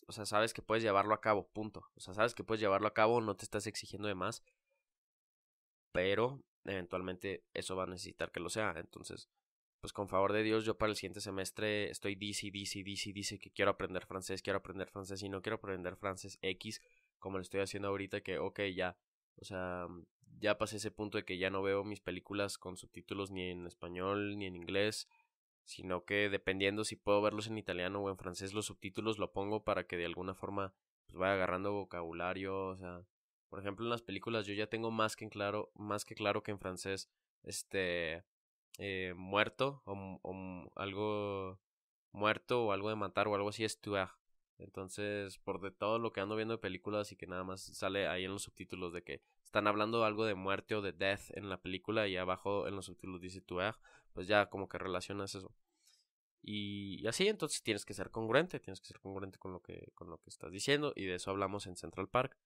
O 0.06 0.12
sea, 0.12 0.26
sabes 0.26 0.54
que 0.54 0.62
puedes 0.62 0.84
llevarlo 0.84 1.16
a 1.16 1.22
cabo, 1.22 1.48
punto. 1.48 1.90
O 1.96 2.02
sea, 2.02 2.14
sabes 2.14 2.36
que 2.36 2.44
puedes 2.44 2.62
llevarlo 2.62 2.88
a 2.88 2.94
cabo, 2.94 3.20
no 3.22 3.36
te 3.36 3.46
estás 3.46 3.66
exigiendo 3.66 4.08
de 4.08 4.16
más. 4.16 4.44
Pero 5.92 6.44
eventualmente 6.68 7.44
eso 7.54 7.76
va 7.76 7.84
a 7.84 7.88
necesitar 7.88 8.32
que 8.32 8.40
lo 8.40 8.50
sea. 8.50 8.74
Entonces, 8.78 9.30
pues 9.80 9.94
con 9.94 10.08
favor 10.10 10.34
de 10.34 10.44
Dios, 10.44 10.66
yo 10.66 10.78
para 10.78 10.90
el 10.90 10.96
siguiente 10.96 11.22
semestre 11.22 11.90
estoy 11.90 12.16
dice, 12.16 12.52
dice, 12.52 12.84
dice, 12.84 13.14
dice 13.14 13.40
que 13.40 13.52
quiero 13.52 13.72
aprender 13.72 14.06
francés, 14.06 14.42
quiero 14.42 14.58
aprender 14.60 14.90
francés 14.90 15.22
y 15.24 15.30
no 15.30 15.42
quiero 15.42 15.58
aprender 15.58 15.96
francés 15.96 16.40
X 16.42 16.82
como 17.20 17.38
lo 17.38 17.42
estoy 17.42 17.62
haciendo 17.62 17.88
ahorita, 17.90 18.22
que, 18.22 18.38
ok, 18.38 18.62
ya, 18.76 18.98
o 19.38 19.46
sea, 19.46 19.88
ya 20.40 20.58
pasé 20.58 20.78
ese 20.78 20.92
punto 20.92 21.18
de 21.18 21.26
que 21.26 21.38
ya 21.38 21.50
no 21.50 21.62
veo 21.62 21.84
mis 21.84 22.02
películas 22.02 22.58
con 22.58 22.78
subtítulos 22.78 23.32
ni 23.32 23.50
en 23.50 23.66
español 23.66 24.38
ni 24.38 24.46
en 24.46 24.56
inglés, 24.56 25.08
sino 25.64 26.06
que 26.06 26.30
dependiendo 26.30 26.84
si 26.84 26.96
puedo 26.96 27.22
verlos 27.22 27.48
en 27.48 27.58
italiano 27.58 28.02
o 28.02 28.10
en 28.10 28.18
francés, 28.18 28.54
los 28.54 28.68
subtítulos 28.68 29.18
lo 29.20 29.34
pongo 29.34 29.64
para 29.64 29.86
que 29.86 29.98
de 29.98 30.06
alguna 30.06 30.34
forma 30.34 30.74
pues 31.08 31.18
vaya 31.18 31.34
agarrando 31.34 31.74
vocabulario, 31.74 32.68
o 32.68 32.78
sea, 32.78 33.02
por 33.50 33.60
ejemplo 33.60 33.86
en 33.86 33.90
las 33.90 34.02
películas 34.02 34.46
yo 34.46 34.54
ya 34.54 34.68
tengo 34.68 34.92
más 34.92 35.16
que 35.16 35.26
en 35.26 35.30
claro, 35.30 35.72
más 35.76 36.06
que 36.06 36.16
claro 36.16 36.44
que 36.44 36.52
en 36.52 36.60
francés, 36.60 37.10
este, 37.44 38.24
eh, 38.80 39.14
muerto 39.16 39.82
o, 39.86 40.20
o, 40.22 40.72
algo 40.76 41.60
muerto 42.12 42.66
o 42.66 42.72
algo 42.72 42.90
de 42.90 42.96
matar 42.96 43.28
o 43.28 43.36
algo 43.36 43.50
así 43.50 43.64
es 43.64 43.80
tuer. 43.80 44.10
Entonces, 44.60 45.38
por 45.40 45.62
de 45.62 45.72
todo 45.72 46.00
lo 46.00 46.12
que 46.12 46.22
ando 46.22 46.36
viendo 46.36 46.56
de 46.56 46.58
películas 46.58 47.12
y 47.12 47.16
que 47.16 47.28
nada 47.28 47.44
más 47.44 47.62
sale 47.62 48.08
ahí 48.08 48.26
en 48.26 48.32
los 48.32 48.44
subtítulos 48.44 48.92
de 48.92 49.04
que 49.04 49.22
están 49.44 49.68
hablando 49.68 50.04
algo 50.04 50.26
de 50.26 50.36
muerte 50.36 50.76
o 50.76 50.82
de 50.82 50.94
death 50.94 51.32
en 51.36 51.50
la 51.50 51.62
película 51.62 52.08
y 52.08 52.18
abajo 52.18 52.68
en 52.68 52.76
los 52.76 52.86
subtítulos 52.86 53.22
dice 53.22 53.42
tuer, 53.42 53.76
pues 54.14 54.28
ya 54.28 54.48
como 54.50 54.68
que 54.68 54.78
relacionas 54.78 55.36
eso. 55.36 55.54
Y, 56.42 57.06
así 57.08 57.28
entonces 57.28 57.62
tienes 57.62 57.86
que 57.86 57.94
ser 57.94 58.10
congruente, 58.10 58.60
tienes 58.60 58.80
que 58.80 58.88
ser 58.88 59.00
congruente 59.00 59.38
con 59.38 59.52
lo 59.52 59.62
que 59.62 59.92
con 59.96 60.10
lo 60.10 60.18
que 60.20 60.30
estás 60.30 60.52
diciendo 60.52 60.94
y 60.96 61.06
de 61.06 61.16
eso 61.16 61.32
hablamos 61.32 61.68
en 61.68 61.76
Central 61.76 62.08
Park. 62.08 62.38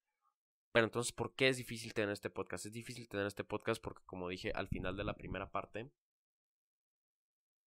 Pero 0.71 0.85
entonces, 0.85 1.11
¿por 1.11 1.35
qué 1.35 1.49
es 1.49 1.57
difícil 1.57 1.93
tener 1.93 2.11
este 2.11 2.29
podcast? 2.29 2.65
Es 2.65 2.73
difícil 2.73 3.07
tener 3.09 3.25
este 3.25 3.43
podcast 3.43 3.81
porque 3.81 4.03
como 4.05 4.29
dije 4.29 4.51
al 4.55 4.67
final 4.67 4.95
de 4.95 5.03
la 5.03 5.15
primera 5.15 5.51
parte 5.51 5.91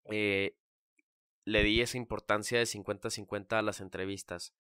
eh, 0.07 0.57
le 1.45 1.63
di 1.63 1.81
esa 1.81 1.99
importancia 1.99 2.59
de 2.59 2.65
50-50 2.65 3.59
a 3.59 3.63
las 3.63 3.81
entrevistas. 3.81 4.55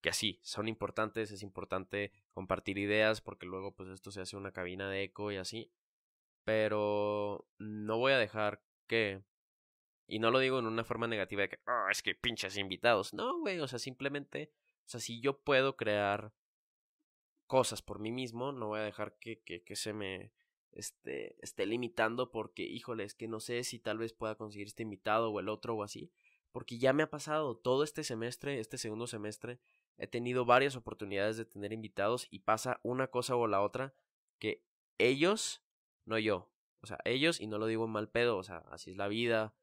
Que 0.00 0.08
así, 0.10 0.40
son 0.42 0.66
importantes, 0.66 1.30
es 1.30 1.42
importante 1.42 2.12
compartir 2.32 2.78
ideas 2.78 3.20
porque 3.20 3.46
luego 3.46 3.74
pues 3.74 3.88
esto 3.90 4.10
se 4.10 4.20
hace 4.20 4.36
una 4.36 4.52
cabina 4.52 4.90
de 4.90 5.04
eco 5.04 5.30
y 5.30 5.36
así. 5.36 5.70
Pero 6.44 7.46
no 7.58 7.98
voy 7.98 8.12
a 8.12 8.18
dejar 8.18 8.62
que... 8.86 9.22
Y 10.08 10.18
no 10.18 10.30
lo 10.30 10.40
digo 10.40 10.58
en 10.58 10.66
una 10.66 10.84
forma 10.84 11.06
negativa 11.06 11.42
de 11.42 11.50
que, 11.50 11.60
oh, 11.66 11.88
es 11.90 12.02
que 12.02 12.14
pinches 12.14 12.56
invitados. 12.56 13.14
No, 13.14 13.38
güey, 13.38 13.60
o 13.60 13.68
sea, 13.68 13.78
simplemente, 13.78 14.50
o 14.80 14.88
sea, 14.88 15.00
si 15.00 15.20
yo 15.20 15.38
puedo 15.38 15.76
crear 15.76 16.32
cosas 17.52 17.82
por 17.82 17.98
mí 17.98 18.12
mismo, 18.12 18.50
no 18.50 18.68
voy 18.68 18.80
a 18.80 18.84
dejar 18.84 19.18
que, 19.18 19.42
que, 19.42 19.76
se 19.76 19.92
me 19.92 20.32
este, 20.72 21.36
esté 21.44 21.66
limitando 21.66 22.30
porque, 22.30 22.62
híjole, 22.62 23.04
es 23.04 23.14
que 23.14 23.28
no 23.28 23.40
sé 23.40 23.62
si 23.62 23.78
tal 23.78 23.98
vez 23.98 24.14
pueda 24.14 24.36
conseguir 24.36 24.68
este 24.68 24.84
invitado 24.84 25.30
o 25.30 25.38
el 25.38 25.50
otro 25.50 25.76
o 25.76 25.82
así. 25.82 26.10
Porque 26.50 26.78
ya 26.78 26.94
me 26.94 27.02
ha 27.02 27.10
pasado 27.10 27.54
todo 27.58 27.84
este 27.84 28.04
semestre, 28.04 28.58
este 28.58 28.78
segundo 28.78 29.06
semestre, 29.06 29.60
he 29.98 30.06
tenido 30.06 30.46
varias 30.46 30.76
oportunidades 30.76 31.36
de 31.36 31.44
tener 31.44 31.74
invitados 31.74 32.26
y 32.30 32.38
pasa 32.38 32.80
una 32.82 33.08
cosa 33.08 33.36
o 33.36 33.46
la 33.46 33.60
otra 33.60 33.94
que 34.38 34.64
ellos, 34.96 35.62
no 36.06 36.18
yo. 36.18 36.50
O 36.80 36.86
sea, 36.86 37.00
ellos, 37.04 37.38
y 37.38 37.48
no 37.48 37.58
lo 37.58 37.66
digo 37.66 37.84
en 37.84 37.90
mal 37.90 38.08
pedo, 38.08 38.38
o 38.38 38.42
sea, 38.44 38.64
así 38.70 38.92
es 38.92 38.96
la 38.96 39.08
vida, 39.08 39.54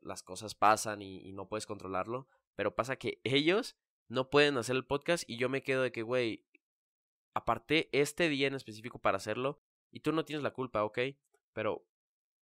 las 0.00 0.22
cosas 0.22 0.54
pasan 0.54 1.02
y, 1.02 1.28
y 1.28 1.32
no 1.32 1.48
puedes 1.48 1.66
controlarlo, 1.66 2.28
pero 2.54 2.76
pasa 2.76 2.94
que 2.94 3.20
ellos 3.24 3.76
no 4.06 4.30
pueden 4.30 4.58
hacer 4.58 4.76
el 4.76 4.86
podcast 4.86 5.24
y 5.26 5.38
yo 5.38 5.48
me 5.48 5.64
quedo 5.64 5.82
de 5.82 5.90
que, 5.90 6.02
güey, 6.02 6.45
aparte 7.36 7.90
este 7.92 8.30
día 8.30 8.46
en 8.48 8.54
específico 8.54 8.98
para 8.98 9.18
hacerlo, 9.18 9.60
y 9.90 10.00
tú 10.00 10.10
no 10.12 10.24
tienes 10.24 10.42
la 10.42 10.54
culpa, 10.54 10.84
¿ok? 10.84 11.00
Pero 11.52 11.86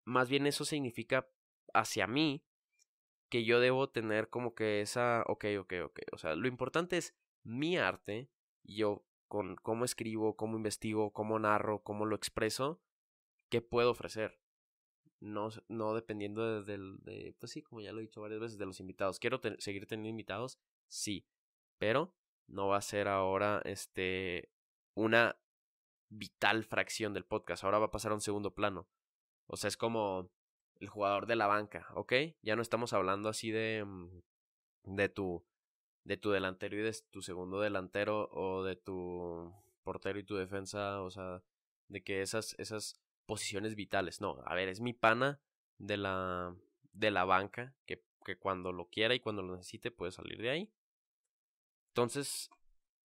más 0.03 0.29
bien 0.29 0.45
eso 0.47 0.65
significa 0.65 1.29
hacia 1.73 2.07
mí 2.07 2.43
que 3.29 3.45
yo 3.45 3.61
debo 3.61 3.89
tener 3.89 4.29
como 4.29 4.53
que 4.53 4.81
esa, 4.81 5.23
ok, 5.27 5.45
ok, 5.61 5.73
ok. 5.85 5.99
O 6.11 6.17
sea, 6.17 6.35
lo 6.35 6.49
importante 6.49 6.97
es 6.97 7.15
mi 7.41 7.77
arte, 7.77 8.29
yo 8.63 9.05
con 9.29 9.55
cómo 9.55 9.85
escribo, 9.85 10.35
cómo 10.35 10.57
investigo, 10.57 11.13
cómo 11.13 11.39
narro, 11.39 11.81
cómo 11.83 12.05
lo 12.05 12.17
expreso, 12.17 12.81
qué 13.47 13.61
puedo 13.61 13.91
ofrecer. 13.91 14.41
No, 15.21 15.51
no 15.69 15.93
dependiendo 15.95 16.63
de, 16.63 16.77
de, 16.99 17.33
pues 17.39 17.53
sí, 17.53 17.61
como 17.61 17.79
ya 17.79 17.93
lo 17.93 17.99
he 17.99 18.03
dicho 18.03 18.19
varias 18.19 18.41
veces, 18.41 18.57
de 18.57 18.65
los 18.65 18.81
invitados. 18.81 19.19
¿Quiero 19.19 19.39
seguir 19.59 19.87
teniendo 19.87 20.09
invitados? 20.09 20.59
Sí, 20.89 21.25
pero 21.77 22.13
no 22.47 22.67
va 22.67 22.75
a 22.75 22.81
ser 22.81 23.07
ahora 23.07 23.61
este 23.63 24.51
una 24.93 25.37
vital 26.09 26.63
fracción 26.63 27.13
del 27.13 27.25
podcast. 27.25 27.63
Ahora 27.63 27.79
va 27.79 27.87
a 27.87 27.91
pasar 27.91 28.11
a 28.11 28.15
un 28.15 28.21
segundo 28.21 28.53
plano. 28.53 28.87
O 29.47 29.57
sea, 29.57 29.67
es 29.67 29.77
como 29.77 30.29
el 30.79 30.89
jugador 30.89 31.27
de 31.27 31.35
la 31.35 31.47
banca, 31.47 31.87
¿ok? 31.95 32.13
Ya 32.41 32.55
no 32.55 32.61
estamos 32.61 32.93
hablando 32.93 33.29
así 33.29 33.51
de, 33.51 33.83
mm, 33.85 34.21
de 34.95 35.09
tu 35.09 35.45
de 36.03 36.17
tu 36.17 36.31
delantero 36.31 36.75
y 36.77 36.81
de 36.81 36.95
tu 37.11 37.21
segundo 37.21 37.61
delantero 37.61 38.27
o 38.31 38.63
de 38.63 38.75
tu 38.75 39.53
portero 39.83 40.17
y 40.17 40.23
tu 40.23 40.35
defensa, 40.35 41.01
o 41.01 41.11
sea, 41.11 41.43
de 41.89 42.01
que 42.03 42.21
esas 42.21 42.55
esas 42.57 42.99
posiciones 43.27 43.75
vitales, 43.75 44.19
no, 44.19 44.41
a 44.45 44.55
ver, 44.55 44.69
es 44.69 44.81
mi 44.81 44.93
pana 44.93 45.39
de 45.77 45.97
la 45.97 46.55
de 46.93 47.11
la 47.11 47.25
banca 47.25 47.75
que, 47.85 48.03
que 48.25 48.37
cuando 48.37 48.71
lo 48.71 48.89
quiera 48.89 49.13
y 49.15 49.19
cuando 49.19 49.43
lo 49.43 49.55
necesite 49.55 49.91
puede 49.91 50.11
salir 50.11 50.41
de 50.41 50.49
ahí. 50.49 50.73
Entonces, 51.89 52.49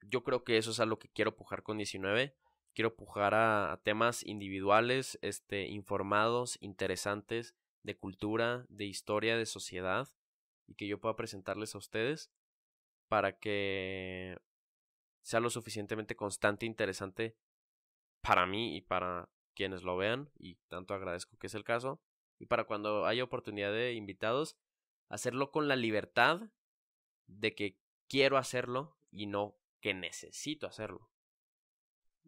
yo 0.09 0.23
creo 0.25 0.45
que 0.45 0.57
eso 0.57 0.71
es 0.71 0.81
a 0.81 0.87
lo 0.87 0.99
que 0.99 1.09
quiero 1.09 1.37
pujar 1.37 1.63
con 1.63 1.77
19. 1.77 2.35
Quiero 2.75 2.95
pujar 2.95 3.35
a, 3.35 3.81
temas 3.83 4.25
individuales, 4.25 5.19
este, 5.23 5.67
informados, 5.69 6.59
interesantes, 6.61 7.55
de 7.83 7.97
cultura, 7.97 8.67
de 8.69 8.85
historia, 8.85 9.37
de 9.37 9.47
sociedad, 9.47 10.13
y 10.67 10.75
que 10.75 10.87
yo 10.87 11.01
pueda 11.01 11.17
presentarles 11.17 11.75
a 11.75 11.79
ustedes 11.79 12.31
para 13.09 13.39
que 13.39 14.37
sea 15.23 15.41
lo 15.41 15.51
suficientemente 15.51 16.17
constante 16.17 16.67
e 16.67 16.69
interesante 16.69 17.37
para 18.21 18.47
mí 18.47 18.77
y 18.77 18.81
para 18.81 19.31
quienes 19.55 19.83
lo 19.83 19.97
vean, 19.97 20.31
y 20.39 20.57
tanto 20.69 20.93
agradezco 20.93 21.39
que 21.39 21.47
es 21.47 21.55
el 21.55 21.65
caso, 21.65 22.03
y 22.39 22.47
para 22.47 22.65
cuando 22.65 23.07
haya 23.07 23.25
oportunidad 23.25 23.73
de 23.73 23.95
invitados, 23.95 24.59
hacerlo 25.09 25.51
con 25.51 25.69
la 25.69 25.77
libertad 25.77 26.51
de 27.27 27.55
que 27.55 27.79
quiero 28.09 28.37
hacerlo 28.37 28.99
y 29.11 29.27
no 29.27 29.57
que 29.81 29.95
necesito 29.95 30.67
hacerlo. 30.67 31.11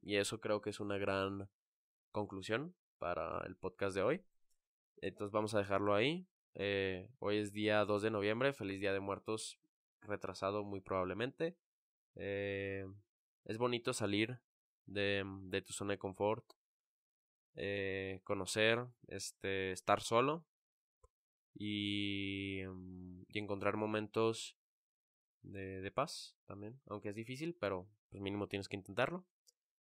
Y 0.02 0.16
eso 0.16 0.40
creo 0.40 0.60
que 0.60 0.70
es 0.70 0.80
una 0.80 0.98
gran 0.98 1.48
conclusión 2.12 2.74
para 2.98 3.44
el 3.46 3.56
podcast 3.56 3.94
de 3.94 4.02
hoy. 4.02 4.24
Entonces 5.00 5.32
vamos 5.32 5.54
a 5.54 5.58
dejarlo 5.58 5.94
ahí. 5.94 6.26
Eh, 6.54 7.08
hoy 7.18 7.38
es 7.38 7.52
día 7.52 7.84
2 7.84 8.02
de 8.02 8.10
noviembre. 8.10 8.52
Feliz 8.52 8.80
Día 8.80 8.92
de 8.92 9.00
Muertos 9.00 9.58
retrasado 10.02 10.64
muy 10.64 10.80
probablemente. 10.80 11.56
Eh, 12.16 12.86
es 13.44 13.58
bonito 13.58 13.92
salir 13.92 14.40
de, 14.86 15.24
de, 15.42 15.62
tu 15.62 15.72
zona 15.72 15.92
de 15.92 15.98
confort. 15.98 16.44
Eh, 17.54 18.20
conocer, 18.24 18.86
este, 19.06 19.72
estar 19.72 20.00
solo. 20.00 20.44
Y, 21.54 22.62
y 23.28 23.38
encontrar 23.38 23.76
momentos 23.76 24.57
de, 25.42 25.90
paz 25.90 26.36
también. 26.46 26.80
Aunque 26.86 27.10
es 27.10 27.14
difícil, 27.14 27.54
pero 27.54 27.88
pues 28.10 28.22
mínimo 28.22 28.48
tienes 28.48 28.68
que 28.68 28.76
intentarlo. 28.76 29.24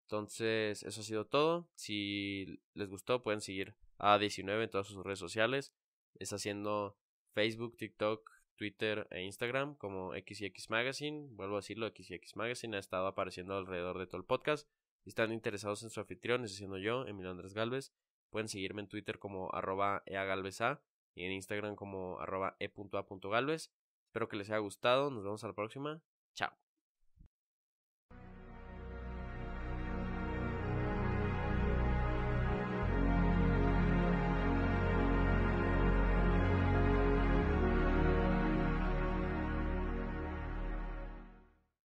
Entonces, 0.04 0.84
eso 0.84 1.02
ha 1.02 1.04
sido 1.04 1.26
todo. 1.26 1.68
Si 1.76 2.62
les 2.74 2.90
gustó, 2.90 3.24
pueden 3.24 3.42
seguir 3.42 3.76
a 3.98 4.18
19 4.18 4.64
en 4.64 4.70
todas 4.70 4.88
sus 4.88 5.04
redes 5.04 5.20
sociales. 5.20 5.74
Es 6.20 6.34
haciendo 6.34 6.98
Facebook, 7.34 7.78
TikTok, 7.78 8.30
Twitter 8.56 9.08
e 9.12 9.24
Instagram 9.24 9.76
como 9.76 10.14
XX 10.14 10.70
Magazine. 10.70 11.28
Vuelvo 11.32 11.56
a 11.56 11.60
decirlo, 11.60 11.88
XX 11.88 12.36
Magazine 12.36 12.78
ha 12.78 12.80
estado 12.80 13.08
apareciendo 13.08 13.56
alrededor 13.56 13.98
de 13.98 14.08
todo 14.08 14.18
el 14.18 14.26
podcast. 14.26 14.68
Si 15.04 15.10
están 15.10 15.34
interesados 15.34 15.84
en 15.84 15.90
su 15.90 16.00
anfitrión, 16.00 16.44
es 16.46 16.56
siendo 16.56 16.78
yo, 16.78 17.06
Emilio 17.06 17.32
Andrés 17.32 17.54
Galvez, 17.54 17.94
pueden 18.30 18.48
seguirme 18.48 18.82
en 18.82 18.88
Twitter 18.88 19.20
como 19.20 19.54
arroba 19.54 20.04
eagalvesa 20.06 20.82
y 21.14 21.26
en 21.26 21.32
Instagram 21.34 21.76
como 21.76 22.20
arroba 22.20 22.56
e.a.galvez. 22.60 23.72
Espero 24.14 24.30
que 24.30 24.36
les 24.38 24.48
haya 24.52 24.60
gustado. 24.60 25.10
Nos 25.10 25.24
vemos 25.24 25.44
a 25.44 25.48
la 25.48 25.54
próxima. 25.54 26.00
Chao. 26.36 26.63